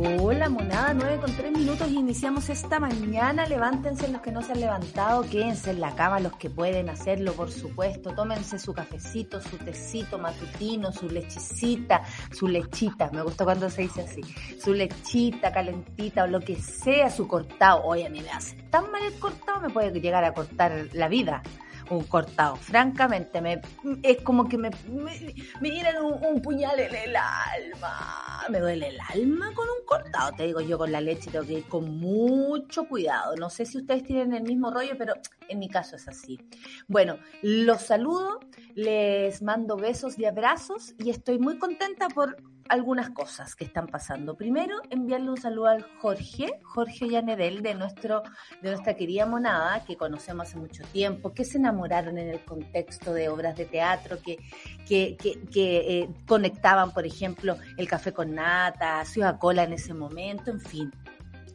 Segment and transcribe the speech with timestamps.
[0.00, 3.46] Hola, monada, 9 con 3 minutos y iniciamos esta mañana.
[3.46, 7.32] Levántense los que no se han levantado, quédense en la cama los que pueden hacerlo,
[7.32, 8.14] por supuesto.
[8.14, 13.10] Tómense su cafecito, su tecito matutino, su lechecita, su lechita.
[13.12, 14.20] Me gusta cuando se dice así.
[14.62, 17.82] Su lechita calentita o lo que sea, su cortado.
[17.82, 21.08] Oye, a mí me hace tan mal el cortado, me puede llegar a cortar la
[21.08, 21.42] vida
[21.90, 22.56] un cortado.
[22.56, 23.60] Francamente, me,
[24.02, 28.42] es como que me, me, me un, puñal en el alma.
[28.48, 30.32] Me duele el alma con un cortado.
[30.36, 33.36] Te digo, yo con la leche tengo que con mucho cuidado.
[33.36, 35.14] No sé si ustedes tienen el mismo rollo, pero
[35.48, 36.38] en mi caso es así.
[36.86, 38.40] Bueno, los saludo,
[38.74, 42.36] les mando besos y abrazos y estoy muy contenta por
[42.68, 44.36] algunas cosas que están pasando.
[44.36, 48.22] Primero, enviarle un saludo al Jorge, Jorge Yanedel, de, nuestro,
[48.62, 53.12] de nuestra querida monada, que conocemos hace mucho tiempo, que se enamoraron en el contexto
[53.12, 54.38] de obras de teatro, que,
[54.86, 60.50] que, que, eh, conectaban, por ejemplo, el café con nata, Ciudad Cola en ese momento,
[60.50, 60.92] en fin.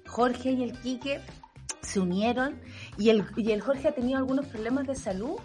[0.08, 1.22] Jorge y el Quique
[1.82, 2.60] se unieron
[2.98, 5.38] y el, y el Jorge ha tenido algunos problemas de salud,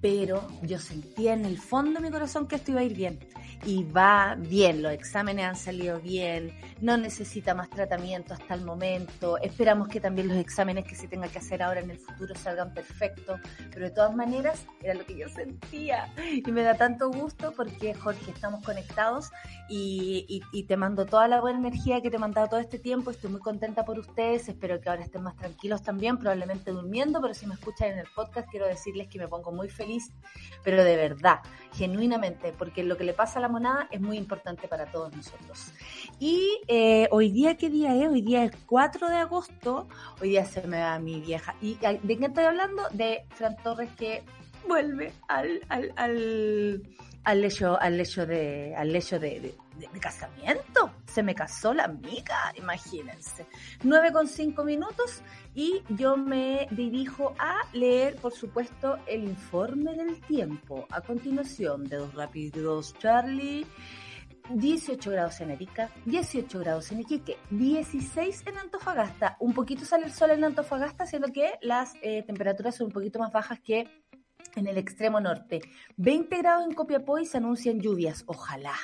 [0.00, 3.18] pero yo sentía en el fondo de mi corazón que esto iba a ir bien
[3.66, 9.38] y va bien, los exámenes han salido bien, no necesita más tratamiento hasta el momento,
[9.38, 12.74] esperamos que también los exámenes que se tenga que hacer ahora en el futuro salgan
[12.74, 13.40] perfectos,
[13.72, 16.12] pero de todas maneras era lo que yo sentía
[16.44, 19.30] y me da tanto gusto porque Jorge, estamos conectados
[19.68, 23.10] y, y, te mando toda la buena energía que te he mandado todo este tiempo,
[23.10, 27.32] estoy muy contenta por ustedes, espero que ahora estén más tranquilos también, probablemente durmiendo, pero
[27.32, 30.12] si me escuchan en el podcast quiero decirles que me pongo muy feliz,
[30.62, 31.40] pero de verdad,
[31.72, 35.72] genuinamente, porque lo que le pasa a la monada es muy importante para todos nosotros.
[36.18, 38.08] Y eh, hoy día, ¿qué día es?
[38.08, 39.86] Hoy día es 4 de agosto,
[40.20, 41.54] hoy día se me va mi vieja.
[41.62, 42.82] ¿Y de qué estoy hablando?
[42.92, 44.24] De Fran Torres que
[44.66, 46.82] vuelve al, al,
[47.24, 50.92] al hecho, al hecho de, al hecho de, de, casamiento.
[51.06, 53.46] Se me casó la amiga, imagínense.
[53.82, 55.22] 9 con 5 minutos
[55.54, 60.86] y yo me dirijo a leer, por supuesto, el informe del tiempo.
[60.90, 63.66] A continuación, de dos rápidos, Charlie.
[64.50, 69.36] 18 grados en Erika, 18 grados en Iquique, 16 en Antofagasta.
[69.40, 73.18] Un poquito sale el sol en Antofagasta, siendo que las eh, temperaturas son un poquito
[73.18, 73.88] más bajas que
[74.56, 75.60] en el extremo norte.
[75.96, 78.24] 20 grados en Copiapó y se anuncian lluvias.
[78.26, 78.74] Ojalá.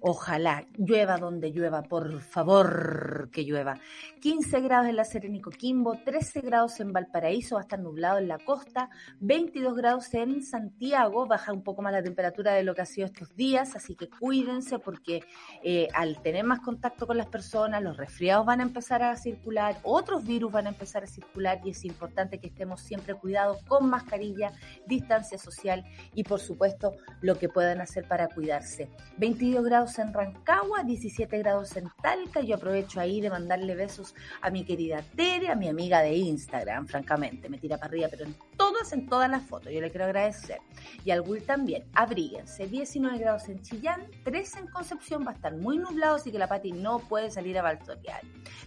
[0.00, 3.78] Ojalá llueva donde llueva, por favor que llueva.
[4.20, 8.18] 15 grados en la Serena y Coquimbo, 13 grados en Valparaíso, va a estar nublado
[8.18, 12.74] en la costa, 22 grados en Santiago, baja un poco más la temperatura de lo
[12.74, 15.24] que ha sido estos días, así que cuídense porque
[15.62, 19.78] eh, al tener más contacto con las personas, los resfriados van a empezar a circular,
[19.82, 23.88] otros virus van a empezar a circular y es importante que estemos siempre cuidados con
[23.88, 24.52] mascarilla,
[24.86, 25.84] distancia social
[26.14, 28.88] y por supuesto lo que puedan hacer para cuidarse.
[29.16, 32.42] 22 grados en Rancagua, 17 grados en Talca.
[32.42, 36.86] Yo aprovecho ahí de mandarle besos a mi querida Tere, a mi amiga de Instagram,
[36.86, 37.48] francamente.
[37.48, 39.72] Me tira para arriba, pero en todas, en todas las fotos.
[39.72, 40.58] Yo le quiero agradecer.
[41.04, 41.84] Y al Will también.
[41.94, 42.66] Abríguense.
[42.66, 45.26] 19 grados en Chillán, 13 en Concepción.
[45.26, 48.20] Va a estar muy nublado, así que la Pati no puede salir a Valtorial.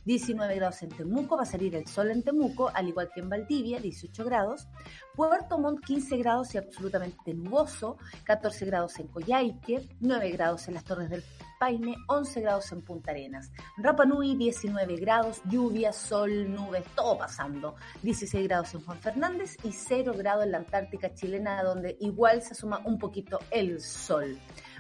[0.06, 1.38] 19 grados en Temuco.
[1.38, 4.68] Va a salir el sol en Temuco, al igual que en Valdivia, 18 grados.
[5.16, 10.84] Puerto Montt 15 grados y absolutamente nuboso, 14 grados en Coyhaique, 9 grados en las
[10.84, 11.24] Torres del
[11.60, 13.52] Paine, 11 grados en Punta Arenas.
[13.78, 17.76] Rapa Nui 19 grados, lluvia, sol, nubes, todo pasando.
[18.02, 22.56] 16 grados en Juan Fernández y 0 grados en la Antártica chilena, donde igual se
[22.56, 24.40] suma un poquito el sol.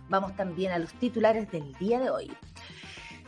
[0.09, 2.31] Vamos también a los titulares del día de hoy.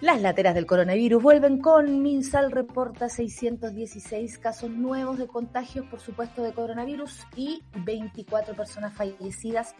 [0.01, 6.43] Las lateras del coronavirus vuelven con Minsal reporta 616 casos nuevos de contagios, por supuesto,
[6.43, 9.75] de coronavirus y 24 personas fallecidas.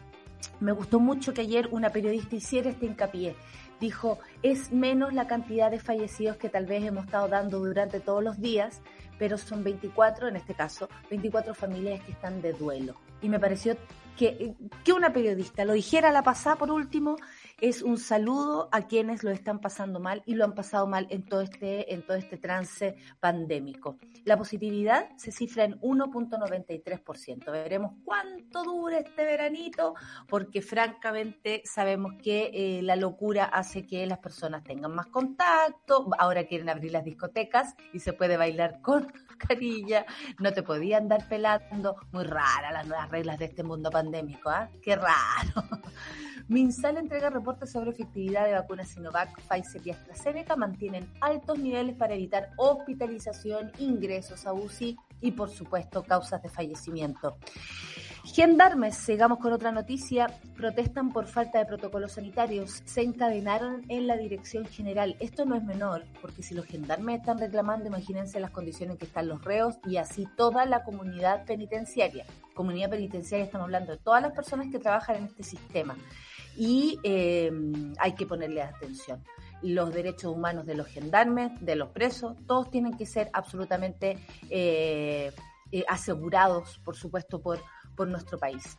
[0.60, 3.36] Me gustó mucho que ayer una periodista hiciera este hincapié.
[3.80, 8.22] Dijo, es menos la cantidad de fallecidos que tal vez hemos estado dando durante todos
[8.22, 8.80] los días,
[9.18, 12.94] pero son 24, en este caso, 24 familias que están de duelo.
[13.20, 13.76] Y me pareció
[14.16, 14.54] que,
[14.84, 17.16] que una periodista lo dijera a la pasada por último
[17.60, 21.24] es un saludo a quienes lo están pasando mal y lo han pasado mal en
[21.24, 23.96] todo este, en todo este trance pandémico.
[24.24, 27.50] La positividad se cifra en 1.93%.
[27.50, 29.94] Veremos cuánto dura este veranito,
[30.28, 36.08] porque francamente sabemos que eh, la locura hace que las personas tengan más contacto.
[36.18, 40.06] Ahora quieren abrir las discotecas y se puede bailar con mascarilla.
[40.38, 41.96] No te podían andar pelando.
[42.12, 44.68] Muy rara las nuevas reglas de este mundo pandémico, ¿ah?
[44.82, 45.68] Qué raro.
[46.48, 50.56] Minsal entrega reportes sobre efectividad de vacunas Sinovac, Pfizer y AstraZeneca.
[50.56, 57.36] Mantienen altos niveles para evitar hospitalización, ingresos a UCI y, por supuesto, causas de fallecimiento.
[58.24, 62.82] Gendarmes, sigamos con otra noticia, protestan por falta de protocolos sanitarios.
[62.86, 65.14] Se encadenaron en la dirección general.
[65.20, 69.04] Esto no es menor, porque si los gendarmes están reclamando, imagínense las condiciones en que
[69.04, 72.24] están los reos y así toda la comunidad penitenciaria.
[72.54, 75.94] Comunidad penitenciaria, estamos hablando de todas las personas que trabajan en este sistema
[76.56, 77.50] y eh,
[77.98, 79.22] hay que ponerle atención.
[79.62, 84.18] Los derechos humanos de los gendarmes, de los presos, todos tienen que ser absolutamente
[84.50, 85.32] eh,
[85.72, 87.60] eh, asegurados, por supuesto, por,
[87.96, 88.78] por nuestro país.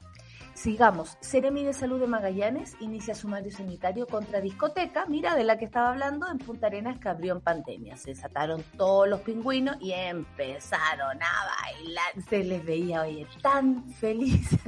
[0.53, 1.17] Sigamos.
[1.19, 5.89] Seremi de Salud de Magallanes inicia sumario sanitario contra discoteca, mira, de la que estaba
[5.89, 7.97] hablando, en Punta Arenas que abrió en pandemia.
[7.97, 12.23] Se desataron todos los pingüinos y empezaron a bailar.
[12.29, 14.61] Se les veía, oye, tan felices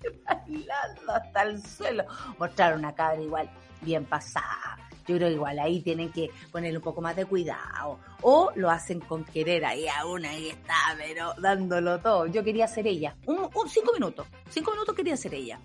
[0.24, 2.04] bailando hasta el suelo.
[2.38, 3.50] Mostraron una cabra igual,
[3.80, 4.78] bien pasada.
[5.08, 7.98] Yo creo igual ahí tienen que ponerle un poco más de cuidado.
[8.20, 12.26] O lo hacen con querer ahí a una está, pero dándolo todo.
[12.26, 13.16] Yo quería ser ella.
[13.24, 14.26] Un, cinco minutos.
[14.50, 15.58] Cinco minutos quería ser ella.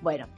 [0.00, 0.28] Bueno,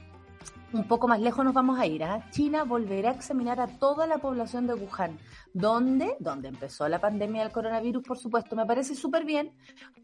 [0.73, 2.01] un poco más lejos nos vamos a ir.
[2.01, 2.23] ¿eh?
[2.31, 5.17] China volverá a examinar a toda la población de Wuhan.
[5.53, 6.15] ¿Dónde?
[6.19, 8.55] Donde empezó la pandemia del coronavirus, por supuesto.
[8.55, 9.53] Me parece súper bien,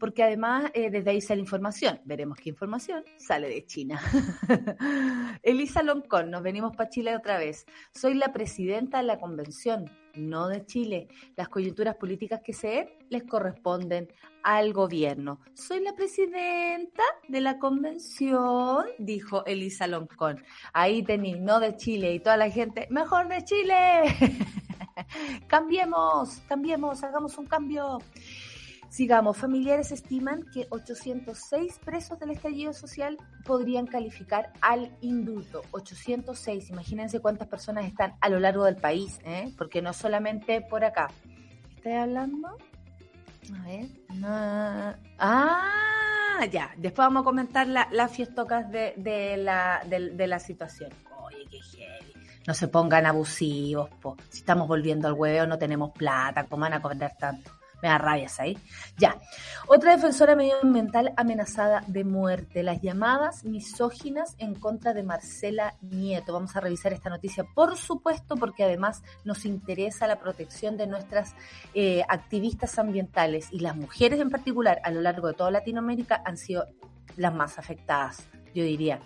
[0.00, 2.00] porque además eh, desde ahí sale información.
[2.04, 4.00] Veremos qué información sale de China.
[5.42, 7.66] Elisa Loncón, nos venimos para Chile otra vez.
[7.92, 11.08] Soy la presidenta de la convención no de Chile.
[11.36, 14.08] Las coyunturas políticas que se les corresponden
[14.42, 15.40] al gobierno.
[15.54, 20.44] Soy la presidenta de la convención, dijo Elisa Loncón.
[20.72, 24.02] Ahí tenéis, no de Chile y toda la gente, mejor de Chile.
[25.48, 27.98] cambiemos, cambiemos, hagamos un cambio.
[28.94, 35.62] Sigamos, familiares estiman que 806 presos del estallido social podrían calificar al indulto.
[35.72, 39.52] 806, imagínense cuántas personas están a lo largo del país, ¿eh?
[39.58, 41.10] porque no solamente por acá.
[41.74, 42.56] ¿Estoy hablando?
[43.52, 43.86] A ver,
[45.18, 48.94] Ah, ya, después vamos a comentar las fiestocas de,
[49.38, 50.92] la, de, la situación.
[51.20, 52.12] Oye, qué heavy.
[52.46, 54.16] No se pongan abusivos, po.
[54.28, 57.50] Si estamos volviendo al huevo, no tenemos plata, ¿cómo van a cobrar tanto?
[57.84, 58.56] Me da rabias ahí.
[58.96, 59.20] Ya.
[59.66, 62.62] Otra defensora medioambiental amenazada de muerte.
[62.62, 66.32] Las llamadas misóginas en contra de Marcela Nieto.
[66.32, 71.34] Vamos a revisar esta noticia, por supuesto, porque además nos interesa la protección de nuestras
[71.74, 76.38] eh, activistas ambientales y las mujeres en particular a lo largo de toda Latinoamérica han
[76.38, 76.66] sido
[77.18, 78.98] las más afectadas, yo diría.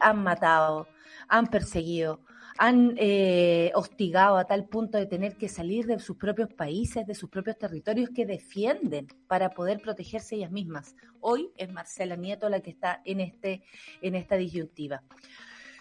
[0.00, 0.86] Han matado,
[1.28, 2.20] han perseguido,
[2.62, 7.16] han eh, hostigado a tal punto de tener que salir de sus propios países, de
[7.16, 10.94] sus propios territorios que defienden para poder protegerse ellas mismas.
[11.18, 13.64] Hoy es Marcela Nieto la que está en, este,
[14.00, 15.02] en esta disyuntiva.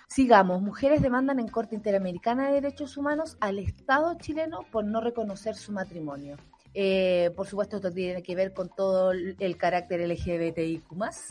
[0.08, 5.54] Sigamos, mujeres demandan en Corte Interamericana de Derechos Humanos al Estado chileno por no reconocer
[5.54, 6.38] su matrimonio.
[6.74, 10.86] Eh, por supuesto, esto tiene que ver con todo el carácter LGBTIQ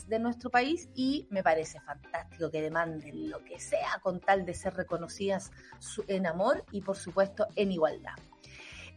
[0.07, 4.53] de nuestro país y me parece fantástico que demanden lo que sea con tal de
[4.53, 5.51] ser reconocidas
[6.07, 8.13] en amor y, por supuesto, en igualdad.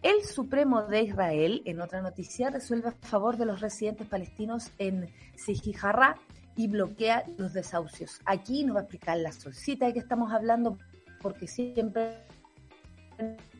[0.02, 5.08] El Supremo de Israel, en otra noticia, resuelve a favor de los residentes palestinos en
[5.34, 6.16] Sijijarra
[6.56, 8.20] y bloquea los desahucios.
[8.26, 10.76] Aquí nos va a explicar la solcita de que estamos hablando
[11.22, 12.18] porque siempre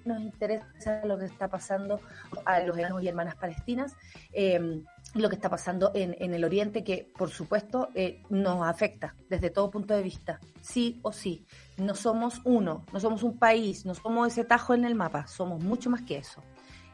[0.05, 2.01] nos interesa lo que está pasando
[2.45, 3.97] a los hermanos y hermanas palestinas,
[4.33, 4.83] eh,
[5.15, 9.71] lo que está pasando en, el Oriente, que por supuesto eh, nos afecta desde todo
[9.71, 11.47] punto de vista, sí o sí.
[11.77, 15.63] No somos uno, no somos un país, no somos ese tajo en el mapa, somos
[15.63, 16.43] mucho más que eso.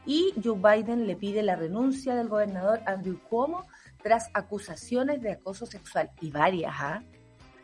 [0.05, 3.65] Y Joe Biden le pide la renuncia del gobernador Andrew Cuomo
[4.01, 7.03] tras acusaciones de acoso sexual y varias, ¿ah?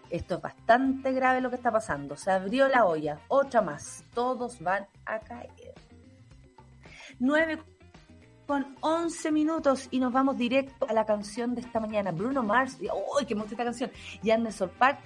[0.09, 2.15] Esto es bastante grave lo que está pasando.
[2.15, 4.03] Se abrió la olla, otra más.
[4.13, 5.73] Todos van a caer.
[7.19, 7.59] 9
[8.47, 12.11] con 11 minutos y nos vamos directo a la canción de esta mañana.
[12.11, 13.91] Bruno Mars, ¡uy, qué mucha esta canción!
[14.23, 14.99] Y Anderson Park,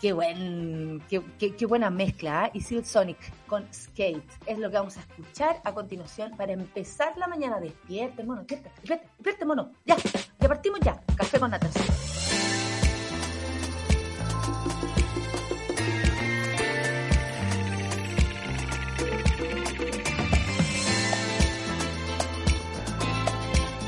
[0.00, 2.46] qué, buen, qué, buena mezcla.
[2.46, 2.50] ¿eh?
[2.54, 3.18] Y Silk Sonic
[3.48, 4.24] con Skate.
[4.46, 7.58] Es lo que vamos a escuchar a continuación para empezar la mañana.
[7.58, 8.70] Despierte, mono, despierte,
[9.18, 9.72] despierte, mono.
[9.84, 9.96] Ya,
[10.38, 11.02] ya partimos ya.
[11.16, 11.50] Café con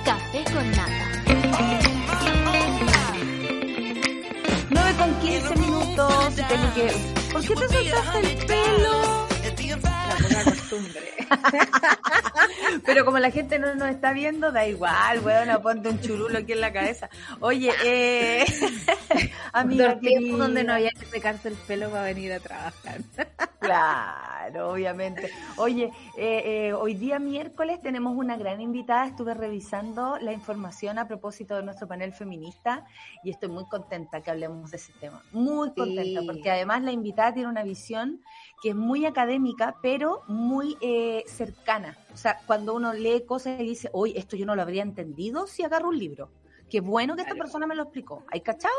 [0.05, 1.07] Café con nata.
[4.71, 6.33] 9 con 15 minutos.
[6.33, 6.57] Y te
[7.33, 9.06] ¿por qué te soltaste el pelo?
[10.45, 11.13] Costumbre.
[12.85, 16.53] Pero como la gente no nos está viendo, da igual, weón, ponte un churulo aquí
[16.53, 17.09] en la cabeza.
[17.41, 18.45] Oye, eh,
[19.53, 19.99] amiga,
[20.37, 23.01] donde no había que secarse el pelo para venir a trabajar.
[23.59, 25.29] Claro, obviamente.
[25.57, 29.07] Oye, eh, eh, hoy día miércoles tenemos una gran invitada.
[29.07, 32.85] Estuve revisando la información a propósito de nuestro panel feminista
[33.25, 35.21] y estoy muy contenta que hablemos de ese tema.
[35.33, 38.21] Muy contenta, porque además la invitada tiene una visión
[38.63, 41.97] que es muy académica, pero muy eh, cercana.
[42.13, 45.47] O sea, cuando uno lee cosas y dice, hoy esto yo no lo habría entendido
[45.47, 46.31] si agarro un libro.
[46.69, 48.25] Qué bueno que esta persona me lo explicó.
[48.29, 48.75] ¿Hay cachado?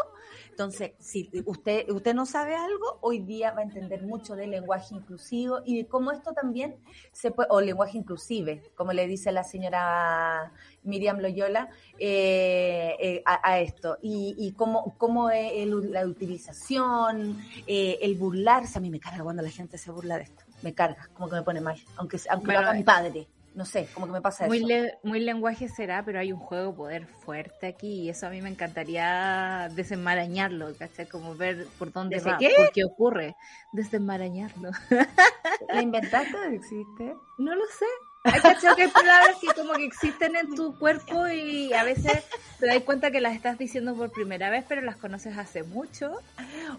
[0.49, 4.95] Entonces, si usted, usted no sabe algo, hoy día va a entender mucho del lenguaje
[4.95, 6.75] inclusivo y de cómo esto también
[7.13, 10.51] se puede, o lenguaje inclusive, como le dice la señora
[10.83, 13.97] Miriam Loyola, eh, eh, a, esto.
[14.01, 18.79] Y, y cómo, cómo la utilización, eh, el burlarse.
[18.79, 20.43] A mí me carga cuando la gente se burla de esto.
[20.61, 23.27] Me carga, como que me pone mal, aunque, aunque lo haga mi padre
[23.57, 24.95] no sé, como que me pasa muy eso.
[25.01, 28.49] muy lenguaje será, pero hay un juego poder fuerte aquí y eso a mí me
[28.49, 31.07] encantaría desenmarañarlo, ¿cachai?
[31.07, 32.53] Como ver por dónde va, qué?
[32.55, 33.35] por qué ocurre,
[33.73, 34.69] desenmarañarlo.
[35.73, 37.15] ¿La inventaste o existe?
[37.39, 37.85] No lo sé.
[38.25, 42.25] Hay que hay palabras que como que existen en tu cuerpo y a veces
[42.59, 46.19] te das cuenta que las estás diciendo por primera vez, pero las conoces hace mucho.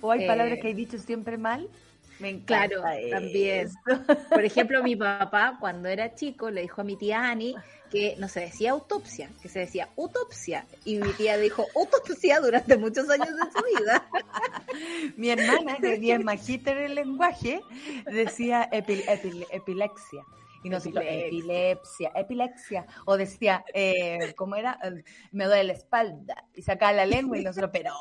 [0.00, 1.68] O hay palabras eh, que hay dicho siempre mal
[2.18, 3.70] me claro, también.
[4.28, 7.54] Por ejemplo, mi papá cuando era chico le dijo a mi tía Ani
[7.90, 10.66] que no se decía autopsia, que se decía utopsia.
[10.84, 14.08] Y mi tía dijo autopsia durante muchos años de su vida.
[15.16, 17.62] mi hermana, que es magíster en el lenguaje,
[18.06, 20.24] decía epilepsia
[20.62, 24.78] y nosotros, epilepsia, epilepsia, o decía, eh, ¿cómo era?
[24.82, 27.92] Eh, me duele la espalda, y sacaba la lengua y nosotros, pero,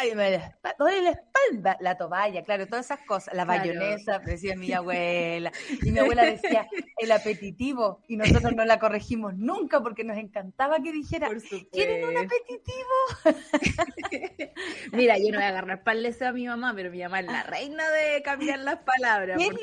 [0.00, 0.40] ay, me
[0.78, 5.52] duele la espalda, la toalla, claro, todas esas cosas, la bayonesa, decía mi abuela,
[5.82, 10.80] y mi abuela decía, el apetitivo, y nosotros no la corregimos nunca porque nos encantaba
[10.82, 11.28] que dijera,
[11.72, 12.90] ¿quieren un apetitivo?
[14.92, 17.42] Mira, yo no voy a agarrar palés a mi mamá, pero mi mamá es la
[17.44, 19.38] reina de cambiar las palabras.
[19.38, 19.56] ¿Quién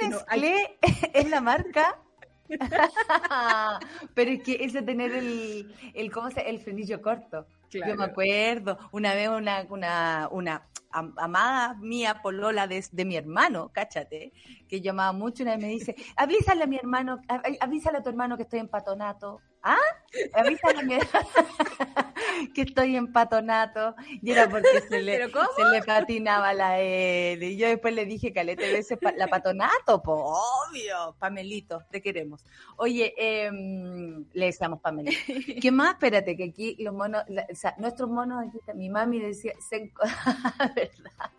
[1.13, 2.01] es la marca
[4.13, 7.45] Pero es que ese tener el, el ¿cómo se El frenillo corto.
[7.69, 13.69] Yo me acuerdo, una vez una, una, una amada mía, polola de, de mi hermano,
[13.73, 14.31] cáchate,
[14.67, 17.19] que llamaba mucho, una vez me dice, avísale a mi hermano,
[17.59, 19.41] avísale a tu hermano que estoy en patonato.
[19.69, 19.75] ¿Ah?
[20.33, 20.97] Avísale mi
[22.55, 23.95] que estoy en patonato.
[24.21, 27.45] Y era porque se le, se le patinaba la L.
[27.45, 31.17] Y yo después le dije, calete veces la patonato, pues obvio.
[31.19, 32.45] Pamelito, te queremos.
[32.77, 35.17] Oye, em, le decíamos Pamelito.
[35.61, 35.95] ¿Qué más?
[35.95, 39.53] Espérate, que aquí los monos, o sea, nuestros monos, aquí mi mami decía,
[40.75, 41.31] ¿verdad?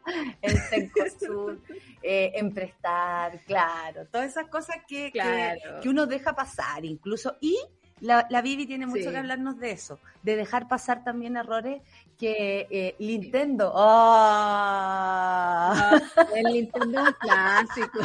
[0.42, 1.62] El Sencosur,
[2.02, 4.06] eh, en prestar, claro.
[4.08, 7.38] Todas esas cosas que, que uno deja pasar, incluso.
[7.40, 7.58] Y
[8.00, 11.82] la, la Vivi tiene mucho que hablarnos de eso, de dejar pasar también errores
[12.18, 13.72] que eh, Nintendo.
[13.74, 15.72] ¡Oh!
[16.34, 18.00] el Nintendo es un clásico.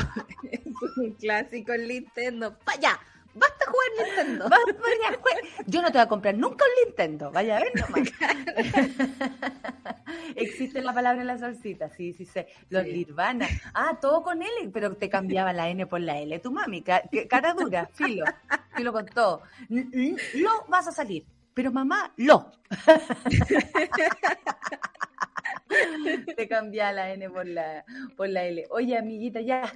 [0.52, 0.62] es
[0.98, 2.56] un clásico el Nintendo.
[2.66, 3.00] ¡Vaya!
[3.36, 4.50] Basta jugar Nintendo.
[5.66, 7.32] Yo no te voy a comprar nunca un Nintendo.
[7.32, 8.10] Vaya a ver nomás.
[10.44, 12.48] Existe la palabra en la salsita, sí, sí sé.
[12.70, 13.48] Los Nirvana.
[13.74, 16.40] Ah, todo con L, pero te cambiaba la N por la L.
[16.40, 18.26] Tu mami, cara dura, filo.
[18.76, 19.42] Filo con todo.
[19.70, 21.26] Lo vas a salir.
[21.54, 22.52] Pero mamá, lo.
[26.36, 27.86] te cambia la N por la,
[28.16, 28.66] por la L.
[28.72, 29.72] Oye, amiguita, ya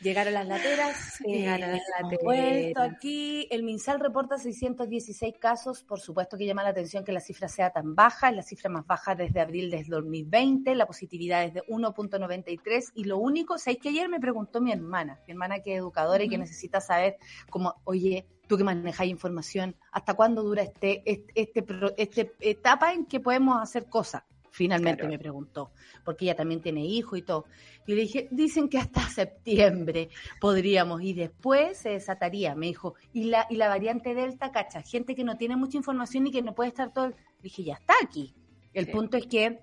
[0.00, 1.18] Llegaron las lateras.
[1.26, 2.90] Llegaron las lateras.
[2.90, 5.82] aquí el MinSal reporta 616 casos.
[5.82, 8.30] Por supuesto que llama la atención que la cifra sea tan baja.
[8.30, 10.74] Es la cifra más baja desde abril del 2020.
[10.74, 12.92] La positividad es de 1.93.
[12.94, 15.20] Y lo único, ¿sabéis que ayer me preguntó mi hermana?
[15.26, 17.16] Mi hermana que es educadora y que necesita saber
[17.50, 21.64] como, oye, tú que manejas información, ¿hasta cuándo dura este, este, este,
[21.96, 24.22] este etapa en que podemos hacer cosas?
[24.54, 25.72] Finalmente me preguntó,
[26.04, 27.46] porque ella también tiene hijo y todo.
[27.86, 32.94] Y le dije, dicen que hasta septiembre podríamos, y después se desataría, me dijo.
[33.14, 36.42] Y la, y la variante Delta, cacha, gente que no tiene mucha información y que
[36.42, 37.08] no puede estar todo.
[37.08, 38.34] Le dije, ya está aquí.
[38.74, 39.60] El punto es que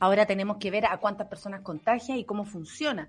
[0.00, 3.08] ahora tenemos que ver a cuántas personas contagia y cómo funciona.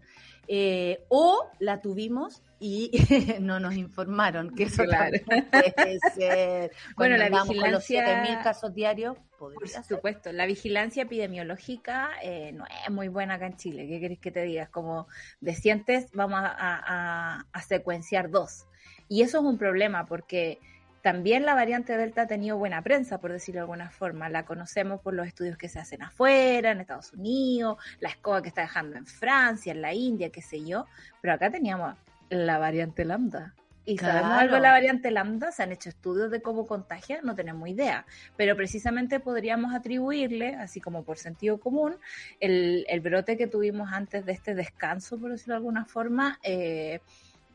[0.51, 2.89] Eh, o la tuvimos y
[3.39, 5.15] no nos informaron que eso claro.
[5.25, 6.71] puede ser.
[6.97, 7.69] Bueno, la vigilancia.
[7.69, 9.53] Los 7.000 casos diarios, por
[9.87, 13.87] supuesto, la vigilancia epidemiológica eh, no es muy buena acá en Chile.
[13.87, 14.69] ¿Qué querés que te digas?
[14.69, 15.07] Como
[15.39, 18.65] de cientes, vamos a, a, secuenciar dos.
[19.07, 20.59] Y eso es un problema porque
[21.01, 24.29] también la variante Delta ha tenido buena prensa, por decirlo de alguna forma.
[24.29, 28.49] La conocemos por los estudios que se hacen afuera, en Estados Unidos, la escoba que
[28.49, 30.87] está dejando en Francia, en la India, qué sé yo.
[31.21, 31.95] Pero acá teníamos
[32.29, 33.53] la variante Lambda.
[33.89, 35.51] ¿Y sabemos algo de la variante lambda?
[35.51, 37.21] ¿Se han hecho estudios de cómo contagia?
[37.23, 38.05] No tenemos idea.
[38.37, 41.95] Pero precisamente podríamos atribuirle, así como por sentido común,
[42.39, 46.99] el, brote que tuvimos antes de este descanso, por decirlo de alguna forma, eh,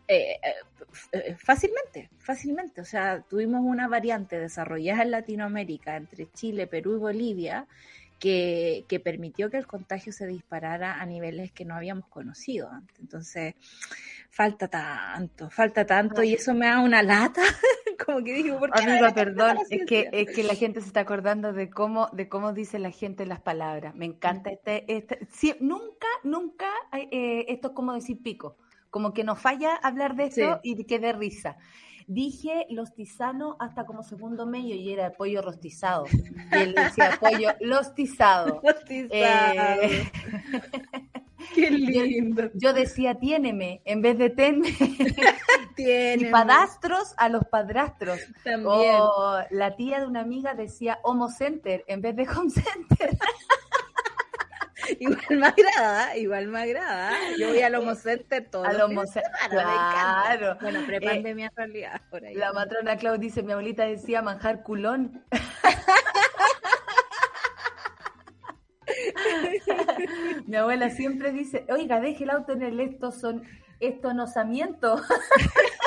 [0.09, 0.37] eh,
[1.13, 2.81] eh, fácilmente, fácilmente.
[2.81, 7.67] O sea, tuvimos una variante desarrollada en Latinoamérica entre Chile, Perú y Bolivia
[8.19, 12.99] que, que, permitió que el contagio se disparara a niveles que no habíamos conocido antes.
[13.01, 13.55] Entonces,
[14.31, 17.43] falta tanto, falta tanto y eso me da una lata,
[18.05, 21.53] como que digo, ¿por qué perdón, es que, es que la gente se está acordando
[21.53, 23.95] de cómo, de cómo dice la gente las palabras.
[23.95, 25.27] Me encanta este, este
[25.61, 28.57] nunca, nunca, eh, esto es como decir pico,
[28.95, 31.57] como que no falla hablar de esto y que dé risa.
[32.07, 36.05] Dije los tisanos hasta como segundo medio y era pollo rostizado.
[36.53, 38.63] Y él decía pollo lostizado.
[38.89, 40.09] Eh,
[41.57, 42.51] Qué lindo.
[42.55, 44.69] Yo, decía tiéneme en vez de tenme.
[45.77, 48.21] y padastros a los padrastros.
[48.45, 48.95] También.
[49.01, 53.19] O la tía de una amiga decía homo center en vez de home center.
[55.01, 57.13] igual me agrada, igual me agrada.
[57.39, 58.65] Yo voy al Homo Center todo.
[58.65, 60.57] Al Homo Center, claro.
[60.61, 62.35] Bueno, prepandemia eh, realidad por ahí.
[62.35, 65.25] La matrona Clau dice, mi abuelita decía manjar culón.
[70.47, 73.43] Mi abuela siempre dice, oiga, deje el auto en el esto son
[73.81, 75.01] estonosamiento.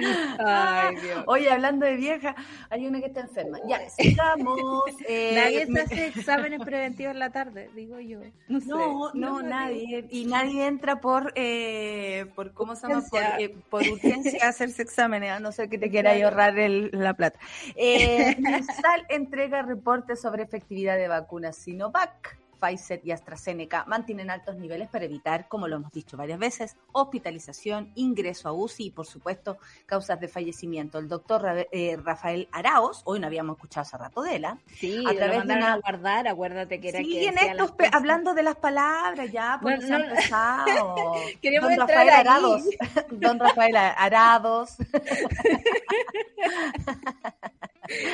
[0.38, 1.24] Ay, Dios.
[1.26, 2.34] Oye, hablando de vieja,
[2.70, 3.58] hay una que está enferma.
[3.68, 4.60] Ya, sigamos.
[5.08, 8.20] Eh, nadie se hace exámenes preventivos en la tarde, digo yo.
[8.48, 10.06] No, no, nadie.
[10.10, 13.02] Y nadie entra por, eh, por ¿cómo se llama?
[13.10, 16.90] Por, eh, por, urgencia a hacerse exámenes, a no ser que te quiera ahorrar el,
[16.92, 17.38] la plata.
[17.74, 18.36] Eh,
[18.82, 22.41] Sal entrega reportes sobre efectividad de vacunas Sinovac.
[22.62, 27.90] Pfizer y AstraZeneca mantienen altos niveles para evitar, como lo hemos dicho varias veces, hospitalización,
[27.96, 30.98] ingreso a UCI y, por supuesto, causas de fallecimiento.
[30.98, 34.58] El doctor eh, Rafael Araos, hoy no habíamos escuchado hace rato de él, ¿ah?
[34.76, 35.72] sí, a través de una...
[35.72, 39.98] a guardar, acuérdate que era sí, en estos hablando de las palabras, ya, pues no,
[39.98, 41.14] no, empezado.
[41.42, 42.62] Queremos Don Rafael Arados.
[43.10, 44.76] Don Rafael Arados.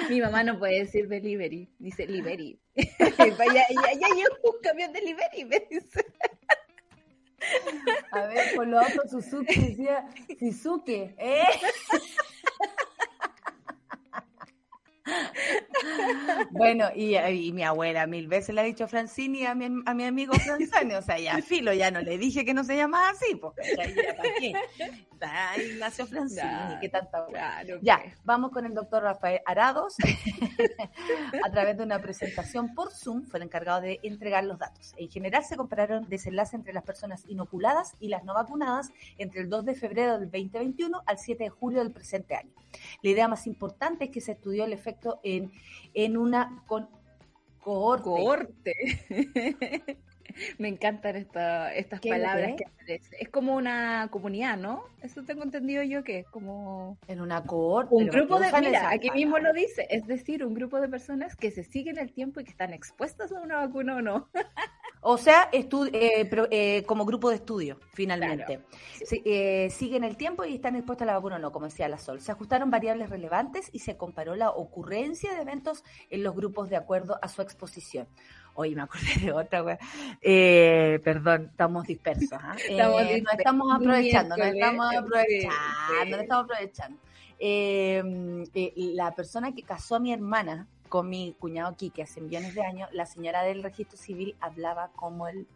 [0.09, 2.59] Mi mamá no puede decir delivery, dice delivery.
[2.75, 4.09] ya, ya,
[4.43, 6.05] un camión de delivery, me dice.
[8.13, 11.45] A ver, por lo otro Suzuki decía Suzuki, ¿eh?
[16.51, 20.35] Bueno, y, mi abuela mil veces le ha dicho Francini a mi, a mi amigo
[20.35, 23.63] Franzani, o sea, ya filo, ya no le dije que no se llamaba así, porque
[23.77, 24.53] ya, ¿para qué?
[25.57, 27.27] Ignacio Francini, qué tanta
[27.83, 29.97] Ya, vamos con el doctor Rafael Arados.
[31.45, 34.95] a través de una presentación por Zoom fue el encargado de entregar los datos.
[34.97, 39.49] En general se compararon desenlaces entre las personas inoculadas y las no vacunadas entre el
[39.49, 42.53] 2 de febrero del 2021 al 7 de julio del presente año.
[43.03, 45.53] La idea más importante es que se estudió el efecto en,
[45.95, 46.89] en una con,
[47.61, 48.05] cohorte.
[48.05, 48.75] cohorte.
[50.59, 52.55] Me encantan estas palabras
[52.87, 54.85] que Es como una comunidad, ¿no?
[55.03, 56.99] Eso tengo entendido yo que es como...
[57.09, 57.95] En una cohorte.
[57.95, 58.51] Un grupo de...
[58.61, 59.87] Mira, aquí mismo lo dice.
[59.91, 63.33] Es decir, un grupo de personas que se siguen el tiempo y que están expuestas
[63.33, 64.29] a una vacuna o no.
[65.01, 65.69] O sea, eh,
[66.51, 68.61] eh, como grupo de estudio, finalmente.
[69.25, 71.99] Eh, siguen el tiempo y están expuestos a la vacuna o no, como decía la
[71.99, 72.21] Sol.
[72.21, 76.77] Se ajustaron variables relevantes y se comparó la ocurrencia de eventos en los grupos de
[76.77, 78.09] acuerdo a su exposición.
[78.59, 79.77] Oye, me acordé de otra, güey.
[80.21, 82.33] Eh, perdón, estamos dispersos.
[82.33, 82.57] ¿ah?
[82.69, 86.99] Estamos, eh, no estamos aprovechando, no estamos aprovechando, no estamos aprovechando.
[87.39, 88.45] Eh,
[88.95, 92.63] la persona que casó a mi hermana con mi cuñado aquí, que hace millones de
[92.63, 95.47] años, la señora del registro civil hablaba como el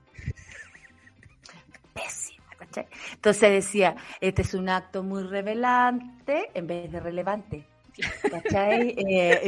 [1.93, 2.87] pésima, ¿cachai?
[3.15, 7.67] Entonces decía, este es un acto muy revelante en vez de relevante.
[8.31, 8.95] ¿Cachai?
[9.09, 9.41] Eh,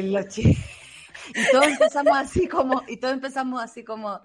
[1.34, 4.20] y todos empezamos así como, y todos empezamos así como,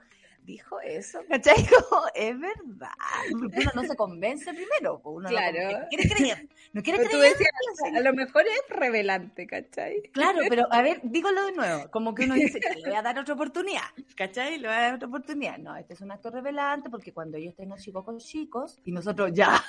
[0.49, 1.55] dijo eso, ¿cachai?
[2.15, 2.89] es verdad.
[3.31, 5.79] uno no se convence primero, uno claro.
[5.79, 6.49] no quiere creer.
[6.73, 7.35] No quiere creer.
[7.95, 10.01] a lo mejor es revelante, ¿cachai?
[10.11, 11.91] Claro, pero a ver, dígalo de nuevo.
[11.91, 13.83] Como que uno dice, le voy a dar otra oportunidad,
[14.15, 14.57] ¿cachai?
[14.57, 15.57] Le voy a dar otra oportunidad.
[15.59, 19.31] No, este es un acto revelante porque cuando ellos tengan chicos con chicos y nosotros
[19.33, 19.63] ya.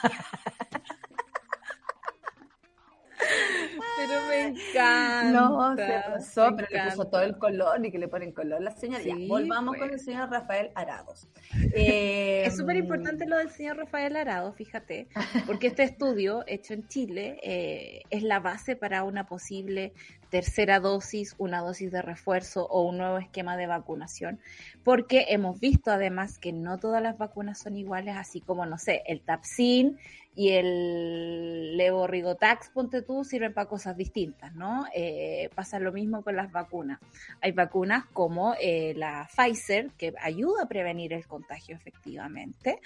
[4.01, 5.33] Pero me encanta.
[5.33, 8.71] No, se pasó, pero le puso todo el color y que le ponen color la
[8.71, 9.03] señora.
[9.29, 11.29] volvamos con el señor Rafael Arados.
[11.75, 15.09] es súper importante lo del señor Rafael Arados, fíjate,
[15.47, 19.93] porque este estudio hecho en Chile eh, es la base para una posible
[20.31, 24.41] tercera dosis, una dosis de refuerzo o un nuevo esquema de vacunación,
[24.85, 29.03] porque hemos visto además que no todas las vacunas son iguales, así como, no sé,
[29.07, 29.99] el Tapsin
[30.35, 34.87] y el Levorrigotax, ponte tú, sirven para cosas distintas, ¿no?
[34.95, 37.01] Eh, pasa lo mismo con las vacunas.
[37.41, 42.81] Hay vacunas como eh, la Pfizer, que ayuda a prevenir el contagio efectivamente,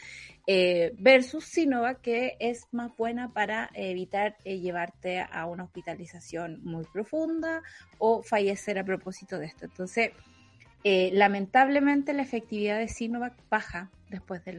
[0.46, 7.62] eh, versus Sinovac, que es más buena para evitar llevarte a una hospitalización muy profunda
[7.98, 9.66] o fallecer a propósito de esto.
[9.66, 10.12] Entonces,
[11.12, 14.52] lamentablemente la efectividad de Sinovac baja después de,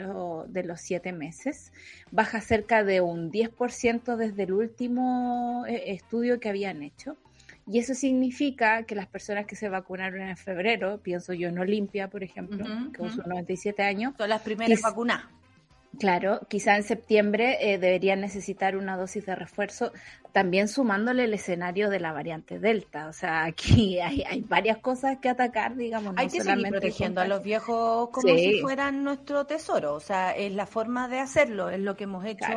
[0.48, 1.72] de los siete meses.
[2.12, 7.16] Baja cerca de un 10% desde el último eh, estudio que habían hecho.
[7.68, 12.10] Y eso significa que las personas que se vacunaron en febrero, pienso yo en Olimpia,
[12.10, 14.14] por ejemplo, que con sus 97 años.
[14.18, 15.24] Son las primeras vacunas.
[16.00, 19.92] Claro, quizá en septiembre eh, deberían necesitar una dosis de refuerzo,
[20.32, 23.08] también sumándole el escenario de la variante Delta.
[23.08, 26.16] O sea, aquí hay, hay varias cosas que atacar, digamos.
[26.18, 29.94] Hay que seguir protegiendo a los viejos como si fueran nuestro tesoro.
[29.94, 32.48] O sea, es la forma de hacerlo, es lo que hemos hecho.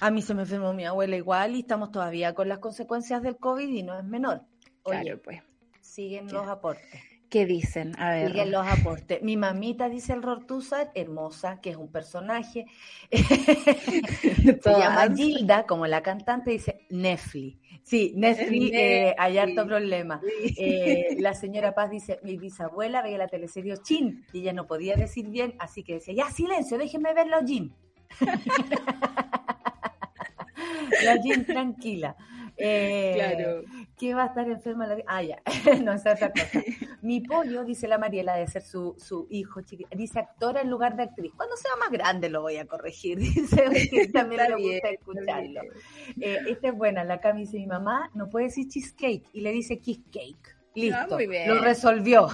[0.00, 3.36] A mí se me enfermó mi abuela igual y estamos todavía con las consecuencias del
[3.36, 4.42] COVID y no es menor.
[4.82, 5.42] Oye, pues.
[5.80, 7.13] Siguen los aportes.
[7.34, 7.98] ¿Qué dicen?
[7.98, 8.28] A ver.
[8.28, 9.20] Siguen los aportes.
[9.20, 12.66] Mi mamita dice el Rortusa, hermosa, que es un personaje.
[13.10, 17.58] Se llama Gilda, como la cantante, dice Nefli.
[17.82, 20.20] Sí, Nefli, eh, hay harto problema.
[20.56, 24.94] Eh, la señora Paz dice, mi bisabuela veía la teleserie Chin y ella no podía
[24.94, 27.74] decir bien, así que decía, ya, silencio, déjenme ver los Jin.
[31.02, 32.14] la Jin tranquila.
[32.56, 33.62] Eh, claro.
[33.98, 35.42] ¿Qué va a estar enferma la Ah, ya,
[35.84, 36.62] no es otra cosa.
[37.02, 39.60] Mi pollo, dice la Mariela, de ser su, su hijo,
[39.94, 41.32] dice actora en lugar de actriz.
[41.36, 45.62] Cuando sea más grande lo voy a corregir, dice, que también le gusta escucharlo.
[46.20, 49.52] Eh, esta es buena, la Cami dice, mi mamá no puede decir cheesecake, y le
[49.52, 50.54] dice cheesecake.
[50.76, 52.26] Listo, lo resolvió.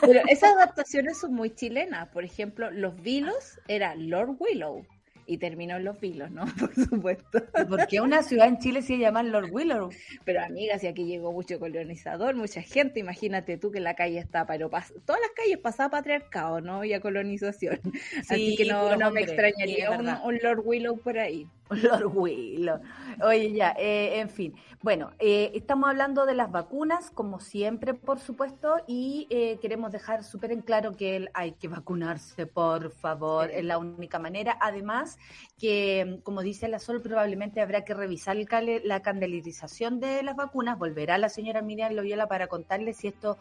[0.00, 2.08] Pero esas adaptaciones son muy chilenas.
[2.08, 4.86] Por ejemplo, Los Vilos era Lord Willow
[5.26, 6.44] y terminó en Los Vilos, ¿no?
[6.58, 7.42] Por supuesto.
[7.68, 9.90] ¿Por qué una ciudad en Chile se llama Lord Willow?
[10.24, 14.46] Pero amiga, si aquí llegó mucho colonizador, mucha gente, imagínate tú que la calle está,
[14.46, 16.84] pero todas las calles pasaba patriarcado, ¿no?
[16.84, 17.80] Y a colonización.
[18.28, 21.46] Así que no, no me extrañaría un Lord Willow por ahí.
[21.74, 22.80] Lord Willow.
[23.22, 24.54] Oye, ya, eh, en fin.
[24.82, 30.24] Bueno, eh, estamos hablando de las vacunas, como siempre, por supuesto, y eh, queremos dejar
[30.24, 34.58] súper en claro que hay que vacunarse, por favor, es la única manera.
[34.60, 35.18] Además,
[35.58, 38.36] que, como dice la Sol, probablemente habrá que revisar
[38.84, 40.78] la candelización de las vacunas.
[40.78, 43.38] Volverá la señora Miriam Loyola para contarle si esto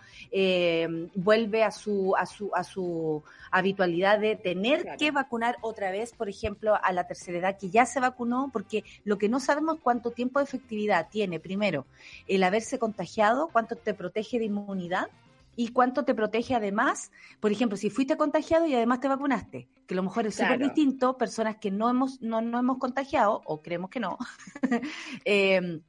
[1.15, 6.29] vuelve a su, a, su, a su habitualidad de tener que vacunar otra vez, por
[6.29, 8.20] ejemplo, a la tercera edad que ya se vacunó,
[8.51, 11.85] porque lo que no sabemos cuánto tiempo de efectividad tiene primero,
[12.27, 15.07] el haberse contagiado, cuánto te protege de inmunidad
[15.55, 19.93] y cuánto te protege además, por ejemplo, si fuiste contagiado y además te vacunaste, que
[19.93, 23.61] a lo mejor es súper distinto, personas que no hemos, no, no hemos contagiado, o
[23.61, 24.17] creemos que no,
[25.25, 25.81] em,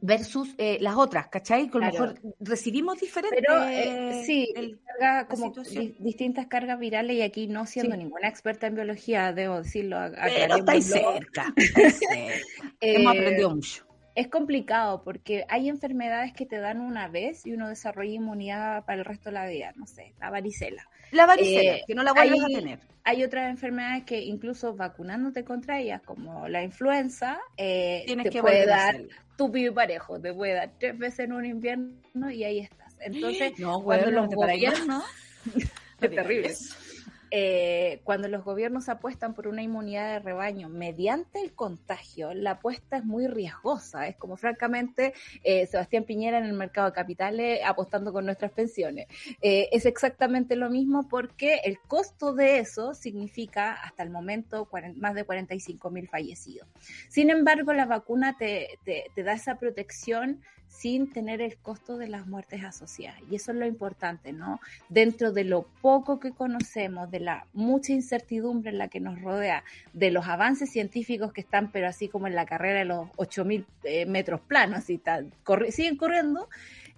[0.00, 1.68] versus eh, las otras, ¿cachai?
[1.68, 3.40] Que a lo mejor recibimos diferentes.
[3.46, 4.52] Pero eh, sí,
[4.86, 5.52] carga, como
[5.98, 9.98] distintas cargas virales y aquí no siendo ninguna experta en biología, debo decirlo.
[10.22, 11.52] Pero estáis cerca.
[12.80, 17.68] Hemos aprendido mucho es complicado porque hay enfermedades que te dan una vez y uno
[17.68, 20.88] desarrolla inmunidad para el resto de la vida, no sé, la varicela.
[21.12, 22.80] La varicela, eh, que no la vuelves a tener.
[23.04, 28.66] Hay otras enfermedades que incluso vacunándote contra ellas, como la influenza, eh, te que puede
[28.66, 29.00] dar
[29.40, 32.94] tu y parejo, te puede dar tres veces en un invierno y ahí estás.
[33.00, 35.04] Entonces, cuando los gobiernos...
[35.56, 36.54] es terrible.
[37.30, 42.96] Eh, cuando los gobiernos apuestan por una inmunidad de rebaño mediante el contagio, la apuesta
[42.96, 44.08] es muy riesgosa.
[44.08, 45.14] Es como, francamente,
[45.44, 49.06] eh, Sebastián Piñera en el mercado de capitales apostando con nuestras pensiones.
[49.42, 55.14] Eh, es exactamente lo mismo porque el costo de eso significa hasta el momento más
[55.14, 56.68] de 45 mil fallecidos.
[57.08, 62.26] Sin embargo, la vacuna te, te da esa protección sin tener el costo de las
[62.26, 63.20] muertes asociadas.
[63.28, 64.60] Y eso es lo importante, ¿no?
[64.88, 69.64] Dentro de lo poco que conocemos, de la mucha incertidumbre en la que nos rodea,
[69.92, 73.66] de los avances científicos que están, pero así como en la carrera de los 8.000
[73.84, 75.32] eh, metros planos, y tal,
[75.70, 76.48] siguen corriendo,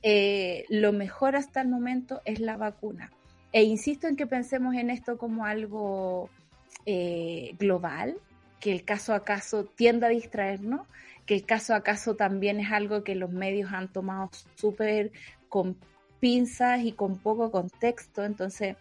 [0.02, 3.10] eh, lo mejor hasta el momento es la vacuna.
[3.52, 6.28] E insisto en que pensemos en esto como algo
[6.84, 8.16] eh, global,
[8.60, 10.86] que el caso a caso tienda a distraernos,
[11.32, 15.12] que el caso a caso también es algo que los medios han tomado súper
[15.48, 15.78] con
[16.20, 18.76] pinzas y con poco contexto, entonces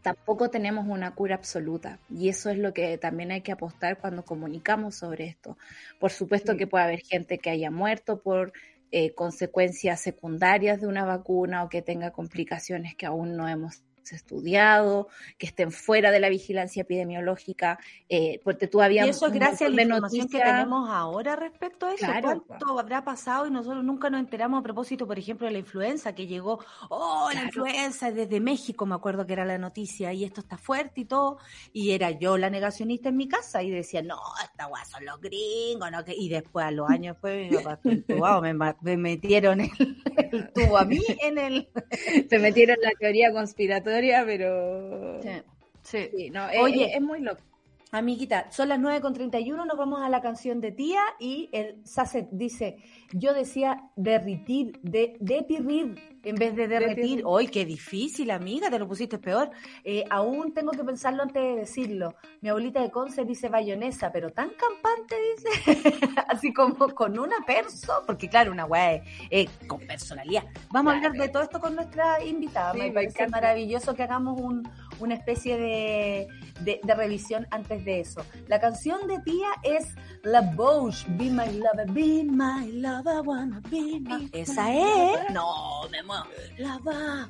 [0.00, 4.24] tampoco tenemos una cura absoluta y eso es lo que también hay que apostar cuando
[4.24, 5.58] comunicamos sobre esto.
[5.98, 8.52] Por supuesto que puede haber gente que haya muerto por
[8.92, 13.82] eh, consecuencias secundarias de una vacuna o que tenga complicaciones que aún no hemos
[14.16, 19.06] estudiado, que estén fuera de la vigilancia epidemiológica, eh, porque tú habías...
[19.06, 22.06] Y eso es gracias a la información que tenemos ahora respecto a eso.
[22.46, 26.14] ¿Cuánto habrá pasado y nosotros nunca nos enteramos a propósito, por ejemplo, de la influenza
[26.14, 30.40] que llegó, oh, la influenza desde México, me acuerdo que era la noticia, y esto
[30.40, 31.38] está fuerte y todo,
[31.72, 35.20] y era yo la negacionista en mi casa y decía, no, esta guay son los
[35.20, 36.14] gringos, no, que...
[36.14, 37.50] y después a los años después
[38.42, 39.70] me, me, metieron el,
[40.30, 41.68] el tubo a mí en el...
[42.28, 45.20] Se metieron la teoría conspiratoria pero...
[45.82, 47.40] Sí, no, Oye, es, muy loco.
[47.90, 52.76] Amiguita, son las 9.31, nos vamos a la canción de tía y el Sasset dice,
[53.14, 57.24] yo decía derritir, de, detirrir en vez de derretir.
[57.26, 58.70] ¡Ay, qué difícil, amiga!
[58.70, 59.50] Te lo pusiste peor.
[59.84, 62.14] Eh, aún tengo que pensarlo antes de decirlo.
[62.40, 65.92] Mi abuelita de Conce dice bayonesa, pero tan campante, dice.
[66.28, 70.44] Así como con una perso, porque claro, una weá eh, con personalidad.
[70.70, 72.74] Vamos a hablar de todo esto con nuestra invitada.
[72.74, 74.68] me parece maravilloso que hagamos un,
[75.00, 76.28] una especie de,
[76.60, 78.24] de, revisión antes de eso.
[78.46, 84.00] La canción de tía es La Bouche, Be My Lover, Be My Lover, Wanna Be
[84.00, 84.28] My.
[84.32, 85.30] Esa es.
[85.32, 86.02] No, me
[86.56, 87.28] La va.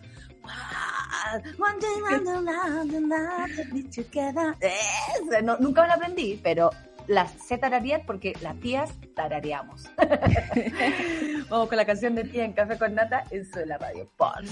[5.43, 6.71] No, nunca me la aprendí, pero
[7.07, 9.91] las sé tararear porque las tías tarareamos.
[11.49, 14.09] Vamos con la canción de tía en Café con Nata en la Radio.
[14.17, 14.45] Por.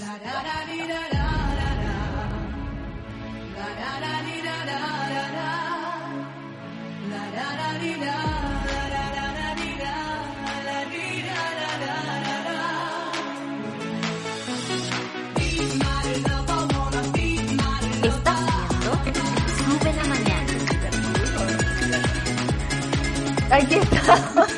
[23.57, 24.47] Aquí estamos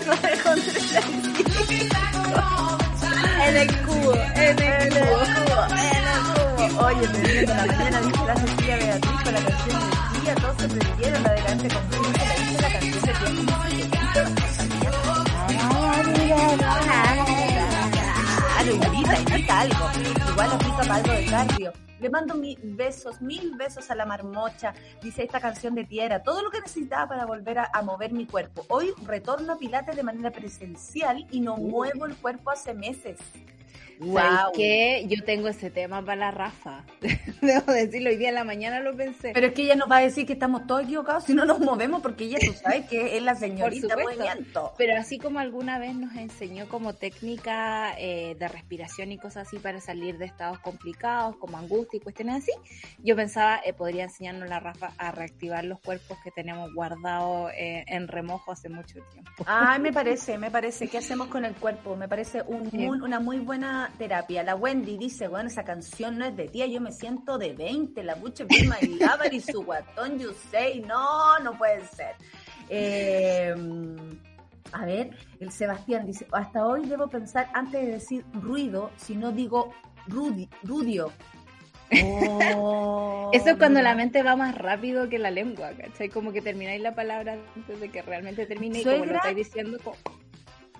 [3.47, 6.17] en el cubo, en el cubo, en el
[6.67, 6.85] cubo.
[6.85, 10.67] Oye, me la mañana dice la Cecilia Beatriz con la canción de Tía, todos se
[10.67, 11.97] prendieron la delante con la
[12.35, 13.13] dice la canción de
[18.51, 19.85] Claro, invita, invita algo.
[20.29, 21.79] Igual invita para algo de cardio.
[22.19, 24.73] Mando mil besos, mil besos a la marmocha.
[25.01, 28.65] Dice esta canción de tierra, todo lo que necesitaba para volver a, mover mi cuerpo.
[28.67, 33.19] Hoy retorno a Pilates de manera presencial y no muevo el cuerpo hace meses.
[33.99, 34.53] Wow.
[34.55, 36.85] que Yo tengo ese tema para la Rafa.
[37.41, 39.31] Debo decirlo, hoy día en la mañana lo pensé.
[39.33, 41.59] Pero es que ella nos va a decir que estamos todos equivocados si no nos
[41.59, 44.73] movemos, porque ella, tú sabes que es la señorita movimiento.
[44.77, 49.59] Pero así como alguna vez nos enseñó como técnica eh, de respiración y cosas así
[49.59, 52.51] para salir de estados complicados, como angustia y cuestiones así,
[52.99, 57.83] yo pensaba, eh, podría enseñarnos la Rafa a reactivar los cuerpos que tenemos guardados eh,
[57.88, 59.43] en remojo hace mucho tiempo.
[59.45, 60.88] Ay, me parece, me parece.
[60.88, 61.97] ¿Qué hacemos con el cuerpo?
[61.97, 64.43] Me parece una muy buena terapia.
[64.43, 68.04] La Wendy dice, bueno, esa canción no es de tía, yo me siento de 20,
[68.04, 68.99] la buche prima y
[69.32, 72.15] y su guatón you say, no, no puede ser.
[72.69, 73.95] Em,
[74.71, 79.32] a ver, el Sebastián dice, hasta hoy debo pensar antes de decir ruido, si no
[79.32, 79.73] digo
[80.08, 81.12] rudio.
[82.04, 86.10] Oh, Eso es cuando la mente va más rápido que la lengua, ¿cachai?
[86.10, 89.78] Como que termináis la palabra antes de que realmente termine y como lo estáis diciendo.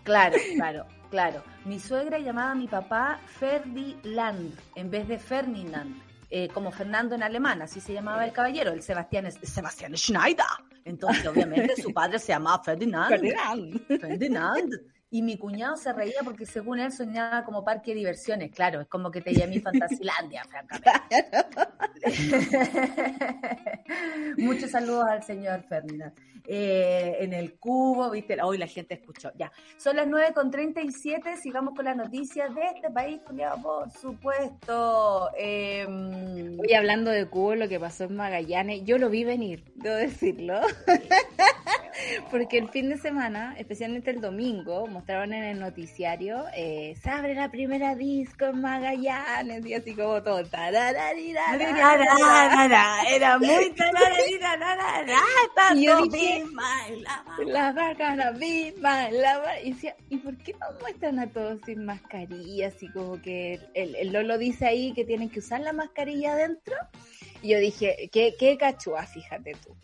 [0.04, 0.86] Claro, claro.
[1.10, 7.16] Claro, mi suegra llamaba a mi papá Ferdinand en vez de Ferdinand, eh, como Fernando
[7.16, 10.46] en alemán, así se llamaba el caballero, el Sebastián, Sebastián Schneider.
[10.86, 13.10] Entonces, obviamente, su padre se llamaba Ferdinand.
[13.10, 13.88] Ferdinand.
[14.00, 14.74] Ferdinand.
[15.12, 18.52] Y mi cuñado se reía porque según él soñaba como parque de diversiones.
[18.52, 21.32] Claro, es como que te llamé Fantasilandia, francamente.
[24.38, 26.14] Muchos saludos al señor Ferdinand.
[26.52, 29.32] Eh, en el cubo, viste, hoy la gente escuchó.
[29.38, 33.20] Ya, son las 9.37, sigamos con las noticias de este país,
[33.62, 35.30] por supuesto.
[35.38, 39.96] Eh, Hoy hablando de cubo, lo que pasó en Magallanes, yo lo vi venir, debo
[39.96, 40.60] decirlo.
[42.32, 47.36] Porque el fin de semana, especialmente el domingo, mostraron en el noticiario, eh, se abre
[47.36, 50.44] la primera disco en Magallanes, y así como todo.
[53.08, 53.50] Era muy
[55.76, 56.44] y yo dije,
[57.46, 61.86] la vaca, la misma, la y decía, ¿y por qué no muestran a todos sin
[61.86, 62.68] mascarilla?
[62.68, 66.76] Así como que el, el Lolo dice ahí que tienen que usar la mascarilla adentro.
[67.42, 69.76] Y yo dije, qué, qué cachua, fíjate tú.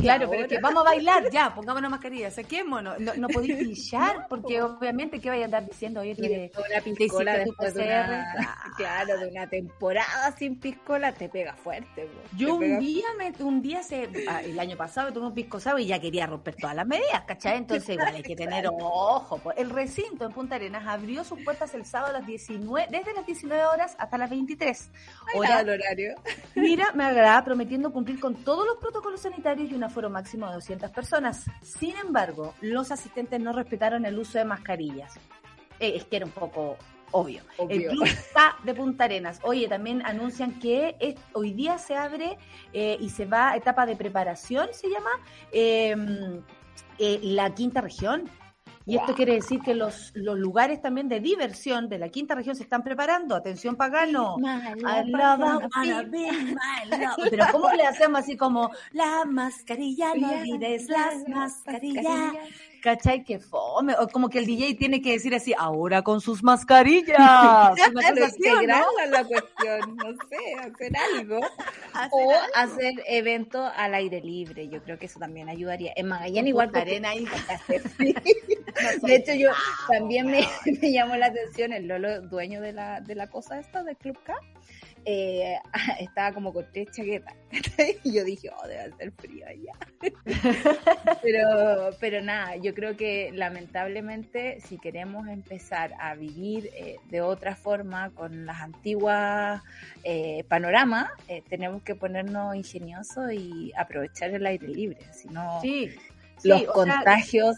[0.00, 2.98] Claro, pero es que vamos a bailar ya, pongámonos mascarilla, saquémonos.
[3.00, 6.00] No, no podéis pillar, porque obviamente, ¿qué vaya a andar diciendo?
[6.00, 11.54] Oye, te, una piscola después de una, claro, de una temporada sin piscola te pega
[11.54, 12.08] fuerte.
[12.36, 15.86] Yo un día, me, un día se, ah, el año pasado tuve un pisco y
[15.86, 17.58] ya quería romper todas las medidas, ¿cachai?
[17.58, 19.40] Entonces igual hay que tener ojo.
[19.56, 23.26] El recinto en Punta Arenas abrió sus puertas el sábado a las 19, desde las
[23.26, 24.90] 19 horas hasta las 23.
[25.34, 26.14] Hora el horario.
[26.54, 30.54] Mira, me agrada prometiendo cumplir con todos los protocolos sanitarios y un aforo máximo de
[30.54, 31.44] 200 personas.
[31.62, 35.14] Sin embargo, los asistentes no respetaron el uso de mascarillas.
[35.80, 36.76] Eh, es que era un poco
[37.12, 37.42] obvio.
[37.68, 38.08] El Club
[38.64, 39.40] de Punta Arenas.
[39.42, 42.38] Oye, también anuncian que hoy día se abre
[42.72, 45.10] eh, y se va a etapa de preparación, se llama,
[45.52, 46.42] em,
[46.98, 48.28] eh, la quinta región.
[48.84, 52.56] Y esto quiere decir que los, los lugares también de diversión de la quinta región
[52.56, 53.34] se están preparando.
[53.34, 54.36] Atención, pagano.
[57.30, 62.34] Pero ¿cómo le hacemos así como la mascarilla, no olvides las mascarillas?
[62.82, 63.22] ¿Cachai?
[63.22, 63.94] Que fome.
[64.00, 67.16] O como que el DJ tiene que decir así, ahora con sus mascarillas.
[67.94, 71.38] Una la cuestión, no sé, hacer algo.
[72.10, 74.68] o hacer evento al aire libre.
[74.68, 75.92] Yo creo que eso también ayudaría.
[75.94, 76.70] En Magallanes igual.
[76.74, 77.24] Arena ahí.
[79.02, 79.50] de hecho, yo
[79.88, 80.48] también me,
[80.80, 84.18] me, llamó la atención el Lolo, dueño de la, de la cosa esta, del Club
[84.24, 84.34] K
[85.04, 85.58] eh,
[86.00, 87.34] estaba como con tres chaquetas.
[88.04, 89.72] y yo dije, oh, debe ser frío allá.
[91.22, 97.56] pero, pero nada, yo creo que lamentablemente si queremos empezar a vivir eh, de otra
[97.56, 99.62] forma con las antiguas
[100.04, 105.00] eh, panoramas, eh, tenemos que ponernos ingeniosos y aprovechar el aire libre.
[105.12, 105.60] Si no,
[106.44, 107.56] los contagios...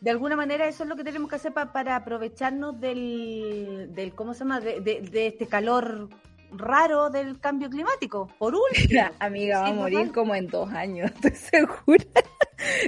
[0.00, 4.34] de alguna manera eso es lo que tenemos que hacer para aprovecharnos del, del ¿cómo
[4.34, 4.60] se llama?
[4.60, 6.08] De, de, este calor
[6.56, 9.02] raro del cambio climático, por último.
[9.18, 12.04] Amiga, va a morir como en dos años, estoy segura.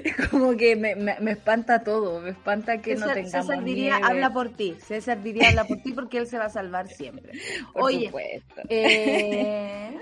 [0.02, 4.32] Es como que me, me, espanta todo, me espanta que no tengamos César diría, habla
[4.32, 7.32] por ti, César diría, habla por ti porque él se va a salvar siempre.
[7.72, 8.62] Por Oye, supuesto.
[8.68, 9.98] Eh...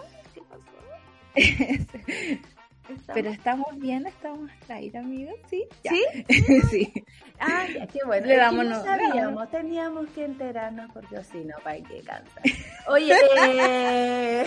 [3.13, 5.67] Pero estamos bien, estamos ahí, amigos, ¿sí?
[5.83, 6.05] ¿Sí?
[6.71, 6.93] sí.
[7.39, 8.27] Ay, qué bueno.
[8.27, 12.41] Le damos, no sabíamos, teníamos que enterarnos porque si no, para qué cansa.
[12.89, 14.47] Oye, eh...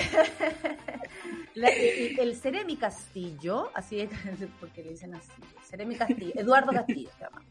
[1.63, 4.09] el, Ceremi Castillo, así es,
[4.59, 5.31] porque le dicen así,
[5.63, 7.41] Ceremi Castillo, Eduardo Castillo se llama.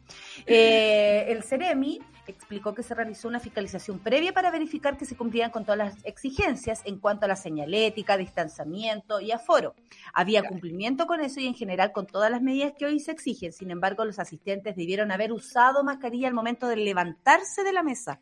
[0.46, 5.50] Eh, el Ceremi explicó que se realizó una fiscalización previa para verificar que se cumplían
[5.50, 9.74] con todas las exigencias en cuanto a la señalética, distanciamiento y aforo.
[10.12, 13.52] Había cumplimiento con eso y en general con todas las medidas que hoy se exigen.
[13.52, 18.20] Sin embargo, los asistentes debieron haber usado mascarilla al momento de levantarse de la mesa.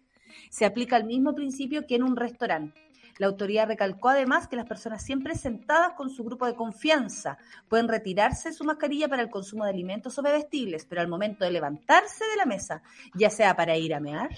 [0.51, 2.85] Se aplica el mismo principio que en un restaurante.
[3.19, 7.89] La autoridad recalcó además que las personas siempre sentadas con su grupo de confianza pueden
[7.89, 12.25] retirarse su mascarilla para el consumo de alimentos o bebestibles, pero al momento de levantarse
[12.25, 12.83] de la mesa,
[13.15, 14.31] ya sea para ir a mear,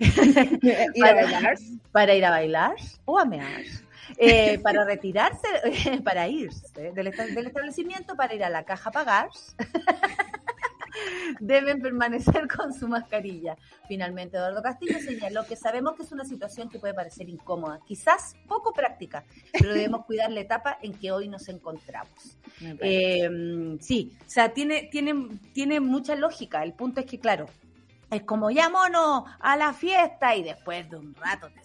[1.92, 3.62] para, ir a bailar o a mear.
[4.16, 5.46] Eh, para retirarse,
[6.04, 9.28] para irse del, del, establecimiento, para ir a la caja a pagar,
[11.40, 13.56] deben permanecer con su mascarilla.
[13.86, 18.36] Finalmente, Eduardo Castillo señaló que sabemos que es una situación que puede parecer incómoda, quizás
[18.46, 22.36] poco práctica, pero debemos cuidar la etapa en que hoy nos encontramos.
[22.60, 26.62] Eh, sí, o sea, tiene, tiene, tiene mucha lógica.
[26.62, 27.46] El punto es que, claro,
[28.10, 31.60] es como ya mono a la fiesta y después de un rato te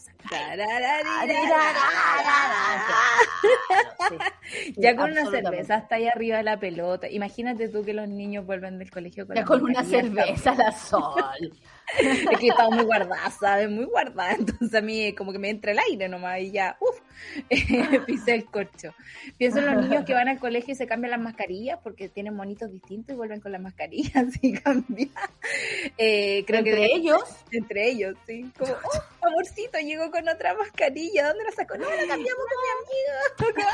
[4.78, 7.10] Ya con una cerveza hasta ahí arriba de la pelota.
[7.10, 11.52] Imagínate tú que los niños vuelven del colegio con, ya con una cerveza la sol.
[12.00, 13.70] es que estaba muy guardada, ¿sabes?
[13.70, 14.34] Muy guardada.
[14.34, 17.00] Entonces a mí como que me entra el aire nomás y ya, uff,
[18.06, 18.94] pisé el corcho.
[19.38, 22.36] Pienso en los niños que van al colegio y se cambian las mascarillas porque tienen
[22.36, 25.10] monitos distintos y vuelven con las mascarillas y cambian.
[25.98, 27.24] Eh, creo ¿Entre ellos?
[27.52, 28.52] Entre ellos, sí.
[28.58, 31.28] Como, oh, amorcito, llegó con otra mascarilla.
[31.28, 31.78] ¿Dónde la sacó?
[31.78, 32.46] No, la cambiamos
[33.38, 33.74] con mi amiga.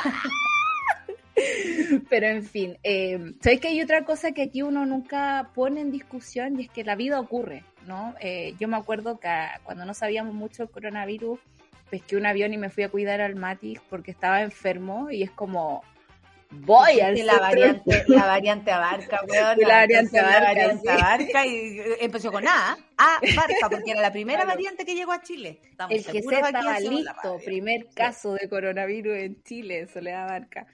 [2.09, 5.91] Pero en fin, eh, ¿sabes que hay otra cosa que aquí uno nunca pone en
[5.91, 7.63] discusión y es que la vida ocurre?
[7.89, 8.13] ¿no?
[8.21, 9.29] Eh, yo me acuerdo que
[9.63, 11.39] cuando no sabíamos mucho el coronavirus,
[11.89, 15.31] pesqué un avión y me fui a cuidar al Matis porque estaba enfermo y es
[15.31, 15.83] como,
[16.51, 19.57] voy al la variante, la variante abarca, weón.
[19.59, 20.39] La variante abarca.
[20.39, 24.95] La variante abarca y empezó con A, A abarca, porque era la primera variante que
[24.95, 25.59] llegó a Chile.
[25.89, 30.67] el que se estaba listo, primer caso de coronavirus en Chile, Soledad Abarca.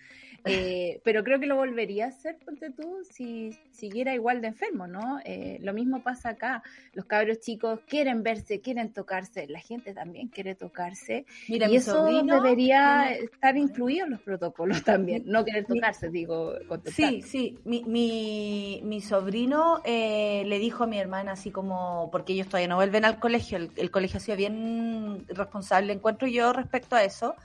[0.46, 4.86] Eh, pero creo que lo volvería a hacer, ponte tú, si siguiera igual de enfermo,
[4.88, 5.20] ¿no?
[5.26, 6.62] Eh, lo mismo pasa acá.
[6.94, 9.48] Los cabros chicos quieren verse, quieren tocarse.
[9.48, 11.26] La gente también quiere tocarse.
[11.50, 15.24] Mira, y eso debería estar incluido en los protocolos también.
[15.26, 17.10] No querer tocarse, digo, contestar.
[17.10, 17.60] Sí, sí.
[17.66, 22.68] Mi, mi, mi sobrino eh, le dijo a mi hermana, así como, porque ellos todavía
[22.68, 27.04] no vuelven al colegio, el, el colegio ha sido bien responsable, encuentro yo respecto a
[27.04, 27.36] eso.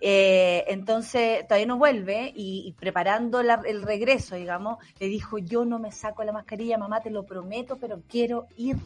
[0.00, 5.92] Eh, entonces todavía no vuelve y, preparando el regreso, digamos, le dijo, yo no me
[5.92, 8.76] saco la mascarilla, mamá, te lo prometo, pero quiero ir.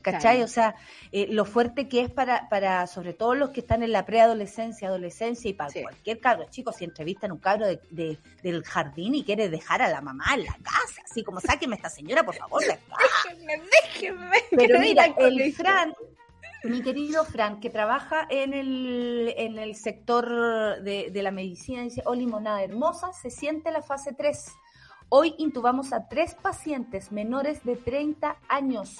[0.00, 0.42] ¿Cachai?
[0.42, 0.74] O sea,
[1.12, 4.88] eh, lo fuerte que es para, para, sobre todo los que están en la preadolescencia,
[4.88, 9.48] adolescencia y para cualquier cabro, chicos, si entrevistan un cabro de, del jardín y quiere
[9.48, 12.62] dejar a la mamá en la casa, así como sáqueme esta señora, por favor.
[13.24, 14.36] déjenme, déjenme.
[14.50, 15.92] Pero mira, el Fran,
[16.64, 22.14] mi querido Fran, que trabaja en el, en el sector de, la medicina, dice, oh,
[22.14, 24.52] limonada hermosa, se siente la fase 3.
[25.10, 28.98] Hoy intubamos a tres pacientes menores de 30 años.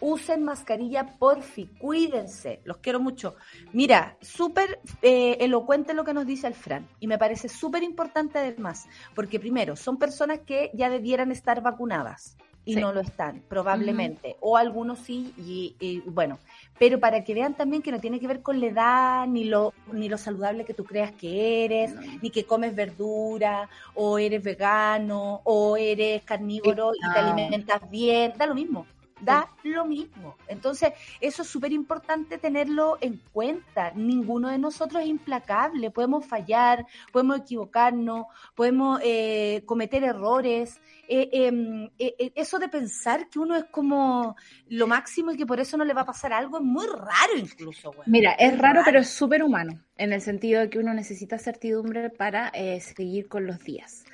[0.00, 3.36] Usen mascarilla, porfi, cuídense, los quiero mucho.
[3.72, 8.38] Mira, súper eh, elocuente lo que nos dice el Fran y me parece súper importante
[8.38, 14.36] además, porque primero, son personas que ya debieran estar vacunadas y no lo están, probablemente.
[14.40, 16.38] O algunos sí, y, bueno,
[16.78, 19.72] pero para que vean también que no tiene que ver con la edad, ni lo,
[19.92, 25.40] ni lo saludable que tú creas que eres, ni que comes verdura, o eres vegano,
[25.44, 28.86] o eres carnívoro y te alimentas bien, da lo mismo
[29.24, 30.36] da lo mismo.
[30.48, 33.92] Entonces, eso es súper importante tenerlo en cuenta.
[33.94, 35.90] Ninguno de nosotros es implacable.
[35.90, 40.80] Podemos fallar, podemos equivocarnos, podemos eh, cometer errores.
[41.08, 44.36] Eh, em, eh, eso de pensar que uno es como
[44.68, 47.36] lo máximo y que por eso no le va a pasar algo es muy raro
[47.36, 47.92] incluso.
[48.06, 52.10] Mira, es, raro, pero es súper humano, en el sentido de que uno necesita certidumbre
[52.10, 54.04] para seguir con los días.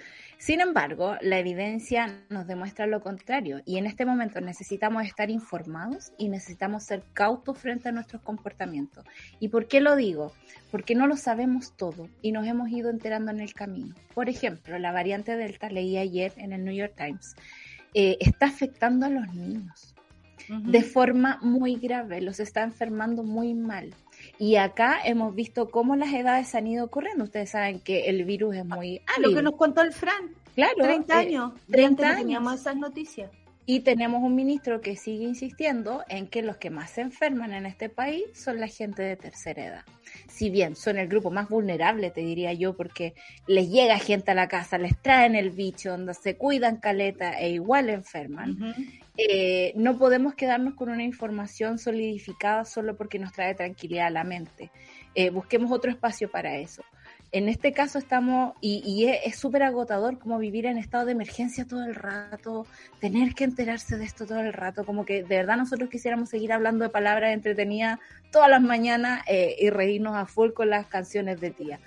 [0.41, 6.13] Sin embargo, la evidencia nos demuestra lo contrario y en este momento necesitamos estar informados
[6.17, 9.05] y necesitamos ser cautos frente a nuestros comportamientos.
[9.39, 10.33] ¿Y por qué lo digo?
[10.71, 13.95] Porque no lo sabemos todo y nos hemos ido enterando en el camino.
[14.15, 17.37] Por ejemplo, la variante Delta, leí ayer en el New York Times,
[17.93, 19.95] eh, está afectando a los niños
[20.49, 23.95] de forma muy grave, los está enfermando muy mal.
[24.41, 27.25] Y acá hemos visto cómo las edades han ido corriendo.
[27.25, 30.31] Ustedes saben que el virus es muy Ah, lo que nos contó el Fran.
[30.55, 30.83] Claro.
[30.83, 31.53] 30 eh, años.
[31.71, 32.19] 30 años.
[32.21, 33.31] Teníamos esas noticias.
[33.67, 37.67] Y tenemos un ministro que sigue insistiendo en que los que más se enferman en
[37.67, 39.85] este país son la gente de tercera edad.
[40.27, 43.13] Si bien son el grupo más vulnerable, te diría yo, porque
[43.47, 47.51] les llega gente a la casa, les traen el bicho, donde se cuidan caleta e
[47.51, 48.75] igual enferman.
[49.17, 54.25] Eh, no podemos quedarnos con una información solidificada solo porque nos trae tranquilidad a la
[54.25, 54.71] mente.
[55.15, 56.83] Eh, busquemos otro espacio para eso.
[57.33, 61.85] En este caso estamos, y, es súper agotador como vivir en estado de emergencia todo
[61.85, 62.67] el rato,
[63.01, 66.53] tener que enterarse de esto todo el rato, como que de verdad nosotros quisiéramos seguir
[66.53, 68.01] hablando de palabras entretenidas
[68.33, 71.79] todas las mañanas eh, y reírnos a full con las canciones de tía.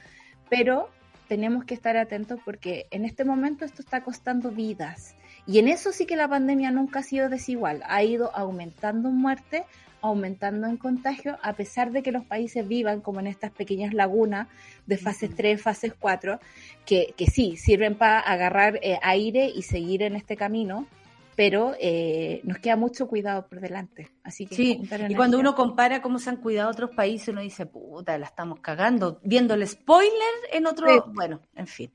[0.49, 0.89] Pero
[1.27, 5.15] tenemos que estar atentos porque en este momento esto está costando vidas
[5.45, 9.17] y en eso sí que la pandemia nunca ha sido desigual, ha ido aumentando en
[9.17, 9.65] muerte,
[10.01, 14.47] aumentando en contagio, a pesar de que los países vivan como en estas pequeñas lagunas
[14.85, 16.39] de fases 3, fases 4,
[16.85, 20.87] que, que sí, sirven para agarrar eh, aire y seguir en este camino,
[21.35, 24.11] pero eh, nos queda mucho cuidado por delante.
[24.23, 27.65] Así que sí, y cuando uno compara cómo se han cuidado otros países, uno dice,
[27.65, 30.11] puta, la estamos cagando, viendo el spoiler
[30.51, 31.91] en otro, bueno, en fin.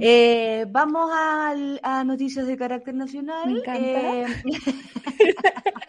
[0.00, 3.46] Eh, vamos a, noticias de carácter nacional.
[3.46, 3.80] Me encanta.
[3.80, 4.26] Eh,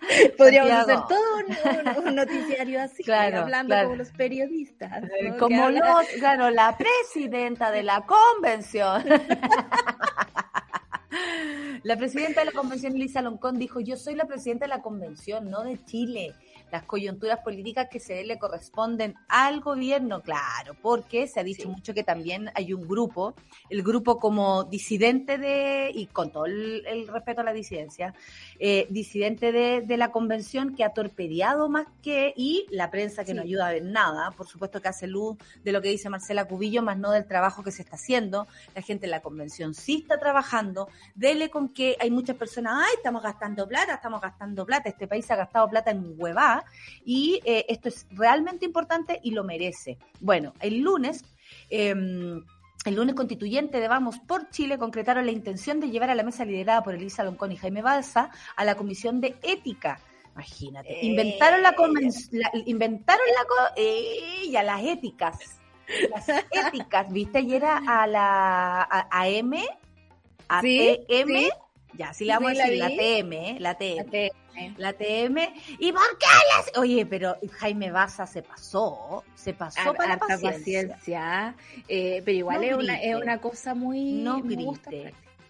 [0.38, 5.04] Podríamos hacer todo un, noticiario así, hablando como los periodistas.
[5.38, 9.04] Como los, claro, la presidenta de la convención.
[11.84, 15.50] La presidenta de la convención, Elisa Loncón, dijo, yo soy la presidenta de la convención,
[15.50, 16.36] no de Chile
[16.72, 21.94] las coyunturas políticas que se le corresponden al gobierno, claro, porque se ha dicho mucho
[21.94, 23.34] que también hay un grupo,
[23.70, 28.14] el grupo como disidente de, y con todo el, respeto a la disidencia,
[28.60, 33.42] eh, disidente de, la convención que ha torpedeado más que, y la prensa que no
[33.42, 36.82] ayuda a ver nada, por supuesto que hace luz de lo que dice Marcela Cubillo,
[36.82, 40.20] más no del trabajo que se está haciendo, la gente en la convención sí está
[40.20, 45.08] trabajando, dele con que hay muchas personas, ay, estamos gastando plata, estamos gastando plata, este
[45.08, 46.59] país ha gastado plata en huevá,
[47.06, 49.98] y eh, esto es realmente importante y lo merece.
[50.20, 51.24] Bueno, el lunes...
[51.70, 52.44] Em,
[52.86, 56.46] el lunes constituyente de Vamos por Chile concretaron la intención de llevar a la mesa
[56.46, 60.00] liderada por Elisa Loncón y Jaime Balsa a la Comisión de Ética.
[60.34, 61.76] Imagínate, inventaron la,
[62.32, 65.60] la inventaron la eh, las éticas
[66.10, 67.42] las éticas, ¿viste?
[67.42, 69.54] Y era a la a, AM,
[70.48, 71.50] a Sí, TM, sí.
[71.94, 72.98] ya, sí le vamos Sí, a la decir, la vi.
[72.98, 73.58] TM, ¿eh?
[73.60, 73.98] la TM.
[73.98, 74.32] La TM.
[74.78, 75.38] La TM.
[75.80, 76.78] ¿Y por qué las...?
[76.78, 80.96] Oye, pero Jaime Baza se pasó, se pasó Har- para la harta paciencia.
[80.96, 81.56] paciencia,
[81.88, 84.14] eh, pero igual No es, una, es una cosa muy...
[84.22, 84.92] No me gusta.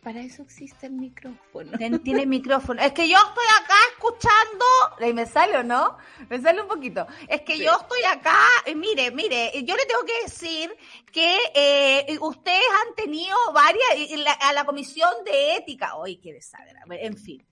[0.03, 1.77] Para eso existe el micrófono.
[2.03, 2.81] Tiene micrófono.
[2.81, 4.65] Es que yo estoy acá escuchando.
[5.01, 5.97] Ahí me sale o no?
[6.29, 7.05] Me sale un poquito.
[7.27, 7.63] Es que Sí.
[7.65, 8.37] yo estoy acá.
[8.65, 10.73] eh, mire, mire, yo le tengo que decir
[11.11, 14.09] que eh, ustedes han tenido varias.
[14.23, 15.95] la- a la comisión de ética.
[15.97, 17.05] Hoy qué desagradable.
[17.05, 17.43] En fin.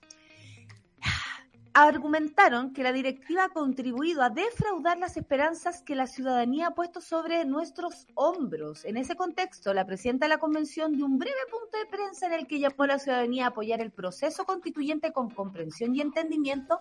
[1.80, 7.00] Argumentaron que la directiva ha contribuido a defraudar las esperanzas que la ciudadanía ha puesto
[7.00, 8.84] sobre nuestros hombros.
[8.84, 12.32] En ese contexto, la presidenta de la convención dio un breve punto de prensa en
[12.32, 16.80] el que llamó a la ciudadanía a apoyar el proceso constituyente con comprensión y entendimiento,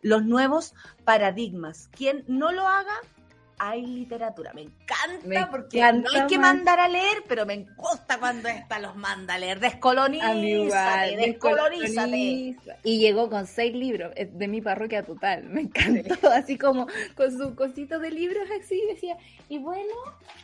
[0.00, 1.88] los nuevos paradigmas.
[1.88, 3.00] Quien no lo haga,
[3.58, 4.52] hay literatura.
[4.54, 8.48] Me encanta Me porque encanta no hay que mandar a leer, pero me gusta cuando
[8.48, 9.60] esta los manda a leer.
[9.60, 12.56] Descolonízate, descolonízate.
[12.84, 15.44] Y llegó con seis libros eh, de mi parroquia total.
[15.44, 18.80] Me encantó, así como con sus cositos de libros así.
[18.88, 19.16] Decía,
[19.48, 19.94] y bueno,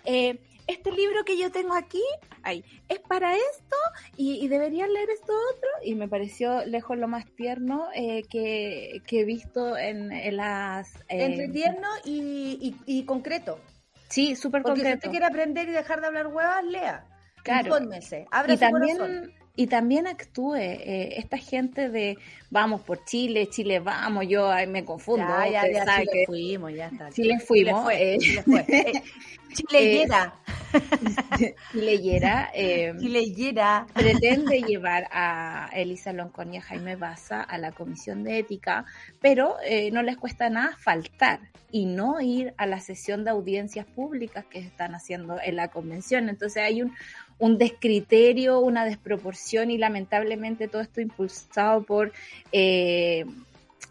[0.05, 2.03] eh, este libro que yo tengo aquí,
[2.43, 3.77] ay, es para esto
[4.17, 5.69] y, y deberían leer esto otro.
[5.85, 10.95] Y me pareció lejos lo más tierno eh, que, que he visto en, en las...
[11.09, 13.59] eh, Entre tierno y, y- y concreto.
[14.09, 14.99] Sí, súper Porque si concreto.
[14.99, 17.07] usted quiere aprender y dejar de hablar huevas, lea.
[17.43, 17.67] Claro.
[17.69, 18.27] Infórmese.
[18.31, 19.33] Abra y su también corazón.
[19.55, 22.17] Y también actúe eh, esta gente de
[22.51, 27.11] vamos por Chile Chile vamos yo ay, me confundo Ya, Chile que fuimos, ya está.
[27.11, 28.19] Chile fuimos, fue, eh.
[28.19, 28.65] Chile fue.
[28.69, 29.03] Eh, eh,
[29.53, 30.35] Chileyera.
[33.95, 38.87] pretende llevar a Elisa Loncón y a Jaime Baza a la comisión de ética
[39.21, 41.41] pero eh, no les cuesta nada faltar
[41.71, 46.29] y no ir a la sesión de audiencias públicas que están haciendo en la convención
[46.29, 46.95] entonces hay un
[47.43, 52.13] un descriterio, una desproporción y lamentablemente todo esto impulsado por
[52.53, 53.25] eh,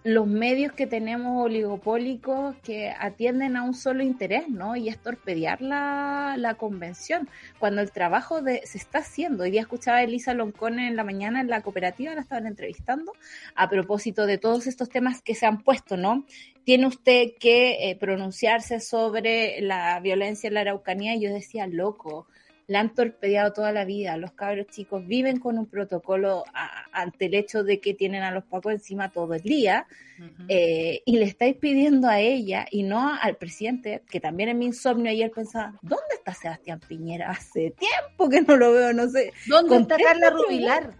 [0.05, 4.77] los medios que tenemos oligopólicos que atienden a un solo interés, ¿no?
[4.77, 7.27] Y es torpedear la, la convención,
[7.59, 9.43] cuando el trabajo de, se está haciendo.
[9.43, 13.11] Hoy día escuchaba a Elisa Loncón en la mañana en la cooperativa, la estaban entrevistando,
[13.55, 16.25] a propósito de todos estos temas que se han puesto, ¿no?
[16.63, 22.27] Tiene usted que eh, pronunciarse sobre la violencia en la Araucanía y yo decía, loco,
[22.67, 24.15] la han torpedeado toda la vida.
[24.17, 28.31] Los cabros chicos viven con un protocolo a- ante el hecho de que tienen a
[28.31, 29.85] los pacos encima todo el día
[30.47, 34.67] eh, y le estáis pidiendo a ella y no al presidente, que también en mi
[34.67, 37.31] insomnio ayer pensaba, ¿dónde está Sebastián Piñera?
[37.31, 39.33] Hace tiempo que no lo veo, no sé.
[39.47, 40.93] ¿Dónde está Carla Rubilar?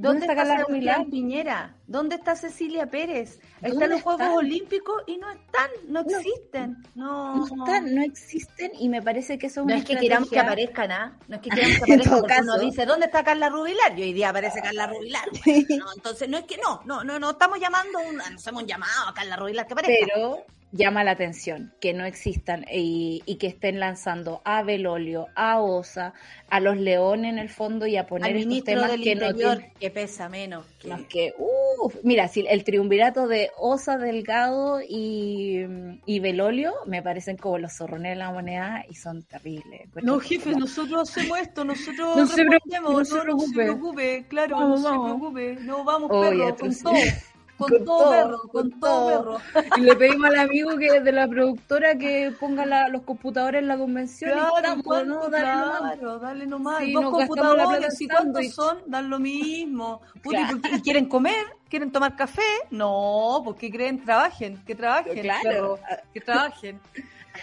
[0.00, 1.06] ¿Dónde ¿Dónde está Sebastián Rubilar?
[1.06, 1.74] Piñera?
[1.88, 3.40] ¿Dónde está Cecilia Pérez?
[3.60, 4.28] ¿Dónde Están los Juegos?
[4.36, 6.08] Olímpicos y no están, no No.
[6.18, 6.76] existen.
[6.94, 9.96] No, No están, no existen y me parece que eso es No una es que
[9.96, 11.18] queramos que estrategia- aparezcan, ¿ah?
[11.26, 13.98] No es que queramos que aparezcan porque uno dice, ¿dónde está Carla Rubilar?
[13.98, 15.24] Y hoy día aparece Carla Rubilar.
[15.44, 18.62] Bueno, no, entonces no es que no, no, no, no estamos llamando, un, no hacemos
[18.62, 20.06] un llamado a Carla Rubilar que aparezca.
[20.14, 25.60] pero llama la atención que no existan y, y que estén lanzando a Belolio, a
[25.60, 26.12] Osa,
[26.50, 29.14] a los Leones en el fondo y a poner Al estos ministro temas del que
[29.14, 30.66] no Interior, tienen que pesa menos.
[30.78, 30.88] Que...
[30.88, 35.64] más que, uf, mira, si el triunvirato de Osa, Delgado y,
[36.06, 39.88] y Belolio me parecen como los zorrones de la moneda y son terribles.
[40.02, 44.26] No, jefe, nosotros hacemos esto, nosotros No se preocupe, no se no, no se preocupe.
[44.28, 45.06] claro, Vamos, no vamos.
[45.10, 46.94] se preocupe, no vamos Oye, perro, con todo,
[47.58, 49.40] con, Con todo, todo, perro, con, con todo, todo.
[49.52, 49.64] perro.
[49.78, 53.68] Y le pedimos al amigo que de la productora que ponga la- los computadores en
[53.68, 55.14] la convención Claro, y estamos, ¿cuánto?
[55.14, 55.28] ¿no?
[55.28, 56.20] Dale nomás.
[56.22, 56.78] dale nomás.
[56.78, 58.78] Sí, Dos computadores, ¿y cuántos son?
[58.86, 60.00] Dan lo mismo.
[60.22, 60.60] Puta, ¿y Claro.
[60.60, 61.46] por qué- ¿y quieren comer?
[61.68, 62.42] ¿Quieren tomar café?
[62.70, 65.20] No, porque creen, trabajen, que trabajen.
[65.20, 65.78] Claro,
[66.14, 66.80] que trabajen.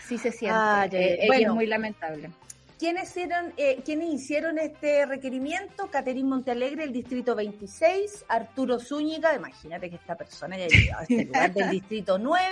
[0.02, 0.58] así se siente.
[0.58, 1.50] Ah, Eh, Bueno.
[1.50, 2.32] es muy lamentable.
[2.78, 5.90] ¿Quiénes hicieron, eh, ¿Quiénes hicieron este requerimiento?
[5.90, 11.24] Caterín Montealegre, el distrito 26, Arturo Zúñiga, imagínate que esta persona ya llegado a este
[11.26, 12.44] lugar del distrito 9,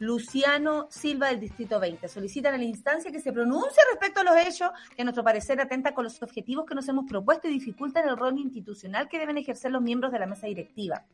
[0.00, 2.08] Luciano Silva del distrito 20.
[2.08, 5.60] Solicitan a la instancia que se pronuncie respecto a los hechos que a nuestro parecer
[5.60, 9.38] atenta con los objetivos que nos hemos propuesto y dificultan el rol institucional que deben
[9.38, 11.04] ejercer los miembros de la mesa directiva.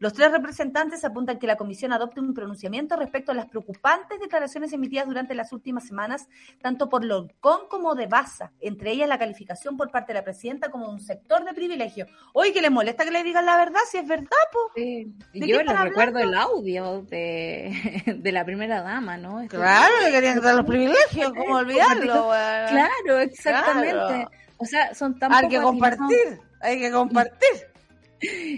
[0.00, 4.70] Los tres representantes apuntan que la comisión adopte un pronunciamiento respecto a las preocupantes declaraciones
[4.74, 6.28] emitidas durante las últimas semanas
[6.60, 10.70] tanto por Loncón como de Baza, entre ellas la calificación por parte de la presidenta
[10.70, 12.06] como un sector de privilegio.
[12.32, 14.70] Oye, que les molesta que le digan la verdad, si es verdad, po.
[14.74, 15.12] Sí.
[15.32, 19.40] ¿De Yo qué les están recuerdo el audio de, de la primera dama, ¿no?
[19.40, 22.28] Este- que querían quitar los privilegios, ¿cómo olvidarlo?
[22.28, 23.92] Claro, exactamente.
[23.92, 24.30] Claro.
[24.56, 27.71] O sea, son tan Hay que compartir, hay que compartir.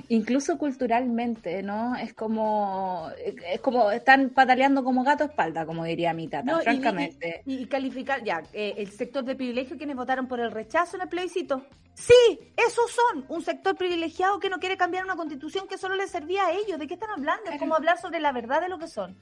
[0.09, 1.97] Incluso culturalmente, ¿no?
[1.97, 7.43] Es como, es como están pataleando como gato a espalda, como diría mi tata, francamente.
[7.47, 11.09] Y, calificar, ya, eh, el sector de privilegio, quienes votaron por el rechazo en el
[11.09, 11.67] plebiscito.
[11.95, 16.09] Sí, esos son un sector privilegiado que no quiere cambiar una constitución que solo le
[16.09, 16.79] servía a ellos.
[16.79, 17.51] ¿De qué están hablando?
[17.51, 19.17] Es como hablar sobre la verdad de lo que son.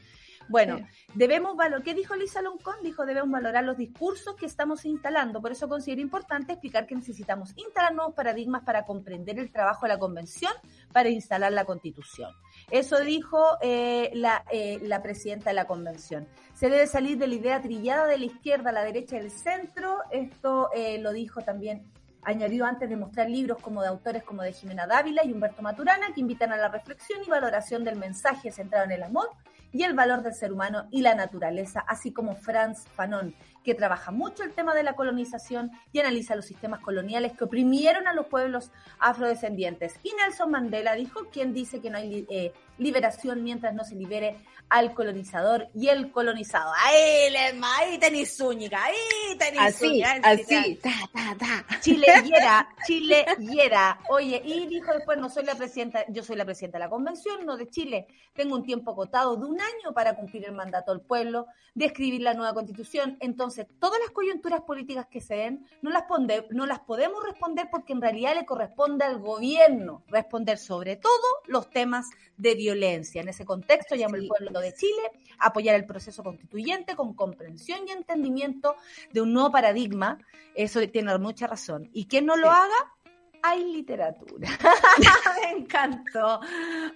[0.53, 2.75] Bueno, debemos valorar, ¿qué dijo Lisa Loncón?
[2.83, 5.41] Dijo, debemos valorar los discursos que estamos instalando.
[5.41, 9.95] Por eso considero importante explicar que necesitamos instalar nuevos paradigmas para comprender el trabajo de
[9.95, 10.53] la convención,
[10.93, 12.31] para instalar la constitución.
[12.71, 16.29] Eso dijo eh, la, eh, la presidenta de la convención.
[16.53, 20.01] Se debe salir de la idea trillada de la izquierda a la derecha del centro.
[20.11, 21.91] Esto eh, lo dijo también
[22.25, 26.13] añadió antes de mostrar libros como de autores como de Jimena Dávila y Humberto Maturana
[26.15, 29.29] que invitan a la reflexión y valoración del mensaje centrado en el amor
[29.73, 34.11] y el valor del ser humano y la naturaleza, así como Franz Fanon, que trabaja
[34.11, 38.27] mucho el tema de la colonización y analiza los sistemas coloniales que oprimieron a los
[38.27, 39.95] pueblos afrodescendientes.
[40.03, 44.37] Y Nelson Mandela dijo, quien dice que no hay eh, liberación mientras no se libere
[44.69, 46.73] al colonizador y el colonizado.
[46.83, 51.81] Ahí, Lema, ahí tenéis Zúñiga, ahí tenéis Así, así, ta, ta, ta.
[51.81, 54.01] Chile hiera.
[54.09, 57.45] Oye, y dijo después, no soy la presidenta, yo soy la presidenta de la convención,
[57.45, 58.07] no de Chile.
[58.35, 62.23] Tengo un tiempo acotado de un año para cumplir el mandato del pueblo, de escribir
[62.23, 63.17] la nueva constitución.
[63.21, 66.05] Entonces, todas las coyunturas políticas que se den, no las,
[66.51, 71.13] no las podemos responder porque en realidad le corresponde al gobierno responder sobre todo
[71.47, 72.07] los temas
[72.37, 73.21] de violencia.
[73.21, 77.93] En ese contexto, llamo al pueblo de Chile apoyar el proceso constituyente con comprensión y
[77.93, 78.77] entendimiento
[79.13, 80.19] de un nuevo paradigma.
[80.55, 81.89] Eso tiene mucha razón.
[81.93, 82.95] Y quien no lo haga,
[83.43, 84.49] hay literatura.
[85.43, 86.41] Me encantó.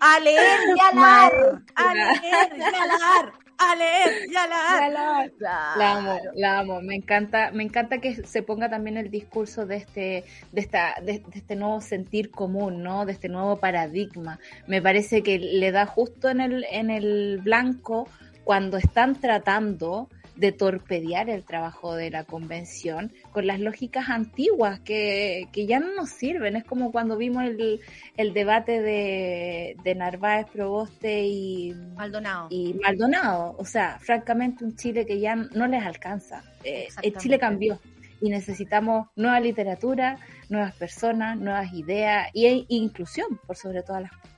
[0.01, 1.63] A leer y a leer.
[1.75, 5.31] A leer y a leer a leer ya la,
[5.77, 6.81] la amo, la amo.
[6.83, 11.23] Me encanta, me encanta que se ponga también el discurso de este, de esta, de,
[11.33, 13.07] este nuevo sentir común, ¿no?
[13.07, 14.39] De este nuevo paradigma.
[14.67, 18.09] Me parece que le da justo en el, en el blanco
[18.45, 25.49] cuando están tratando de torpedear el trabajo de la convención con las lógicas antiguas que,
[25.55, 26.57] ya no nos sirven.
[26.57, 27.81] Es como cuando vimos el,
[28.17, 32.49] el debate de, de, Narváez, Proboste y Maldonado.
[32.51, 33.57] y Maldonado.
[33.59, 36.45] O sea, francamente un Chile que ya no les alcanza.
[36.65, 37.81] Eh, el Chile cambió
[38.21, 40.19] y necesitamos nueva literatura,
[40.49, 44.36] nuevas personas, nuevas ideas e inclusión por sobre todas las cosas.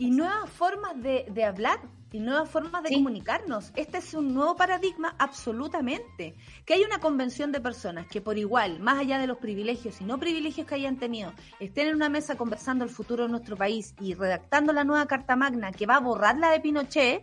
[0.00, 1.78] Y nuevas formas de, de hablar
[2.10, 3.70] y nuevas formas de comunicarnos.
[3.76, 6.34] Este es un nuevo paradigma absolutamente.
[6.64, 10.04] Que hay una convención de personas que por igual, más allá de los privilegios y
[10.04, 13.94] no privilegios que hayan tenido, estén en una mesa conversando el futuro de nuestro país
[14.00, 17.22] y redactando la nueva Carta Magna que va a borrar la de Pinochet,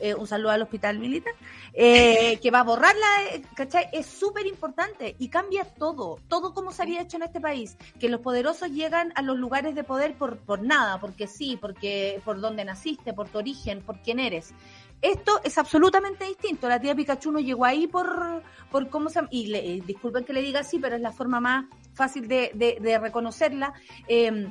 [0.00, 1.34] eh, un saludo al hospital militar,
[1.72, 3.88] eh, que va a borrar la, ¿cachai?
[3.92, 8.08] Es súper importante y cambia todo, todo como se había hecho en este país, que
[8.08, 12.40] los poderosos llegan a los lugares de poder por, por nada, porque sí, porque por
[12.40, 14.54] donde naciste, por tu origen, por quién eres.
[15.04, 16.66] Esto es absolutamente distinto.
[16.66, 19.20] La tía Pikachu no llegó ahí por, por cómo se...
[19.30, 23.74] Y le, disculpen que le diga así, pero es la forma más fácil de, reconocerla.
[24.08, 24.48] Eh,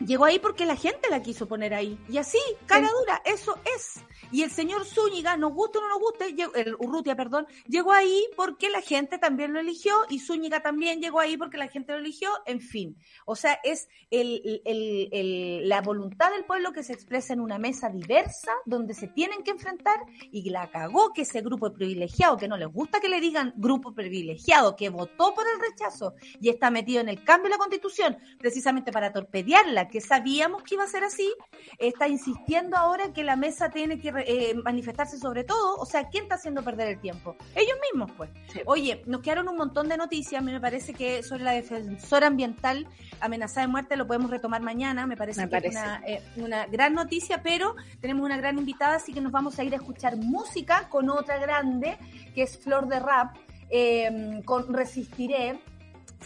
[0.00, 1.98] llegó ahí porque la gente la quiso poner ahí.
[2.08, 4.00] Y así, cara dura, eso es.
[4.32, 8.24] Y el señor Zúñiga, nos guste o no nos guste, el Urrutia, perdón, llegó ahí
[8.36, 11.98] porque la gente también lo eligió y Zúñiga también llegó ahí porque la gente lo
[11.98, 12.96] eligió, en fin.
[13.24, 17.58] O sea, es el, el, el, la voluntad del pueblo que se expresa en una
[17.58, 19.96] mesa diversa donde se tienen que enfrentar
[20.32, 23.94] y la cagó que ese grupo privilegiado, que no les gusta que le digan grupo
[23.94, 28.16] privilegiado, que votó por el rechazo y está metido en el cambio de la constitución
[28.38, 31.32] precisamente para torpedearla, que sabíamos que iba a ser así,
[31.78, 36.24] está insistiendo ahora que la mesa tiene que eh, manifestarse sobre todo, o sea, ¿quién
[36.24, 37.36] está haciendo perder el tiempo?
[37.54, 38.30] Ellos mismos, pues.
[38.66, 42.26] Oye, nos quedaron un montón de noticias, a mí me parece que sobre la defensora
[42.26, 42.88] ambiental
[43.20, 46.94] amenazada de muerte lo podemos retomar mañana, me parece que es una, eh, una gran
[46.94, 50.88] noticia, pero tenemos una gran invitada, así que nos vamos a ir a escuchar música
[50.88, 51.98] con otra grande,
[52.34, 53.36] que es Flor de Rap,
[53.68, 55.58] eh, con Resistiré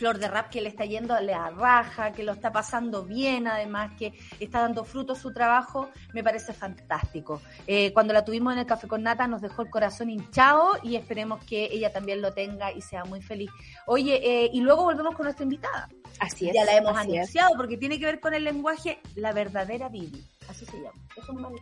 [0.01, 3.47] Flor de Rap que le está yendo a la raja, que lo está pasando bien,
[3.47, 7.43] además que está dando fruto su trabajo, me parece fantástico.
[7.67, 10.97] Eh, cuando la tuvimos en el Café con Nata nos dejó el corazón hinchado y
[10.97, 13.51] esperemos que ella también lo tenga y sea muy feliz.
[13.85, 15.91] Oye, eh, y luego volvemos con nuestra invitada.
[16.19, 16.55] Así es.
[16.55, 20.25] Ya la hemos anunciado porque tiene que ver con el lenguaje, la verdadera Bibi.
[20.49, 20.99] Así se llama.
[21.15, 21.59] Eso no me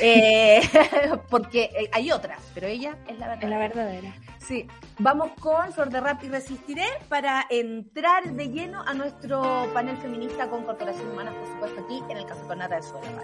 [0.00, 0.60] eh,
[1.30, 3.44] porque eh, hay otras, pero ella es la verdadera.
[3.44, 4.14] Es la verdadera.
[4.38, 4.66] Sí.
[4.98, 10.48] Vamos con Flor de Rap y Resistiré para entrar de lleno a nuestro panel feminista
[10.48, 13.22] con Corporación Humana, por supuesto, aquí en el Café con Nata de Suela.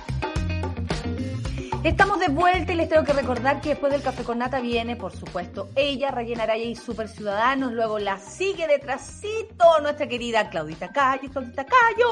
[1.83, 4.95] Estamos de vuelta y les tengo que recordar que después del café con nata viene,
[4.95, 7.73] por supuesto, ella, Rayena Araya y Super Ciudadanos.
[7.73, 12.07] Luego la sigue detrásito nuestra querida Claudita Cayo, Claudita Cayo,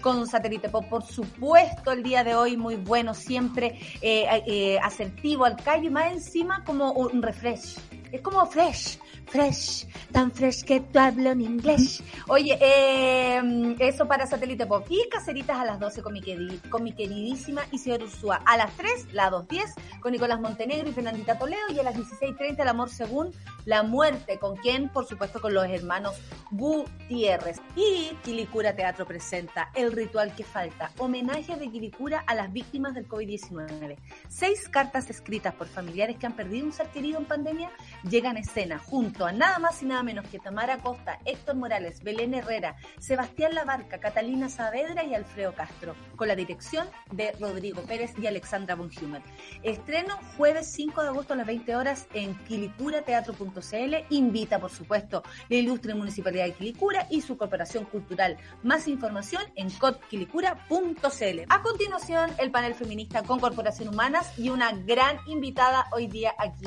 [0.00, 5.44] con Satélite Pop, por supuesto, el día de hoy muy bueno, siempre eh, eh, asertivo
[5.44, 7.76] al Cayo y más encima como un refresh.
[8.14, 12.00] Es como fresh, fresh, tan fresh que tú hablo en inglés.
[12.28, 14.86] Oye, eh, eso para Satélite Pop.
[14.88, 16.22] Y Caceritas a las 12 con mi,
[16.70, 18.40] con mi queridísima Isidora Ursúa.
[18.46, 21.72] A las 3, la 2.10 con Nicolás Montenegro y Fernandita Toledo.
[21.74, 23.32] Y a las 16.30 el amor según
[23.64, 24.38] la muerte.
[24.38, 24.90] ¿Con quién?
[24.90, 26.14] Por supuesto con los hermanos
[26.52, 27.60] Gutiérrez.
[27.74, 30.92] Y Quilicura Teatro presenta El Ritual que Falta.
[30.98, 33.96] Homenaje de Quilicura a las víctimas del COVID-19.
[34.28, 37.72] Seis cartas escritas por familiares que han perdido un ser querido en pandemia
[38.08, 42.34] llegan escena junto a nada más y nada menos que Tamara Costa, Héctor Morales, Belén
[42.34, 48.26] Herrera, Sebastián Labarca, Catalina Saavedra y Alfredo Castro, con la dirección de Rodrigo Pérez y
[48.26, 49.22] Alexandra von Humer.
[49.62, 53.94] Estreno jueves 5 de agosto a las 20 horas en quilicurateatro.cl.
[54.10, 58.36] Invita, por supuesto, la ilustre Municipalidad de Quilicura y su cooperación cultural.
[58.62, 61.40] Más información en cotquilicura.cl.
[61.48, 66.66] A continuación, el panel feminista con Corporación Humanas y una gran invitada hoy día aquí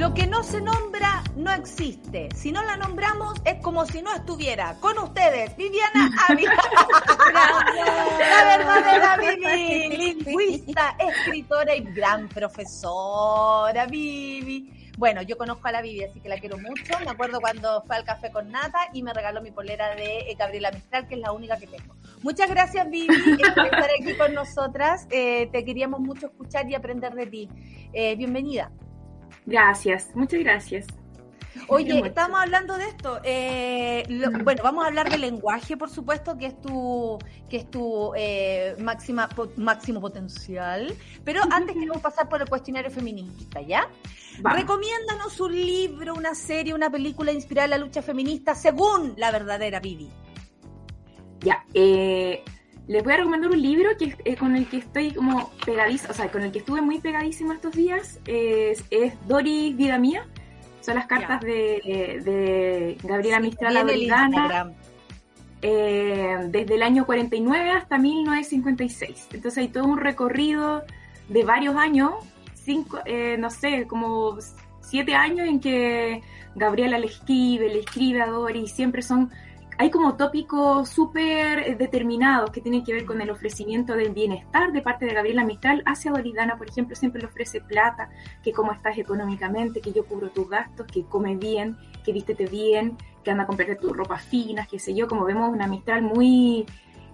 [0.00, 2.30] Lo que no se nombra no existe.
[2.34, 4.76] Si no la nombramos es como si no estuviera.
[4.80, 6.56] Con ustedes, Viviana Ávila.
[8.18, 14.90] la verdadera Vivi, lingüista, escritora y gran profesora, Vivi.
[14.96, 16.98] Bueno, yo conozco a la Vivi, así que la quiero mucho.
[17.04, 20.34] Me acuerdo cuando fue al café con Nata y me regaló mi polera de eh,
[20.38, 21.94] Gabriela Mistral, que es la única que tengo.
[22.22, 23.06] Muchas gracias, Vivi,
[23.54, 25.06] por estar aquí con nosotras.
[25.10, 27.48] Eh, te queríamos mucho escuchar y aprender de ti.
[27.92, 28.70] Eh, bienvenida.
[29.50, 30.86] Gracias, muchas gracias.
[31.66, 33.20] Oye, estamos hablando de esto.
[33.24, 34.04] Eh,
[34.44, 38.76] bueno, vamos a hablar del lenguaje, por supuesto, que es tu, que es tu eh,
[38.78, 40.94] máxima, máximo potencial.
[41.24, 43.88] Pero antes queremos pasar por el cuestionario feminista, ¿ya?
[44.42, 49.80] Recomiéndanos un libro, una serie, una película inspirada en la lucha feminista según la verdadera
[49.80, 50.10] Vivi.
[51.40, 52.44] Ya, eh,
[52.88, 56.14] les voy a recomendar un libro que eh, con el que estoy como pegadiza, o
[56.14, 58.18] sea, con el que estuve muy pegadísima estos días.
[58.26, 60.26] Es, es Doris Vida Mía.
[60.80, 64.72] Son las cartas de, Gabriela Mistral Doridana.
[65.62, 69.28] Eh, desde el año 49 hasta 1956.
[69.34, 70.82] Entonces hay todo un recorrido
[71.28, 72.12] de varios años,
[72.54, 74.38] cinco, eh, no sé, como
[74.80, 76.22] siete años en que
[76.54, 79.30] Gabriela le escribe, le escribe a Doris, siempre son
[79.80, 84.82] hay como tópicos súper determinados que tienen que ver con el ofrecimiento del bienestar de
[84.82, 88.10] parte de Gabriela Mistral hacia Doridana, por ejemplo, siempre le ofrece plata,
[88.42, 92.98] que cómo estás económicamente, que yo cubro tus gastos, que come bien, que vístete bien,
[93.24, 96.66] que anda a comprarte tus ropas finas, qué sé yo, como vemos una Mistral muy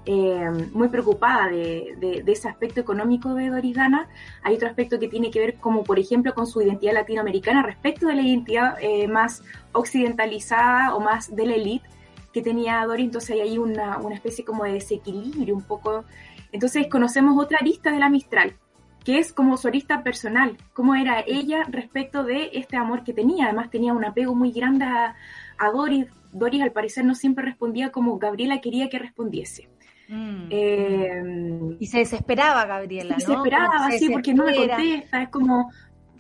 [0.05, 4.09] eh, muy preocupada de, ese aspecto económico de Doris Dana.
[4.43, 8.09] Hay otro aspecto que tiene que ver como, por ejemplo, con su identidad latinoamericana respecto
[8.09, 11.96] de la identidad eh, más occidentalizada o más de la élite
[12.37, 13.07] que tenía Doris.
[13.07, 16.05] Entonces hay ahí una, una especie como de desequilibrio un poco.
[16.53, 18.59] Entonces conocemos otra arista de la Mistral,
[19.07, 23.47] que es como su arista personal, cómo era ella respecto de este amor que tenía.
[23.47, 25.17] Además tenía un apego muy grande a,
[25.57, 26.09] a Doris.
[26.31, 29.71] Doris al parecer no siempre respondía como Gabriela quería que respondiese.
[30.09, 30.49] Mm.
[30.51, 33.19] Eh, y se desesperaba Gabriela.
[33.19, 35.71] Se desesperaba, sí, porque no me contesta, es como,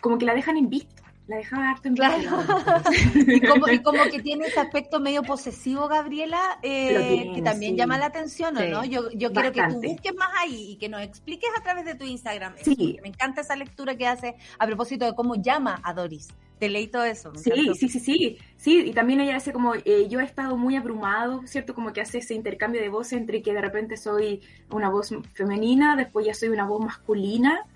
[0.00, 0.95] como que la dejan en visto.
[1.26, 2.14] La dejaba harto en claro.
[3.14, 7.98] y, como, y como que tiene ese aspecto medio posesivo, Gabriela, eh, que también llama
[7.98, 8.84] la atención, no?
[8.84, 11.96] Yo, yo quiero que tú busques más ahí y que nos expliques a través de
[11.96, 12.54] tu Instagram.
[12.62, 12.98] Sí.
[13.02, 16.28] Me encanta esa lectura que hace a propósito de cómo llama a Doris.
[16.60, 17.34] Te leí todo eso.
[17.34, 18.38] Sí, sí, sí, sí.
[18.56, 21.74] Sí, y también ella hace como, eh, yo he estado muy abrumado, ¿cierto?
[21.74, 25.96] Como que hace ese intercambio de voz entre que de repente soy una voz femenina,
[25.96, 27.66] después ya soy una voz masculina.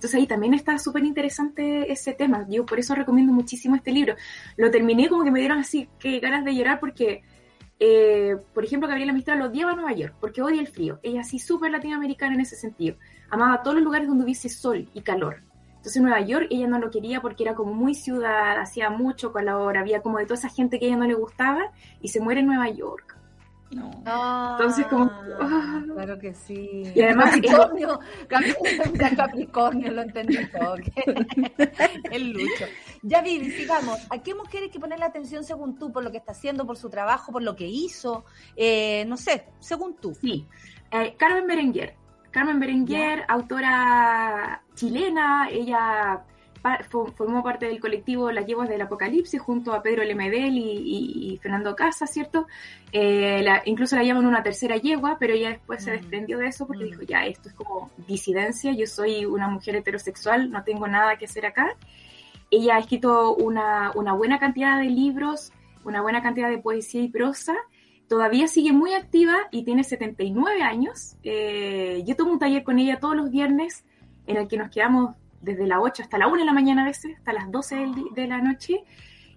[0.00, 2.46] Entonces ahí también está súper interesante ese tema.
[2.48, 4.14] Yo por eso recomiendo muchísimo este libro.
[4.56, 7.22] Lo terminé como que me dieron así que ganas de llorar porque,
[7.78, 11.00] eh, por ejemplo, Gabriela Mistral odiaba a Nueva York porque odia el frío.
[11.02, 12.96] Ella sí súper latinoamericana en ese sentido.
[13.28, 15.42] Amaba todos los lugares donde hubiese sol y calor.
[15.76, 19.76] Entonces Nueva York ella no lo quería porque era como muy ciudad, hacía mucho calor,
[19.76, 22.40] había como de toda esa gente que a ella no le gustaba y se muere
[22.40, 23.09] en Nueva York.
[23.70, 23.90] No.
[24.52, 25.10] Entonces como...
[25.40, 25.82] Ah.
[25.94, 26.82] Claro que sí.
[26.94, 27.30] Y además...
[27.30, 28.00] Capricornio,
[29.16, 30.74] Capricornio, lo entendí todo.
[32.10, 32.64] El lucho.
[33.02, 33.98] Ya Vivi, sigamos.
[34.10, 36.76] ¿A qué mujer hay que ponerle atención según tú por lo que está haciendo, por
[36.76, 38.24] su trabajo, por lo que hizo?
[38.56, 40.14] Eh, no sé, según tú.
[40.14, 40.46] Sí.
[40.90, 41.94] Eh, Carmen Berenguer.
[42.32, 46.24] Carmen Berenguer, autora chilena, ella
[46.88, 52.12] formó parte del colectivo Las Yeguas del Apocalipsis junto a Pedro Lemedel y, Fernando Casas,
[52.12, 52.46] ¿cierto?
[52.92, 55.94] Eh, incluso la llaman una tercera yegua, pero ella después se mm.
[55.94, 56.86] desprendió de eso porque mm.
[56.86, 61.24] dijo, ya, esto es como disidencia, yo soy una mujer heterosexual, no tengo nada que
[61.24, 61.76] hacer acá.
[62.50, 65.52] Ella ha escrito una, una buena cantidad de libros,
[65.84, 67.54] una buena cantidad de poesía y prosa,
[68.08, 71.16] todavía sigue muy activa y tiene 79 años.
[71.22, 73.84] Eh, yo tomo un taller con ella todos los viernes
[74.26, 76.86] en el que nos quedamos desde las 8 hasta la 1 de la mañana a
[76.86, 78.84] veces, hasta las 12 de la noche.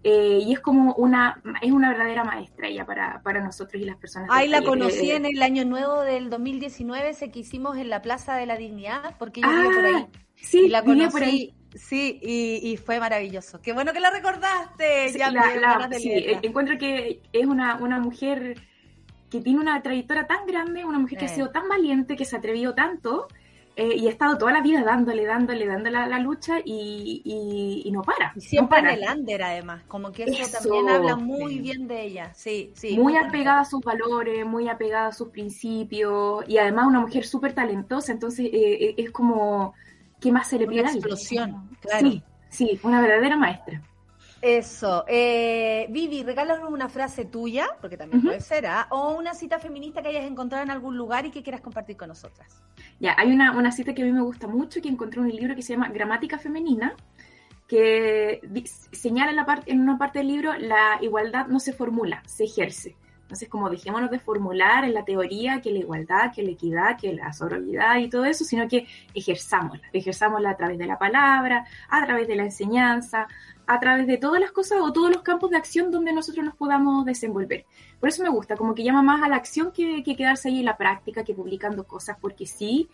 [0.05, 3.95] Eh, y es como una, es una verdadera maestra ella para, para nosotros y las
[3.95, 4.29] personas.
[4.33, 8.35] Ahí la conocí en el año nuevo del 2019, ese que hicimos en la Plaza
[8.35, 10.07] de la Dignidad, porque yo ah, por ahí.
[10.35, 11.53] Sí, la conocí, por ahí.
[11.73, 13.61] Sí, y, fue maravilloso.
[13.61, 15.09] Qué bueno que la recordaste.
[15.09, 15.89] Sí, la,
[16.43, 18.61] encuentro que es una, una mujer
[19.31, 22.35] que tiene una trayectoria tan grande, una mujer que ha sido tan valiente, que se
[22.35, 23.27] ha atrevido tanto
[23.76, 28.03] eh, y ha estado toda la vida dándole, dándole, dándole a la lucha y, no
[28.03, 28.32] para.
[28.36, 32.32] Y siempre en el under, además, como que eso, también habla muy bien de ella.
[32.36, 32.97] Sí, sí.
[32.97, 37.53] Muy, apegada a sus valores, muy apegada a sus principios y además una mujer súper
[37.53, 39.74] talentosa, entonces eh, eh, es como
[40.19, 40.82] ¿qué más se le pide?
[40.82, 42.07] Una explosión, claro.
[42.09, 43.82] Sí, sí, una verdadera maestra.
[44.43, 45.05] Eso.
[45.07, 48.87] Eh, Vivi, regálanos una frase tuya, porque también puede ser, ¿ah?
[48.89, 52.09] o una cita feminista que hayas encontrado en algún lugar y que quieras compartir con
[52.09, 52.61] nosotras.
[52.99, 55.31] Ya, hay una, una cita que a mí me gusta mucho, que encontré en un
[55.31, 56.93] libro que se llama Gramática Femenina,
[57.69, 58.41] que
[58.91, 62.43] señala en, la parte, en una parte del libro la igualdad no se formula, se
[62.43, 62.97] ejerce.
[63.33, 67.13] Entonces, como dejémonos de formular en la teoría que la igualdad, que la equidad, que
[67.13, 68.85] la sororidad y todo eso, sino que
[69.15, 69.87] ejerzámosla.
[69.93, 73.27] Ejerzámosla a través de la palabra, a través de la enseñanza,
[73.66, 76.55] a través de todas las cosas o todos los campos de acción donde nosotros nos
[76.55, 77.66] podamos desenvolver.
[77.99, 80.66] Por eso me gusta, como que llama más a la acción que, quedarse ahí en
[80.66, 82.89] la práctica, que publicando cosas porque sí,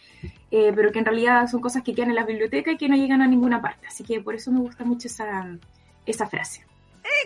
[0.51, 2.95] eh, pero que en realidad son cosas que quedan en la biblioteca y que no
[2.95, 3.87] llegan a ninguna parte.
[3.87, 5.57] Así que por eso me gusta mucho esa,
[6.05, 6.68] esa frase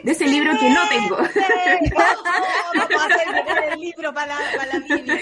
[0.03, 1.17] de ese libro que no tengo.
[2.75, 5.15] vamos a hacer el libro para, la Biblia.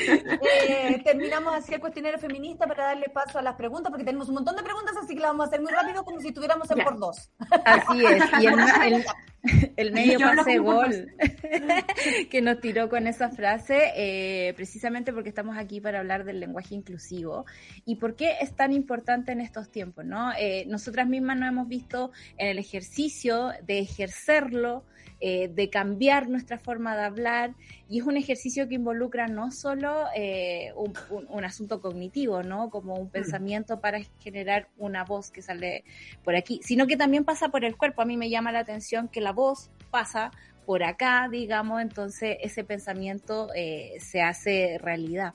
[0.68, 4.36] Eh, terminamos así el cuestionario feminista para darle paso a las preguntas, porque tenemos un
[4.36, 6.84] montón de preguntas, así que las vamos a hacer muy rápido, como si estuviéramos en
[6.84, 7.30] por dos.
[7.66, 8.24] Así es.
[8.40, 9.06] Y el, el,
[9.94, 11.14] medio pase gol.
[12.30, 16.76] que nos tiró con esa frase, eh, precisamente porque estamos aquí para hablar del lenguaje
[16.76, 17.46] inclusivo.
[17.86, 20.32] Y por qué es tan importante en estos tiempos, ¿no?
[20.38, 24.86] Eh, nosotras mismas nos hemos visto en el ejercicio de ejercerlo
[25.20, 27.54] eh, de cambiar nuestra forma de hablar
[27.88, 32.70] y es un ejercicio que involucra no solo eh, un, asunto cognitivo, ¿no?
[32.70, 33.12] Como un mm.
[33.12, 35.84] pensamiento para generar una voz que sale
[36.24, 38.02] por aquí, sino que también pasa por el cuerpo.
[38.02, 40.32] A mí me llama la atención que la voz pasa
[40.66, 45.34] por acá, digamos, entonces ese pensamiento eh, se hace realidad.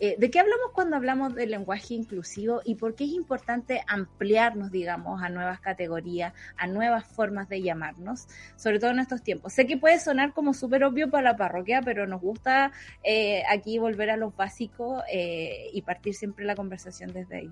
[0.00, 4.72] Eh, ¿De qué hablamos cuando hablamos del lenguaje inclusivo y por qué es importante ampliarnos,
[4.72, 9.52] digamos, a nuevas categorías, a nuevas formas de llamarnos, sobre todo en estos tiempos?
[9.52, 12.72] Sé que puede sonar como súper obvio para la parroquia, pero nos gusta
[13.04, 17.50] eh, aquí volver a los básicos y partir siempre la conversación desde ahí.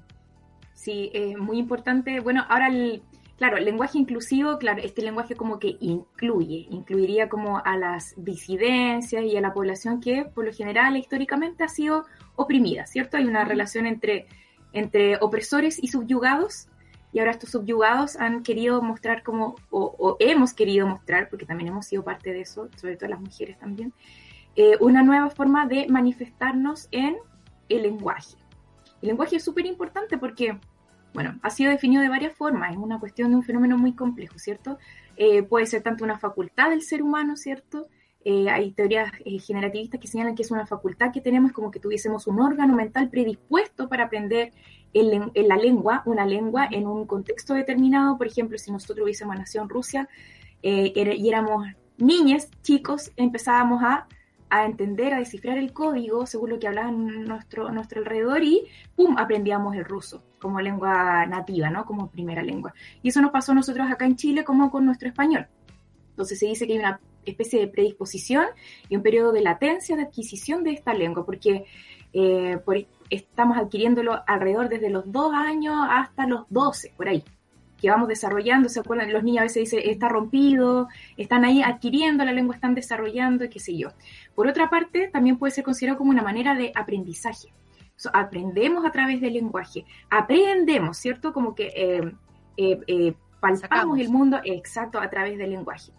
[0.74, 2.18] Sí, es muy importante.
[2.20, 3.02] Bueno, ahora el
[3.42, 9.24] Claro, el lenguaje inclusivo, claro, este lenguaje como que incluye, incluiría como a las disidencias
[9.24, 12.04] y a la población que por lo general históricamente ha sido
[12.36, 13.16] oprimida, ¿cierto?
[13.16, 14.28] Hay una relación entre,
[14.72, 16.68] entre opresores y subyugados
[17.12, 21.86] y ahora estos subyugados han querido mostrar como, o, hemos querido mostrar, porque también hemos
[21.86, 23.92] sido parte de eso, sobre todo las mujeres también,
[24.54, 27.16] eh, una nueva forma de manifestarnos en
[27.68, 28.36] el lenguaje.
[29.00, 30.60] El lenguaje es súper importante porque
[31.14, 34.38] bueno, ha sido definido de varias formas, es una cuestión de un fenómeno muy complejo,
[34.38, 34.78] ¿cierto?
[35.16, 37.88] Eh, puede ser tanto una facultad del ser humano, ¿cierto?
[38.24, 41.80] Eh, hay teorías eh, generativistas que señalan que es una facultad que tenemos como que
[41.80, 44.52] tuviésemos un órgano mental predispuesto para aprender
[44.94, 48.16] en, la lengua, una lengua en un contexto determinado.
[48.16, 50.08] Por ejemplo, si nosotros hubiésemos nacido en Rusia
[50.62, 54.06] y éramos niñas, chicos, empezábamos a
[54.52, 59.16] a entender, a descifrar el código según lo que hablaban nuestro, nuestro alrededor y ¡pum!
[59.16, 61.86] aprendíamos el ruso como lengua nativa, ¿no?
[61.86, 62.74] Como primera lengua.
[63.02, 65.46] Y eso nos pasó a nosotros acá en Chile como con nuestro español.
[66.10, 68.44] Entonces se dice que hay una especie de predisposición
[68.90, 71.64] y un periodo de latencia de adquisición de esta lengua, porque
[72.12, 72.58] eh,
[73.08, 77.24] estamos adquiriéndolo alrededor desde los dos años hasta los 12, por ahí
[77.82, 79.12] que vamos desarrollando, ¿se acuerdan?
[79.12, 83.58] Los niños a veces dicen, está rompido, están ahí adquiriendo la lengua, están desarrollando, qué
[83.58, 83.88] sé yo.
[84.36, 87.52] Por otra parte, también puede ser considerado como una manera de aprendizaje.
[88.12, 91.32] aprendemos a través del lenguaje, aprendemos, ¿cierto?
[91.32, 92.12] Como que eh,
[92.56, 95.90] eh, eh palpamos el mundo exacto a través del lenguaje.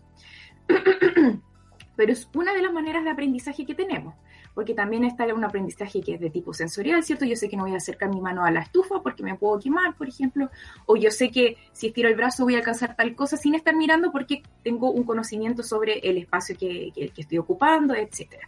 [1.97, 4.15] Pero es una de las maneras de aprendizaje que tenemos
[4.53, 7.25] porque también está un aprendizaje que es de tipo sensorial, ¿cierto?
[7.25, 9.59] Yo sé que no voy a acercar mi mano a la estufa porque me puedo
[9.59, 10.49] quemar, por ejemplo,
[10.85, 13.75] o yo sé que si estiro el brazo voy a alcanzar tal cosa sin estar
[13.75, 18.47] mirando porque tengo un conocimiento sobre el espacio que, estoy ocupando, etcétera.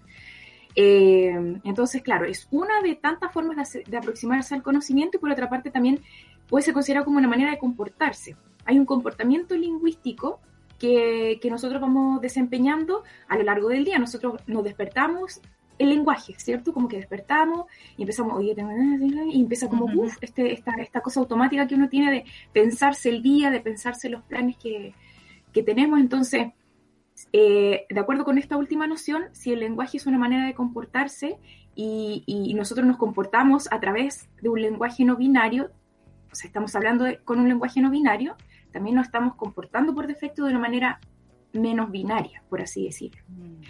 [0.75, 5.49] Eh, entonces, claro, es una de tantas formas de, aproximarse al conocimiento y por otra
[5.49, 6.01] parte también
[6.47, 8.35] puede ser considerado como una manera de comportarse.
[8.65, 10.39] Hay un comportamiento lingüístico
[10.77, 13.97] que, que, nosotros vamos desempeñando a lo largo del día.
[13.97, 15.41] Nosotros nos despertamos
[15.77, 16.73] el lenguaje, ¿cierto?
[16.73, 17.65] Como que despertamos
[17.97, 18.55] y empezamos, oye,
[19.31, 23.21] y empieza como, uff, este, esta, esta cosa automática que uno tiene de pensarse el
[23.21, 24.93] día, de pensarse los planes que,
[25.65, 26.01] tenemos.
[26.01, 26.47] Entonces,
[27.31, 31.37] eh, de acuerdo con esta última noción, si el lenguaje es una manera de comportarse
[31.75, 35.71] y, nosotros nos comportamos a través de un lenguaje no binario,
[36.29, 38.35] o sea, estamos hablando con un lenguaje no binario,
[38.71, 40.99] también nos estamos comportando por defecto de una manera
[41.53, 43.21] menos binaria, por así decirlo.
[43.29, 43.61] Mm.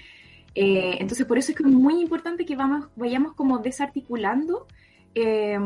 [0.56, 4.66] Eh, entonces, por eso es que es muy importante que vamos, vayamos como desarticulando
[5.14, 5.58] eh,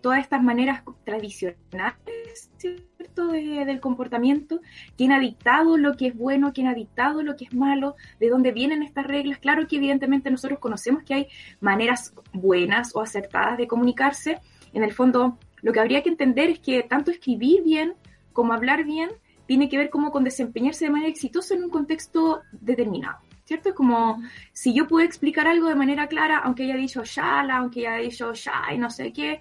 [0.00, 4.60] todas estas maneras tradicionales, ¿cierto?, del comportamiento,
[4.96, 8.30] quién ha dictado lo que es bueno, quién ha dictado lo que es malo, de
[8.30, 9.38] dónde vienen estas reglas.
[9.38, 11.26] Claro que evidentemente nosotros conocemos que hay
[11.60, 14.38] maneras buenas o acertadas de comunicarse.
[14.72, 17.94] En el fondo, lo que habría que entender es que tanto escribir bien
[18.32, 19.10] como hablar bien
[19.46, 23.18] tiene que ver como con desempeñarse de manera exitosa en un contexto determinado.
[23.44, 23.70] ¿Cierto?
[23.70, 24.22] Es como
[24.52, 28.32] si yo puedo explicar algo de manera clara, aunque haya dicho shala, aunque haya dicho
[28.32, 29.40] ya y no sé qué,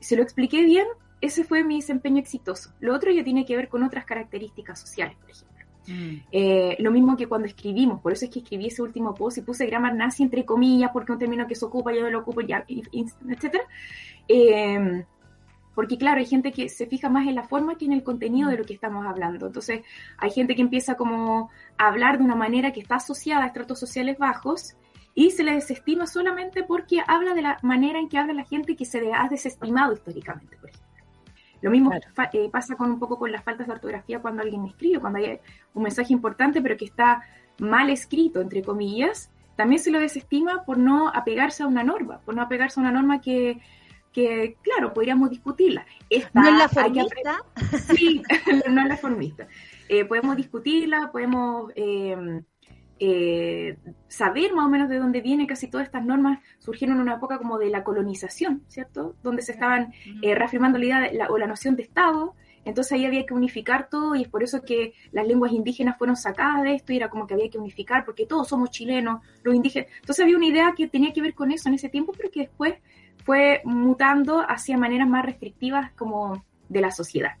[0.00, 0.86] si lo expliqué bien,
[1.20, 2.72] ese fue mi desempeño exitoso.
[2.80, 5.48] Lo otro ya tiene que ver con otras características sociales, por ejemplo.
[5.88, 6.16] Mm.
[6.30, 9.40] Eh, lo mismo que cuando escribimos, por eso es que escribí ese último post y
[9.40, 12.42] puse grammar nazi entre comillas, porque un término que se ocupa, yo no lo ocupo,
[12.42, 12.64] ya.
[14.28, 15.04] Eh,
[15.78, 18.50] porque claro, hay gente que se fija más en la forma que en el contenido
[18.50, 19.46] de lo que estamos hablando.
[19.46, 19.82] Entonces,
[20.16, 23.78] hay gente que empieza como a hablar de una manera que está asociada a estratos
[23.78, 24.74] sociales bajos
[25.14, 28.74] y se le desestima solamente porque habla de la manera en que habla la gente
[28.74, 30.88] que se le ha desestimado históricamente, por ejemplo.
[31.62, 34.98] Lo mismo eh, pasa con un poco con las faltas de ortografía cuando alguien escribe,
[34.98, 35.38] cuando hay
[35.74, 37.22] un mensaje importante pero que está
[37.60, 42.34] mal escrito, entre comillas, también se lo desestima por no apegarse a una norma, por
[42.34, 43.60] no apegarse a una norma que
[44.18, 45.86] que, claro, podríamos discutirla.
[46.34, 47.38] ¿No es la formista?
[47.94, 48.22] Sí,
[48.68, 49.46] no es la formista.
[49.88, 52.42] Eh, podemos discutirla, podemos em,
[52.98, 53.76] eh,
[54.08, 57.38] saber más o menos de dónde vienen casi todas estas normas, surgieron en una época
[57.38, 59.14] como de la colonización, ¿cierto?
[59.22, 63.24] Donde se estaban eh, reafirmando la idea o la noción de Estado, entonces ahí había
[63.24, 66.92] que unificar todo y es por eso que las lenguas indígenas fueron sacadas de esto
[66.92, 69.88] y era como que había que unificar porque todos somos chilenos, los indígenas.
[70.00, 72.40] Entonces había una idea que tenía que ver con eso en ese tiempo, pero que
[72.40, 72.74] después
[73.28, 77.32] fue mutando hacia maneras más restrictivas como de la sociedad.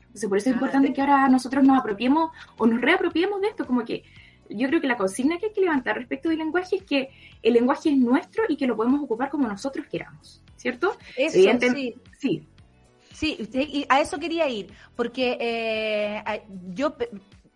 [0.00, 3.64] Entonces, por eso es importante que ahora nosotros nos apropiemos o nos reapropiemos de esto,
[3.64, 4.02] como que
[4.48, 7.10] yo creo que la consigna que hay que levantar respecto del lenguaje es que
[7.44, 10.96] el lenguaje es nuestro y que lo podemos ocupar como nosotros queramos, ¿cierto?
[11.16, 11.94] Eso, sí.
[12.18, 12.48] sí.
[13.12, 16.42] Sí, y a eso quería ir, porque eh,
[16.74, 16.96] yo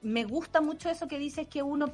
[0.01, 1.89] me gusta mucho eso que dices que uno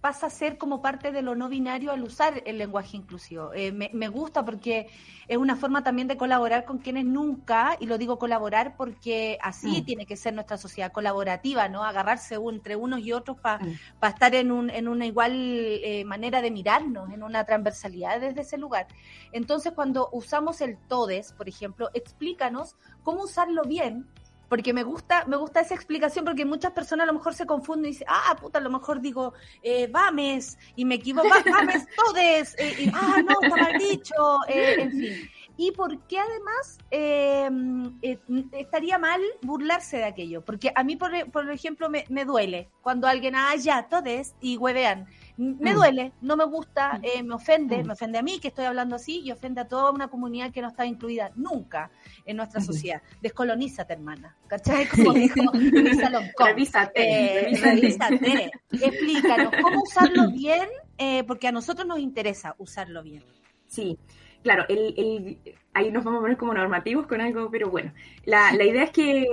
[0.00, 3.52] pasa a ser como parte de lo no binario al usar el lenguaje inclusivo.
[3.52, 4.88] Eh, me, gusta porque
[5.28, 9.82] es una forma también de colaborar con quienes nunca, y lo digo colaborar porque así
[9.82, 9.84] mm.
[9.84, 11.84] tiene que ser nuestra sociedad colaborativa, ¿no?
[11.84, 13.76] Agarrarse entre unos y otros para mm.
[14.02, 18.56] estar en, un, en una igual eh, manera de mirarnos, en una transversalidad desde ese
[18.56, 18.86] lugar.
[19.32, 24.06] Entonces, cuando usamos el todes, por ejemplo, explícanos cómo usarlo bien
[24.50, 27.86] porque me gusta, me gusta esa explicación porque muchas personas a lo mejor se confunden
[27.86, 29.32] y dicen, ah, puta, a lo mejor digo,
[29.62, 34.14] eh, vames, y me equivoco, vames todes, eh, y, ah, no, está mal dicho,
[34.48, 35.30] eh, en fin.
[35.56, 38.18] Y por qué además em, eh,
[38.52, 43.06] estaría mal burlarse de aquello, porque a mí, por, por ejemplo, me, me duele cuando
[43.06, 45.06] alguien, ah, ya, todes, y huevean
[45.40, 45.74] me mm.
[45.74, 47.04] duele, no me gusta, mm.
[47.04, 47.86] eh, me ofende, mm.
[47.86, 50.60] me ofende a mí que estoy hablando así y ofende a toda una comunidad que
[50.60, 51.90] no está incluida nunca
[52.26, 53.00] en nuestra sociedad.
[53.22, 54.36] Descolonízate, hermana.
[54.46, 54.86] ¿Cachai?
[54.88, 56.10] Como dijo Luisa
[56.44, 58.50] Revísate, eh, revísate.
[58.70, 60.68] Explícanos cómo usarlo bien,
[60.98, 63.24] eh, porque a nosotros nos interesa usarlo bien.
[63.66, 63.98] Sí,
[64.42, 65.38] claro, el,
[65.72, 67.94] ahí nos vamos a poner como normativos con algo, pero bueno,
[68.26, 69.26] la, la idea es que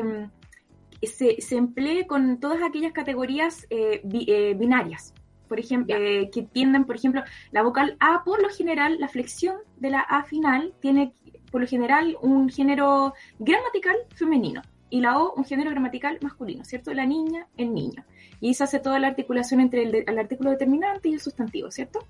[1.02, 3.68] se, se, emplee con todas aquellas categorías
[4.04, 5.14] binarias
[5.48, 9.56] por ejemplo, eh, que tienden, por ejemplo, la vocal A, por lo general, la flexión
[9.78, 11.14] de la A final tiene,
[11.52, 16.94] por lo general, un género gramatical femenino y la O un género gramatical masculino, ¿cierto?
[16.94, 18.06] La niña, el niño.
[18.40, 22.06] Y se hace toda la articulación entre el, artículo determinante y el sustantivo, ¿cierto?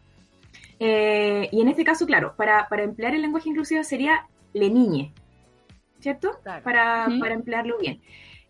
[0.79, 5.13] Eh, y en este caso, claro, para, emplear el lenguaje inclusivo sería le niñe,
[5.99, 6.39] ¿cierto?
[6.43, 8.01] Para, para, emplearlo bien.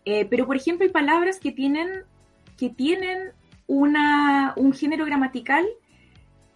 [0.04, 1.88] Eh, pero, por ejemplo, hay palabras que tienen,
[2.56, 3.32] que tienen
[3.68, 5.64] una, un género gramatical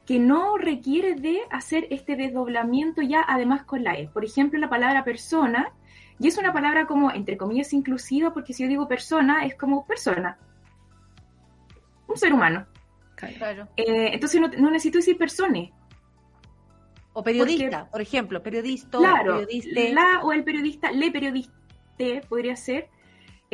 [0.04, 4.08] que no requiere de hacer este desdoblamiento ya además con la E.
[4.08, 5.72] Por ejemplo, la palabra persona,
[6.18, 9.86] y es una palabra como, entre comillas, inclusiva, porque si yo digo persona, es como
[9.86, 10.38] persona,
[12.08, 12.66] un ser humano.
[13.14, 13.68] Claro.
[13.76, 15.72] Eh, entonces no, necesito decir persone.
[17.12, 18.98] O periodista, por ejemplo, periodista.
[18.98, 19.46] Claro,
[19.92, 21.52] la o el periodista, le periodista
[22.28, 22.88] podría ser.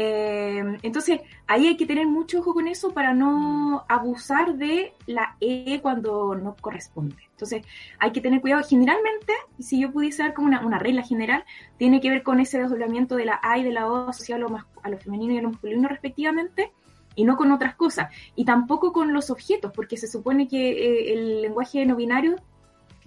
[0.01, 5.37] Eh, entonces, ahí hay que tener mucho ojo con eso para no abusar de la
[5.41, 7.17] E cuando no corresponde.
[7.33, 7.67] Entonces,
[7.99, 8.63] hay que tener cuidado.
[8.63, 11.45] Generalmente, si yo pudiese dar como una, regla general,
[11.79, 14.49] tiene que ver con ese desdoblamiento de la A y de la O asociado a
[14.49, 16.71] lo, a lo femenino y a lo masculino respectivamente,
[17.17, 18.09] y no con otras cosas.
[18.37, 22.37] Y tampoco con los objetos, porque se supone que eh, el lenguaje no binario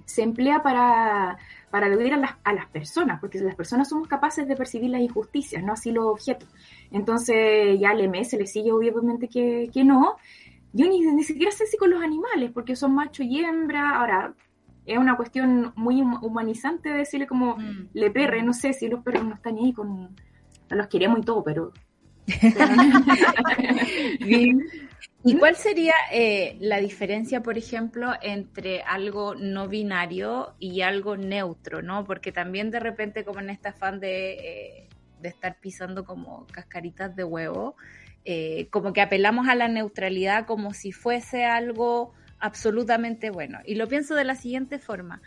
[0.03, 1.37] se emplea para
[1.71, 5.01] para aludir a las, a las personas, porque las personas somos capaces de percibir las
[5.01, 6.47] injusticias, no así los objetos.
[6.91, 10.17] Entonces ya al MS le sigue obviamente que, que no.
[10.73, 13.97] Yo ni, ni siquiera sé si con los animales, porque son macho y hembra.
[13.97, 14.35] Ahora,
[14.85, 17.89] es una cuestión muy humanizante decirle como mm.
[17.93, 20.15] le perre, no sé si los perros no están ahí con...
[20.69, 21.71] Los queremos y todo, pero...
[25.23, 31.81] ¿Y cuál sería eh, la diferencia, por ejemplo, entre algo no binario y algo neutro,
[31.81, 32.05] ¿no?
[32.05, 34.87] Porque también de repente, como en este afán de, eh,
[35.21, 37.75] de estar pisando como cascaritas de huevo,
[38.25, 43.59] eh, como que apelamos a la neutralidad como si fuese algo absolutamente bueno.
[43.65, 45.21] Y lo pienso de la siguiente forma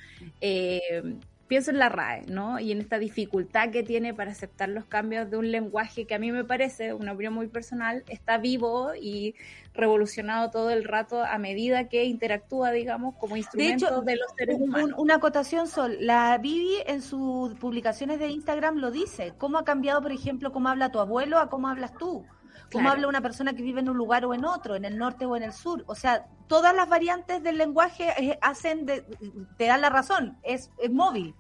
[1.55, 2.59] pienso en la RAE, ¿no?
[2.59, 6.18] Y en esta dificultad que tiene para aceptar los cambios de un lenguaje que a
[6.18, 9.36] mí me parece, una opinión muy personal, está vivo y
[9.72, 14.98] revolucionado todo el rato a medida que interactúa, digamos, como instrumento de, los seres humanos.
[14.98, 15.96] una acotación, Sol.
[16.00, 19.32] La Vivi en sus publicaciones de Instagram lo dice.
[19.38, 22.26] ¿Cómo ha cambiado, por ejemplo, cómo habla tu abuelo a cómo hablas tú?
[22.72, 25.24] ¿Cómo habla una persona que vive en un lugar o en otro, en el norte
[25.24, 25.84] o en el sur?
[25.86, 29.05] O sea, todas las variantes del lenguaje eh, hacen, de,
[29.57, 31.36] te dan la razón, es, es móvil.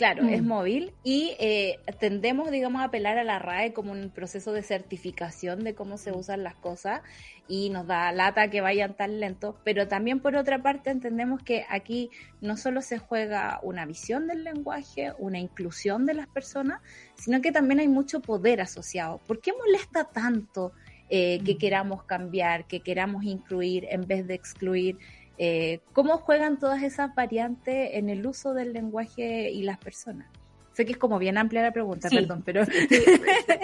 [0.00, 0.46] Claro, es mm.
[0.46, 5.62] móvil y eh, tendemos, digamos, a apelar a la RAE como un proceso de certificación
[5.62, 7.02] de cómo se usan las cosas
[7.48, 11.66] y nos da lata que vayan tan lentos, pero también por otra parte entendemos que
[11.68, 12.08] aquí
[12.40, 16.80] no solo se juega una visión del lenguaje, una inclusión de las personas,
[17.16, 19.20] sino que también hay mucho poder asociado.
[19.26, 20.72] ¿Por qué molesta tanto
[21.10, 21.58] eh, que mm.
[21.58, 24.96] queramos cambiar, que queramos incluir en vez de excluir?
[25.42, 30.28] Eh, ¿Cómo juegan todas esas variantes en el uso del lenguaje y las personas?
[30.72, 32.62] Sé que es como bien amplia la pregunta, perdón, pero...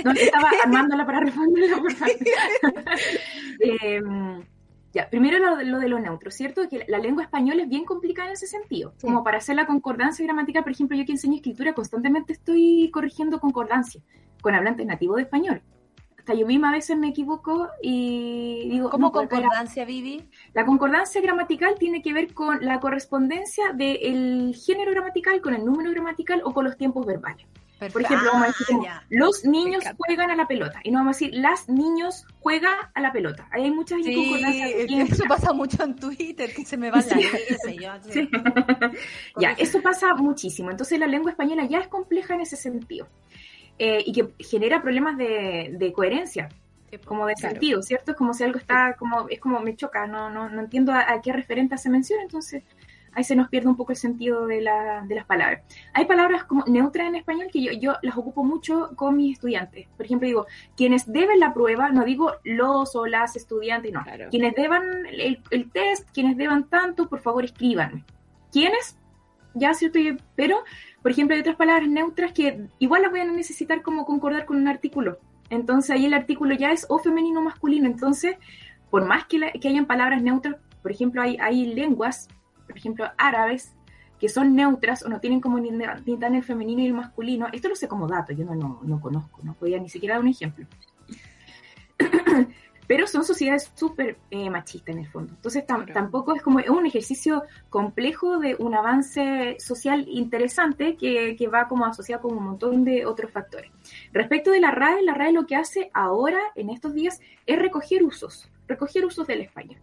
[0.02, 2.16] no, estaba armándola para responderla, por favor.
[4.94, 6.66] Ya, primero lo, lo, de lo neutro, ¿cierto?
[6.70, 8.94] Que la lengua española es bien complicada en ese sentido.
[8.98, 13.38] Como para hacer la concordancia gramática, por ejemplo, yo que enseño escritura, constantemente estoy corrigiendo
[13.38, 14.00] concordancia
[14.40, 15.60] con hablantes nativos de español
[16.26, 18.90] hasta yo misma a veces me equivoco y digo...
[18.90, 20.28] ¿Cómo concordancia, Vivi?
[20.54, 25.92] La concordancia gramatical tiene que ver con la correspondencia del género gramatical con el número
[25.92, 27.46] gramatical o con los tiempos verbales.
[27.78, 30.80] Por ejemplo, vamos a decir ah, los niños juegan a la pelota.
[30.82, 33.46] Y no vamos a decir las niños juegan a la pelota.
[33.52, 34.70] Ahí hay muchas inconcordancias.
[35.12, 38.28] Eso pasa mucho en Twitter, que se me va la sí.
[39.38, 40.72] ya, eso pasa muchísimo.
[40.72, 43.06] Entonces la lengua española ya es compleja en ese sentido.
[43.78, 46.48] Eh, y que genera problemas de, coherencia
[47.04, 48.12] como de sentido, ¿cierto?
[48.12, 51.12] Es como si algo está, como, es como me choca, no, no, no entiendo a,
[51.12, 52.62] a, qué referente se menciona, entonces
[53.16, 55.62] ahí se nos pierde un poco el sentido de, la, de las palabras.
[55.94, 59.88] Hay palabras como neutras en español que yo, yo, las ocupo mucho con mis estudiantes.
[59.96, 60.46] Por ejemplo, digo,
[60.76, 64.04] quienes deben la prueba, no digo los o las estudiantes, no.
[64.30, 68.04] Quienes deban el, el, test, quienes deban tanto, por favor escríbanme.
[68.52, 68.98] ¿Quiénes?
[69.54, 69.98] Ya, ¿cierto?
[70.34, 70.62] Pero,
[71.06, 74.56] por ejemplo, hay otras palabras neutras que igual las voy a necesitar como concordar con
[74.56, 75.20] un artículo.
[75.50, 77.86] Entonces ahí el artículo ya es o femenino o masculino.
[77.86, 78.34] Entonces,
[78.90, 82.26] por más que, que hayan palabras neutras, por ejemplo, hay, hay lenguas
[82.66, 83.72] por ejemplo, árabes,
[84.18, 87.46] que son neutras o no tienen como ni, ni tan el femenino y el masculino.
[87.52, 90.30] Esto lo sé como dato, yo no, no, conozco, no podía ni siquiera dar un
[90.30, 90.66] ejemplo.
[92.86, 95.32] Pero son sociedades súper eh, machistas en el fondo.
[95.34, 101.68] Entonces tampoco es como un ejercicio complejo de un avance social interesante que, que, va
[101.68, 103.70] como asociado con un montón de otros factores.
[104.12, 108.02] Respecto de la RAE, la RAE lo que hace ahora, en estos días, es recoger
[108.02, 109.80] usos, recoger usos del español.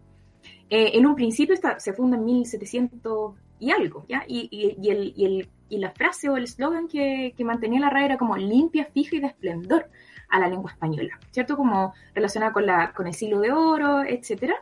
[0.70, 4.24] Eh, en un principio se funda en 1700 y algo, ¿ya?
[4.26, 7.90] Y, y, el, y, el, y la frase o el eslogan que, que, mantenía la
[7.90, 9.90] RAE era como limpia, fija y de esplendor
[10.28, 11.56] a la lengua española, ¿cierto?
[11.56, 14.54] Como relacionada con, la, con el siglo de oro, etcétera.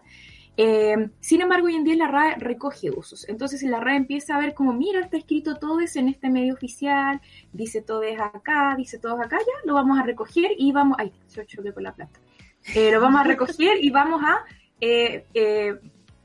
[0.57, 3.27] Eh, sin embargo, hoy en día la RAE recoge usos.
[3.29, 6.55] Entonces, la RAE empieza a ver como, mira, está escrito todo eso en este medio
[6.55, 7.21] oficial,
[7.53, 11.13] dice todo es acá, dice todo acá, ya lo vamos a recoger y vamos, ay,
[11.35, 12.21] yo choqué con la plata.
[12.75, 14.45] Eh, lo vamos a recoger y vamos a
[14.81, 15.25] eh,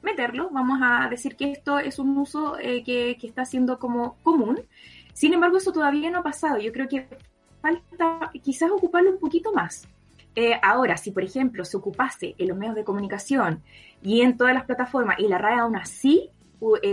[0.07, 4.59] meterlo, vamos a decir que esto es un uso eh, que, está siendo como común.
[5.13, 6.59] Sin embargo, eso todavía no ha pasado.
[6.59, 7.07] Yo creo que
[7.61, 9.87] falta quizás ocuparlo un poquito más.
[10.61, 13.63] ahora, si por ejemplo se ocupase en los medios de comunicación
[14.03, 16.29] y en todas las plataformas y la RAE aún así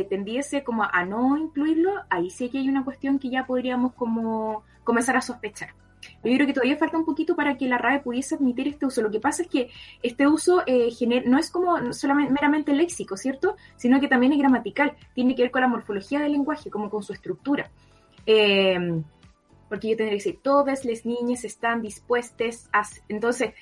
[0.08, 4.62] tendiese como a no incluirlo, ahí sí que hay una cuestión que ya podríamos como
[4.82, 5.70] comenzar a sospechar.
[6.22, 9.02] Yo creo que todavía falta un poquito para que la RAE pudiese admitir este uso.
[9.02, 9.70] Lo que pasa es que
[10.02, 10.90] este uso eh,
[11.26, 13.56] no es como solamente meramente léxico, ¿cierto?
[13.76, 14.94] Sino que también es gramatical.
[15.14, 17.70] Tiene que ver con la morfología del lenguaje, como con su estructura.
[18.26, 19.02] Eh,
[19.74, 22.82] porque yo tendría que decir, todas las niñas están dispuestas a...
[23.09, 23.55] Entonces,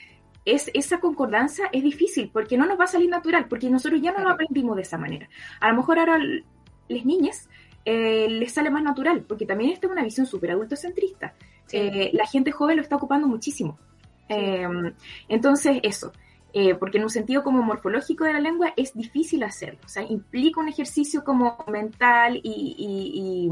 [0.44, 4.12] es, esa concordancia es difícil porque no nos va a salir natural, porque nosotros ya
[4.12, 5.26] no lo aprendimos de esa manera.
[5.58, 7.48] A lo mejor ahora las niñas
[7.86, 11.32] eh, les sale más natural, porque también esta es una visión súper adultocentrista.
[11.72, 13.78] Eh, la gente joven lo está ocupando muchísimo.
[14.28, 14.92] Em,
[15.30, 16.12] entonces, eso.
[16.52, 20.02] Eh, porque en un sentido como morfológico de la lengua es difícil hacerlo, o sea,
[20.02, 23.48] implica un ejercicio como mental y, y,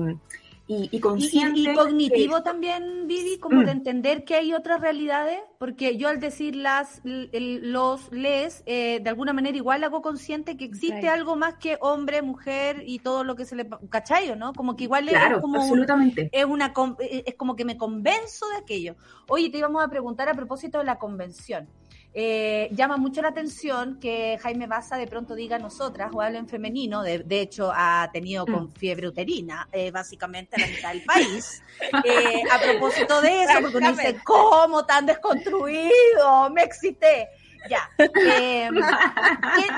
[1.01, 1.61] consciente.
[1.61, 3.79] Y, cognitivo también, Vivi, como de mm.
[3.79, 9.33] entender que hay otras realidades, porque yo al decir las, los, les, eh, de alguna
[9.33, 13.45] manera igual hago consciente que existe algo más que hombre, mujer y todo lo que
[13.45, 13.69] se le...
[13.89, 14.53] ¿Cachayo, no?
[14.53, 15.61] Como que igual es como...
[15.61, 16.31] Absolutamente.
[16.33, 18.97] es, una, es como que me convenzo de aquello.
[19.29, 21.69] Oye, te íbamos a preguntar a propósito de la convención.
[22.12, 26.49] Eh, llama mucho la atención que Jaime Baza de pronto diga nosotras o hable en
[26.49, 28.73] femenino, de, hecho ha tenido con mm.
[28.73, 31.62] fiebre uterina, eh, básicamente a la mitad del país,
[32.05, 36.51] eh, a propósito de eso, porque uno dice, ¿cómo tan desconstruido?
[36.53, 37.28] Me excité.
[37.69, 37.91] Ya.
[37.99, 38.74] Em,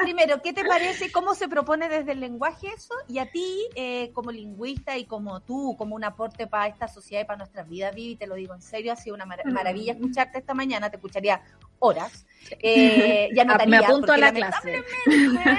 [0.02, 1.10] primero, ¿qué te parece?
[1.10, 2.94] ¿Cómo se propone desde el lenguaje eso?
[3.09, 7.22] Y a ti, eh, como lingüista y como tú, como un aporte para esta sociedad
[7.22, 9.52] y para nuestras vidas, Vivi, te lo digo en serio, ha sido una mm.
[9.52, 11.42] maravilla escucharte esta mañana, te escucharía
[11.82, 12.26] horas.
[12.60, 14.84] Eh, ya notaría, Me apunto a la clase.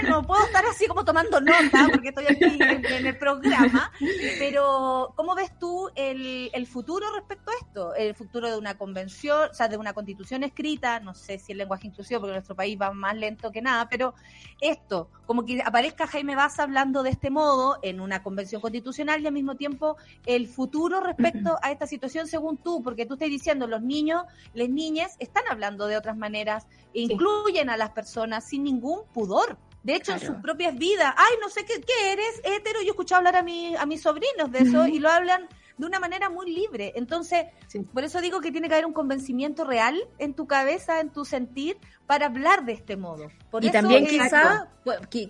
[0.07, 3.91] No puedo estar así como tomando nota porque estoy aquí en, el programa,
[4.39, 7.95] pero ¿cómo ves tú el, el, futuro respecto a esto?
[7.95, 11.57] El futuro de una convención, o sea, de una constitución escrita, no sé si el
[11.59, 14.13] lenguaje inclusivo, porque nuestro país va más lento que nada, pero
[14.61, 19.27] esto, como que aparezca Jaime Baza hablando de este modo en una convención constitucional y
[19.27, 23.67] al mismo tiempo el futuro respecto a esta situación según tú, porque tú estás diciendo
[23.67, 24.23] los niños,
[24.53, 29.57] las niñas están hablando de otras maneras, incluyen a las personas sin ningún pudor.
[29.83, 32.79] De hecho, en sus propias vidas, ay, no sé qué, qué eres, hetero.
[32.79, 35.85] Yo he escuchado hablar a, mi, a mis sobrinos de eso y lo hablan de
[35.85, 36.93] una manera muy libre.
[36.95, 37.45] Entonces,
[37.93, 41.25] por eso digo que tiene que haber un convencimiento real en tu cabeza, en tu
[41.25, 43.29] sentir, para hablar de este modo.
[43.61, 44.69] y también quizá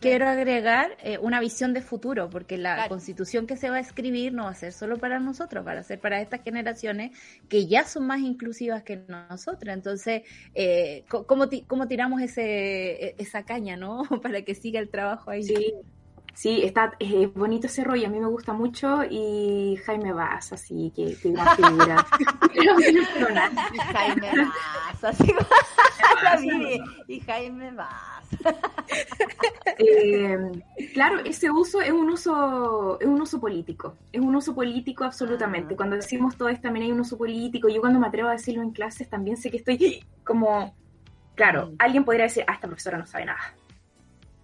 [0.02, 4.34] quiero agregar eh, una visión de futuro, porque la constitución que se va a escribir
[4.34, 7.18] no va a ser solo para nosotros, va a ser para estas generaciones
[7.48, 9.76] que ya son más inclusivas que nosotras.
[9.76, 10.24] Entonces,
[10.56, 14.04] eh, ¿cómo, ¿cómo, tiramos ese, e, esa caña, no?
[14.24, 15.44] para que siga el trabajo ahí.
[15.44, 15.74] Sí.
[16.34, 20.92] Sí, está es bonito ese rollo, a mí me gusta mucho y Jaime Vaz, así
[20.96, 22.06] que, que una figura.
[23.94, 25.34] Jaime Vaz, así
[27.08, 28.30] y Jaime Vaz.
[29.78, 30.52] Eh,
[30.94, 35.76] claro, ese uso es un uso es un uso político, es un uso político absolutamente.
[35.76, 35.78] Ah.
[35.78, 37.70] Cuando decimos todo esto también hay un uso político.
[37.70, 40.74] Yo cuando me atrevo a decirlo en clases también sé que estoy como,
[41.36, 43.54] claro, alguien podría decir, ah, esta profesora no sabe nada.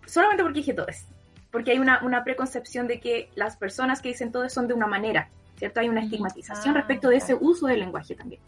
[0.06, 1.19] Solamente porque dije todo esto
[1.52, 4.88] porque hay una, una, preconcepción de que las personas que dicen todo son de una
[4.88, 5.80] manera, ¿cierto?
[5.80, 8.42] Hay una estigmatización ah, respecto de ese uso del lenguaje también.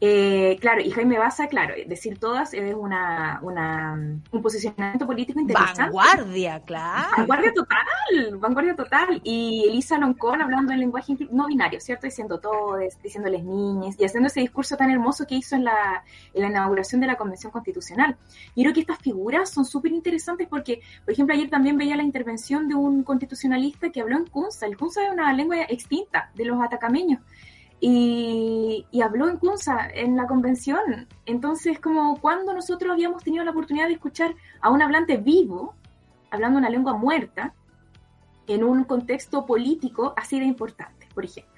[0.00, 3.94] Eh, claro, y Jaime Baza, claro, decir todas es una, una,
[4.30, 5.82] un posicionamiento político interesante.
[5.82, 7.16] Vanguardia, claro.
[7.16, 9.20] Vanguardia total, vanguardia total.
[9.24, 12.06] Y Elisa Loncón hablando en lenguaje no binario, ¿cierto?
[12.06, 16.42] Diciendo todos, diciéndoles niñas y haciendo ese discurso tan hermoso que hizo en la, en
[16.42, 18.16] la inauguración de la Convención Constitucional.
[18.54, 22.04] Y creo que estas figuras son súper interesantes porque, por ejemplo, ayer también veía la
[22.04, 24.66] intervención de un constitucionalista que habló en Kunza.
[24.66, 27.20] El Kunza es una lengua extinta de los atacameños
[27.80, 31.06] y, habló en Kunza, en la convención.
[31.26, 35.74] Entonces, como cuando nosotros habíamos tenido la oportunidad de escuchar a un hablante vivo,
[36.30, 37.54] hablando una lengua muerta,
[38.46, 41.57] en un contexto político así de importante, por ejemplo.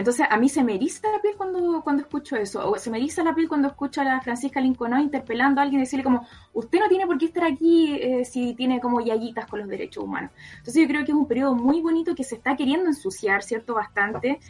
[0.00, 2.96] Entonces, a mí se me eriza la piel cuando, cuando escucho eso, o se me
[2.96, 6.26] eriza la piel cuando escucho a la Francisca Lincoln interpelando a alguien y decirle como,
[6.54, 10.02] usted no tiene por qué estar aquí eh, si tiene como yayitas con los derechos
[10.02, 10.30] humanos.
[10.52, 13.74] Entonces, yo creo que es un periodo muy bonito que se está queriendo ensuciar, ¿cierto?
[13.74, 14.40] Bastante.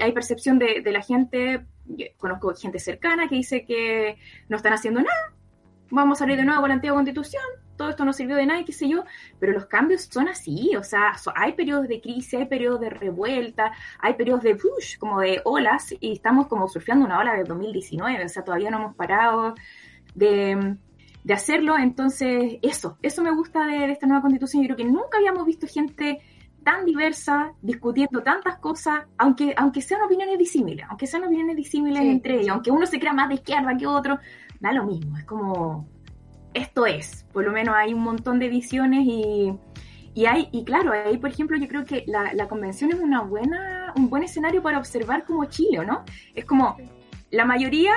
[0.00, 1.64] Hay, percepción de, de la gente,
[2.18, 4.18] conozco gente cercana que dice que
[4.50, 5.32] no están haciendo nada,
[5.90, 7.42] vamos a salir de nuevo con la antigua constitución,
[7.80, 9.04] todo esto no sirvió de nada, qué sé yo,
[9.38, 13.72] pero los cambios son así, o sea, hay periodos de crisis, hay periodos de revuelta,
[13.98, 18.22] hay periodos de push, como de olas, y estamos como surfeando una ola de 2019,
[18.22, 19.54] o sea, todavía no hemos parado
[20.14, 20.76] de,
[21.32, 25.46] hacerlo, entonces eso, eso me gusta de, esta nueva constitución, yo creo que nunca habíamos
[25.46, 26.20] visto gente
[26.62, 32.40] tan diversa, discutiendo tantas cosas, aunque, aunque sean opiniones disímiles, aunque sean opiniones disímiles entre
[32.40, 34.18] ellos, aunque uno se crea más de izquierda que otro,
[34.60, 35.88] da lo mismo, es como,
[36.54, 39.52] esto es, por lo menos hay un montón de visiones y,
[40.14, 43.22] y hay, y claro, ahí por ejemplo yo creo que la, la, convención es una
[43.22, 46.04] buena, un buen escenario para observar como Chile, ¿no?
[46.34, 46.76] Es como,
[47.30, 47.92] la mayoría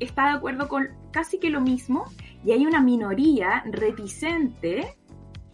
[0.00, 2.04] está de acuerdo con casi que lo mismo
[2.44, 4.96] y hay una minoría reticente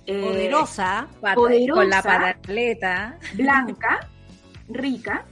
[0.07, 4.09] eh, poderosa, poderosa, con la pataleta blanca,
[4.69, 5.25] rica,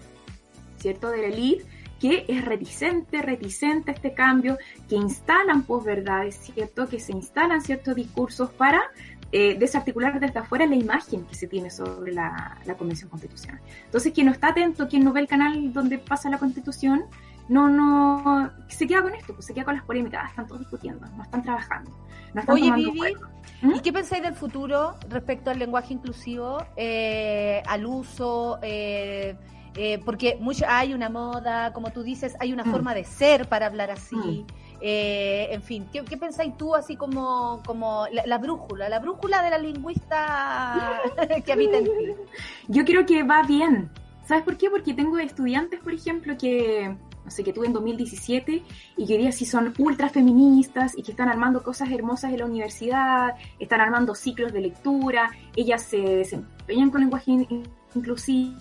[0.78, 1.10] ¿cierto?
[1.10, 1.64] De la elite,
[2.02, 4.58] que es reticente, reticente a este cambio,
[4.88, 6.88] que instalan posverdades, ¿cierto?
[6.88, 8.82] Que se instalan ciertos discursos para
[9.30, 13.60] eh, desarticular desde afuera la imagen que se tiene sobre la, Convención Constitucional.
[13.84, 17.04] Entonces, quien no está atento, quien no ve el canal donde pasa la Constitución,
[17.48, 21.06] no, no, se queda con esto, pues se queda con las polémicas, están todos discutiendo,
[21.16, 21.92] no están trabajando.
[22.34, 23.14] No están Oye, Vivi,
[23.62, 23.80] ¿y ¿Mm?
[23.80, 29.36] qué pensáis del futuro respecto al lenguaje inclusivo, eh, al uso, eh,
[29.76, 32.70] eh, porque mucho, hay una moda, como tú dices, hay una mm.
[32.70, 34.16] forma de ser para hablar así.
[34.16, 34.46] Mm.
[34.80, 39.58] Eh, en fin, ¿qué, pensáis tú así como, como la, brújula, la brújula de la
[39.58, 41.00] lingüista
[41.44, 41.90] que habita en ti?
[42.68, 43.90] Yo creo que va bien.
[44.26, 44.70] ¿Sabes por qué?
[44.70, 48.62] Porque tengo estudiantes, por ejemplo, que no sé, que tuve en 2017
[48.96, 52.46] y que hoy sí son ultra feministas y que están armando cosas hermosas en la
[52.46, 57.46] universidad, están armando ciclos de lectura, ellas se desempeñan con lenguaje
[57.94, 58.56] inclusivo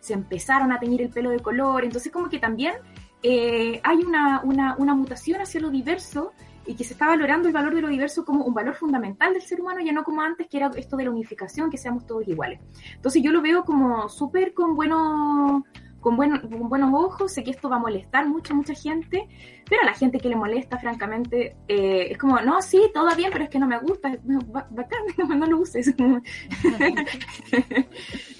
[0.00, 2.74] se empezaron a teñir el pelo de color, entonces como que también
[3.22, 6.32] eh, hay una, una, una, mutación hacia lo diverso
[6.66, 9.42] y que se está valorando el valor de lo diverso como un valor fundamental del
[9.42, 12.26] ser humano, ya no como antes, que era esto de la unificación, que seamos todos
[12.28, 12.60] iguales.
[12.94, 15.64] Entonces yo lo veo como súper con buenos
[16.00, 19.28] con, con, buenos ojos, sé que esto va a molestar mucho, mucha gente,
[19.68, 23.30] pero a la gente que le molesta, francamente, eh, es como, no, sí, todo bien,
[23.32, 24.16] pero es que no me gusta,
[24.70, 25.00] bacán,
[25.38, 25.88] no, lo uses.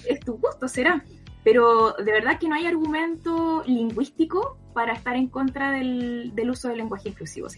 [0.08, 1.04] es tu gusto, será.
[1.42, 6.78] Pero de verdad que no hay argumento lingüístico para estar en contra del, uso del
[6.78, 7.48] lenguaje inclusivo.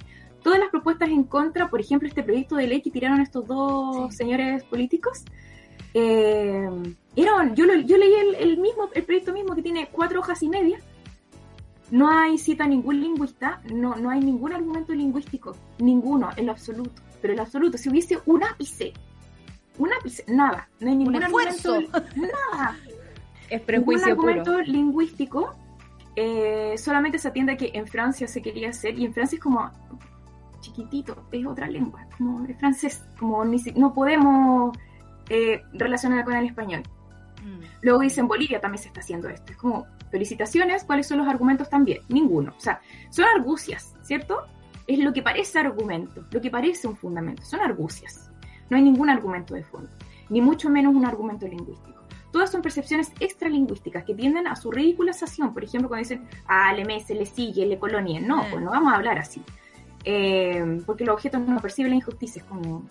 [0.42, 4.14] Todas las propuestas en contra, por ejemplo, este proyecto de ley que tiraron estos dos
[4.14, 5.24] señores políticos,
[5.94, 6.68] eh,
[7.16, 10.78] yo, yo leí el, mismo, el proyecto mismo que tiene cuatro hojas y media.
[11.90, 16.52] No hay cita a ningún lingüista, no, no hay ningún argumento lingüístico, ninguno, en lo
[16.52, 17.02] absoluto.
[17.20, 18.94] Pero en lo absoluto, si hubiese un ápice,
[19.78, 21.80] un ápice, nada, no hay ningún argumento,
[22.16, 22.78] nada.
[23.50, 25.54] es prejuicio ningún argumento lingüístico
[26.14, 29.42] eh, solamente se atiende a que en Francia se quería hacer, y en Francia es
[29.42, 29.70] como
[30.60, 34.76] chiquitito, es otra lengua, como es francés, como no podemos
[35.34, 36.82] eh, relacionar con el español.
[37.42, 37.64] Mm.
[37.80, 39.52] Luego dice en Bolivia también se está haciendo esto.
[39.52, 42.02] Es como, felicitaciones, ¿cuáles son los argumentos también?
[42.10, 42.52] Ninguno.
[42.54, 44.46] O sea, son argucias, ¿cierto?
[44.86, 47.42] Es lo que parece argumento, lo que parece un fundamento.
[47.44, 48.30] Son argucias.
[48.68, 49.88] No hay ningún argumento de fondo,
[50.28, 52.02] ni mucho menos un argumento lingüístico.
[52.30, 55.54] Todas son percepciones extralingüísticas que tienden a su ridiculización.
[55.54, 58.20] Por ejemplo, cuando dicen, ah, le mece, le sigue, le colonia.
[58.20, 59.42] No, pues no vamos a hablar así.
[60.04, 62.40] Eh, porque los objetos no perciben la injusticia.
[62.40, 62.84] Es como,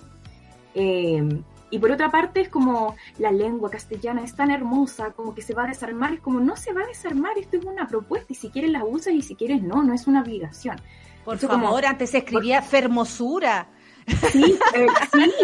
[0.73, 5.41] eh, y por otra parte es como la lengua castellana es tan hermosa, como que
[5.41, 8.27] se va a desarmar, es como no se va a desarmar, esto es una propuesta
[8.33, 10.75] y si quieres la usas y si quieres no, no es una obligación.
[11.23, 13.69] Por favor, antes se escribía fermosura.
[14.31, 14.87] Sí, eh,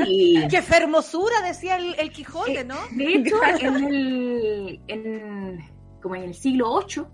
[0.04, 0.44] sí.
[0.50, 1.42] ¡Qué fermosura!
[1.46, 2.76] Decía el, Quijote, ¿no?
[2.76, 5.66] Eh, de hecho, en el, en,
[6.02, 7.06] como en el siglo VIII,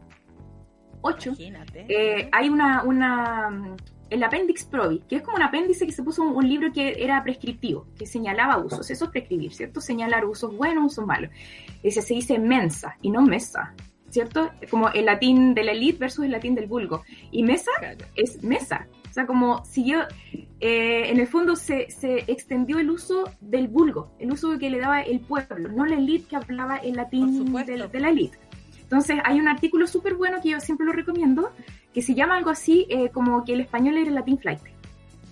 [1.02, 1.34] 8,
[1.90, 3.76] eh, hay una, una
[4.14, 7.24] el Appendix Provi, que es como un apéndice que se puso un, libro que era
[7.24, 8.90] prescriptivo, que señalaba usos.
[8.90, 9.82] Eso es prescribir, ¿cierto?
[9.82, 11.32] Señalar usos buenos, usos malos.
[11.82, 13.74] Ese se dice mensa y no mesa,
[14.10, 14.52] ¿cierto?
[14.70, 17.04] Como el latín de la elite versus el latín del vulgo.
[17.32, 17.72] Y mesa
[18.16, 18.88] es mesa.
[19.10, 20.02] O sea, como siguió,
[20.60, 24.80] eh, en el fondo se, se, extendió el uso del vulgo, el uso que le
[24.80, 28.38] daba el pueblo, no la elite que hablaba el latín de la elite.
[28.82, 31.52] Entonces hay un artículo súper bueno que yo siempre lo recomiendo,
[31.94, 34.62] que se llama algo así eh, como que el español era el latín flight.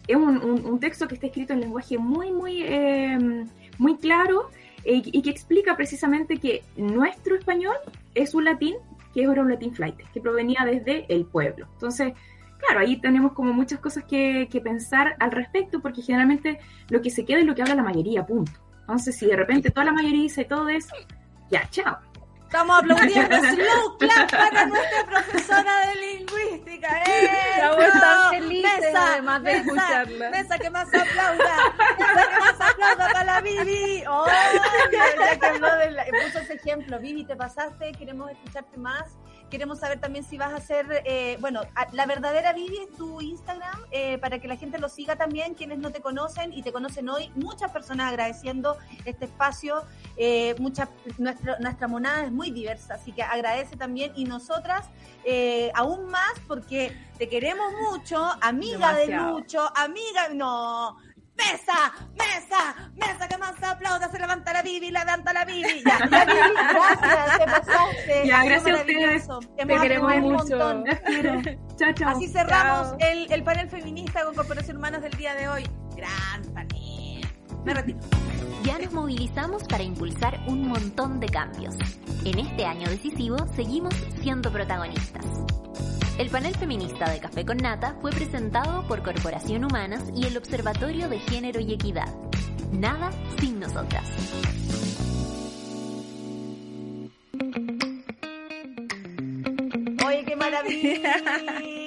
[0.08, 3.48] Es un, texto que está escrito en lenguaje muy, muy, em,
[3.78, 4.50] muy claro
[4.84, 7.76] eh, y que explica precisamente que nuestro español
[8.14, 8.76] es un latín
[9.14, 11.68] que era un latín flight, que provenía desde el pueblo.
[11.74, 12.14] Entonces,
[12.58, 16.60] claro, ahí tenemos como muchas cosas que, que pensar al respecto, porque generalmente
[16.90, 18.52] lo que se queda es lo que habla la mayoría, punto.
[18.82, 20.96] Entonces, si de repente toda la mayoría dice todo eso,
[21.50, 21.98] ya, chao.
[22.52, 27.02] Estamos aplaudiendo slow clap para nuestra profesora de lingüística.
[27.04, 30.30] Estamos tan felices mesa, además de mesa, escucharla.
[30.32, 31.56] Mesa que más aplauda.
[31.98, 34.04] Mesa que más aplauda para la Vivi.
[34.10, 34.26] Oh,
[34.92, 37.00] ya que habló de la, puso ese ejemplo.
[37.00, 39.06] Vivi, te pasaste, queremos escucharte más.
[39.52, 41.62] Queremos saber también si vas a hacer, eh, bueno,
[41.92, 45.78] la verdadera Vivi es tu Instagram, eh, para que la gente lo siga también, quienes
[45.78, 47.30] no te conocen y te conocen hoy.
[47.36, 49.84] Muchas personas agradeciendo este espacio.
[50.16, 50.88] Eh, mucha,
[51.18, 54.14] nuestra, nuestra monada es muy diversa, así que agradece también.
[54.16, 54.88] Y nosotras
[55.76, 60.98] aún más porque te queremos mucho, amiga de mucho, amiga, no
[61.36, 65.84] mesa, mesa, mesa, que más aplauda, se levanta la Bibi, levanta la Bibi.
[65.86, 68.28] Ya, ya Bibi, gracias, te pasaste.
[68.28, 69.28] Ya, gracias a ustedes.
[69.58, 70.84] Te queremos mucho.
[71.78, 72.10] chao, chao.
[72.10, 75.70] Así cerramos El, el panel feminista con Corporación Humanas del día de hoy.
[75.96, 77.22] Gran panel.
[77.66, 78.00] Me retiro.
[78.64, 81.76] Ya nos movilizamos para impulsar un montón de cambios.
[82.26, 85.26] En este año decisivo seguimos siendo protagonistas.
[86.18, 91.10] El panel feminista de Café con Nata fue presentado por Corporación Humanas y el Observatorio
[91.10, 92.14] de Género y Equidad.
[92.72, 94.08] Nada sin nosotras.
[100.06, 101.22] Oye, qué maravilla.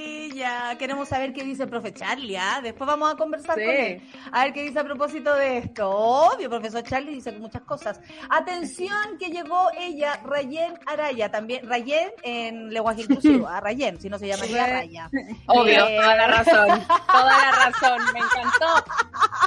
[0.79, 2.37] Queremos saber qué dice el profe Charlie.
[2.37, 2.61] ¿ah?
[2.63, 4.03] Después vamos a conversar con él.
[4.33, 5.89] A ver qué dice a propósito de esto.
[5.91, 8.01] Obvio, profesor Charlie dice muchas cosas.
[8.31, 11.31] Atención que llegó ella, Rayen Araya.
[11.31, 13.47] También, Rayen en lenguaje inclusivo.
[13.47, 13.61] A ¿ah?
[13.61, 15.11] Rayen, si no se llamaría Raya.
[15.47, 16.87] Obvio, eh, toda la razón.
[17.07, 18.03] Toda la razón.
[18.13, 18.85] Me encantó.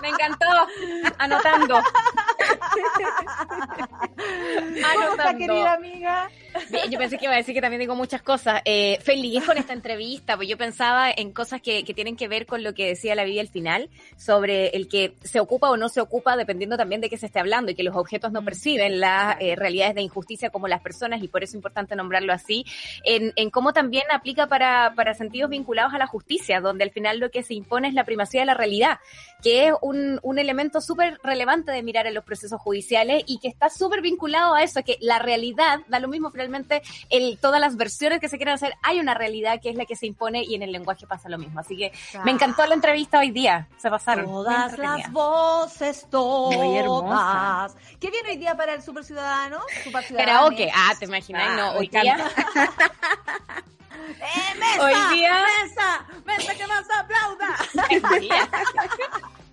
[0.01, 0.45] Me encantó.
[1.17, 1.81] Anotando.
[4.93, 6.29] ¿Cómo está, querida amiga?
[6.89, 8.61] Yo pensé que iba a decir que también digo muchas cosas.
[8.65, 12.45] Eh, feliz con esta entrevista, pues yo pensaba en cosas que, que tienen que ver
[12.45, 15.89] con lo que decía la Biblia al final, sobre el que se ocupa o no
[15.89, 18.45] se ocupa, dependiendo también de qué se esté hablando, y que los objetos no mm.
[18.45, 22.33] perciben las eh, realidades de injusticia como las personas, y por eso es importante nombrarlo
[22.33, 22.65] así,
[23.03, 27.19] en, en cómo también aplica para, para sentidos vinculados a la justicia, donde al final
[27.19, 28.99] lo que se impone es la primacía de la realidad,
[29.41, 33.47] que es un, un elemento súper relevante de mirar en los procesos judiciales y que
[33.47, 37.75] está súper vinculado a eso, que la realidad da lo mismo finalmente el, todas las
[37.75, 40.55] versiones que se quieran hacer, hay una realidad que es la que se impone y
[40.55, 41.59] en el lenguaje pasa lo mismo.
[41.59, 41.91] Así que
[42.23, 44.25] me encantó la entrevista hoy día, se pasaron.
[44.25, 47.75] Todas las voces, todas.
[47.99, 49.59] ¿Qué viene hoy día para el Super Ciudadano?
[49.83, 50.31] Super Ciudadano.
[50.31, 52.17] Karaoke, ah, te imaginas, no, hoy día...
[54.07, 54.83] ¡Eh, mesa!
[54.85, 55.43] Hoy día...
[55.63, 56.05] ¡Mesa!
[56.25, 57.57] ¡Mesa que más aplauda!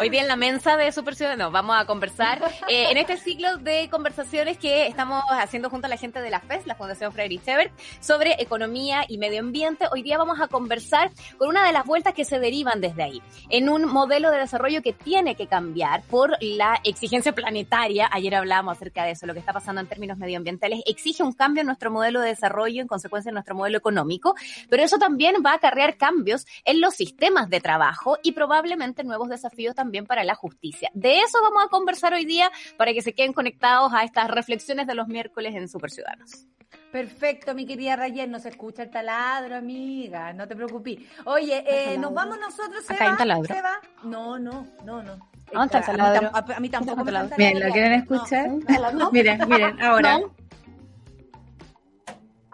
[0.00, 3.56] Hoy día en la mensa de Super Ciudadanos vamos a conversar eh, en este ciclo
[3.58, 7.46] de conversaciones que estamos haciendo junto a la gente de la FES, la Fundación Friedrich
[7.46, 9.86] Ebert, sobre economía y medio ambiente.
[9.92, 13.22] Hoy día vamos a conversar con una de las vueltas que se derivan desde ahí,
[13.48, 18.08] en un modelo de desarrollo que tiene que cambiar por la exigencia planetaria.
[18.10, 21.60] Ayer hablábamos acerca de eso, lo que está pasando en términos medioambientales exige un cambio
[21.60, 24.34] en nuestro modelo de desarrollo, en consecuencia en nuestro modelo económico,
[24.68, 29.28] pero eso también va a acarrear cambios en los sistemas de trabajo y probablemente nuevos
[29.28, 30.90] desafíos también para la justicia.
[30.94, 34.86] De eso vamos a conversar hoy día para que se queden conectados a estas reflexiones
[34.86, 36.46] de los miércoles en Super Ciudadanos.
[36.90, 40.98] Perfecto, mi querida Rayen, no se escucha el taladro, amiga, no te preocupes.
[41.26, 43.44] Oye, eh, nos vamos nosotros, ¿se Acá va?
[43.44, 43.80] ¿Se va?
[44.04, 45.18] No, no, no, no.
[45.52, 46.30] ¿Dónde está el taladro?
[46.32, 48.50] A mí, a mí tampoco me Miren, ¿lo quieren escuchar?
[49.12, 50.20] Miren, miren, ahora.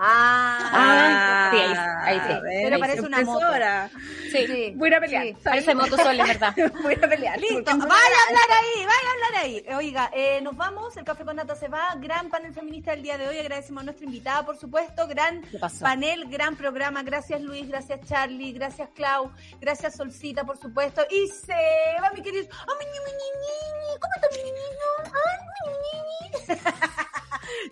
[0.00, 2.40] Ah, Ah, sí, ahí, ahí sí.
[2.62, 3.40] Pero parece una moto.
[3.40, 3.90] impresora.
[4.30, 4.72] Sí, Sí.
[4.76, 5.24] Voy a ir a pelear.
[5.26, 5.36] Sí.
[5.42, 6.54] parece motosol, es verdad.
[6.82, 7.38] Voy a pelear.
[7.40, 9.64] Listo, vaya a hablar ahí, vaya a hablar ahí.
[9.76, 13.18] Oiga, eh, nos vamos, el Café con Nata se va, gran panel feminista del día
[13.18, 15.42] de hoy, agradecemos a nuestra invitada, por supuesto, gran
[15.80, 21.54] panel, gran programa, gracias Luis, gracias Charlie, gracias Clau, gracias Solcita, por supuesto, y se
[22.02, 23.98] va mi querido, ¡Oh, mi niño, mi niño!
[24.00, 25.12] ¿cómo está mi niño?
[25.26, 26.62] ¡Ay, mi niño!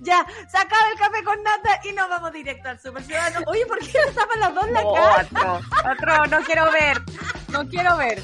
[0.01, 3.41] Ya, se acaba el café con nata y nos vamos directo al Super Ciudadano.
[3.47, 5.27] Oye, ¿por qué nos tapan las dos la cara?
[5.31, 5.61] Otro,
[5.93, 7.03] otro, no quiero ver,
[7.49, 8.23] no quiero ver.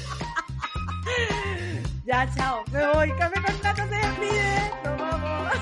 [2.05, 3.11] Ya, chao, me voy.
[3.17, 4.71] Café con nata se despide.
[4.83, 5.53] Nos vamos.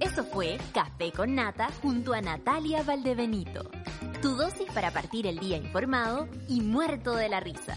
[0.00, 3.70] Eso fue Café con Nata junto a Natalia Valdebenito.
[4.22, 7.76] Tu dosis para partir el día informado y muerto de la risa.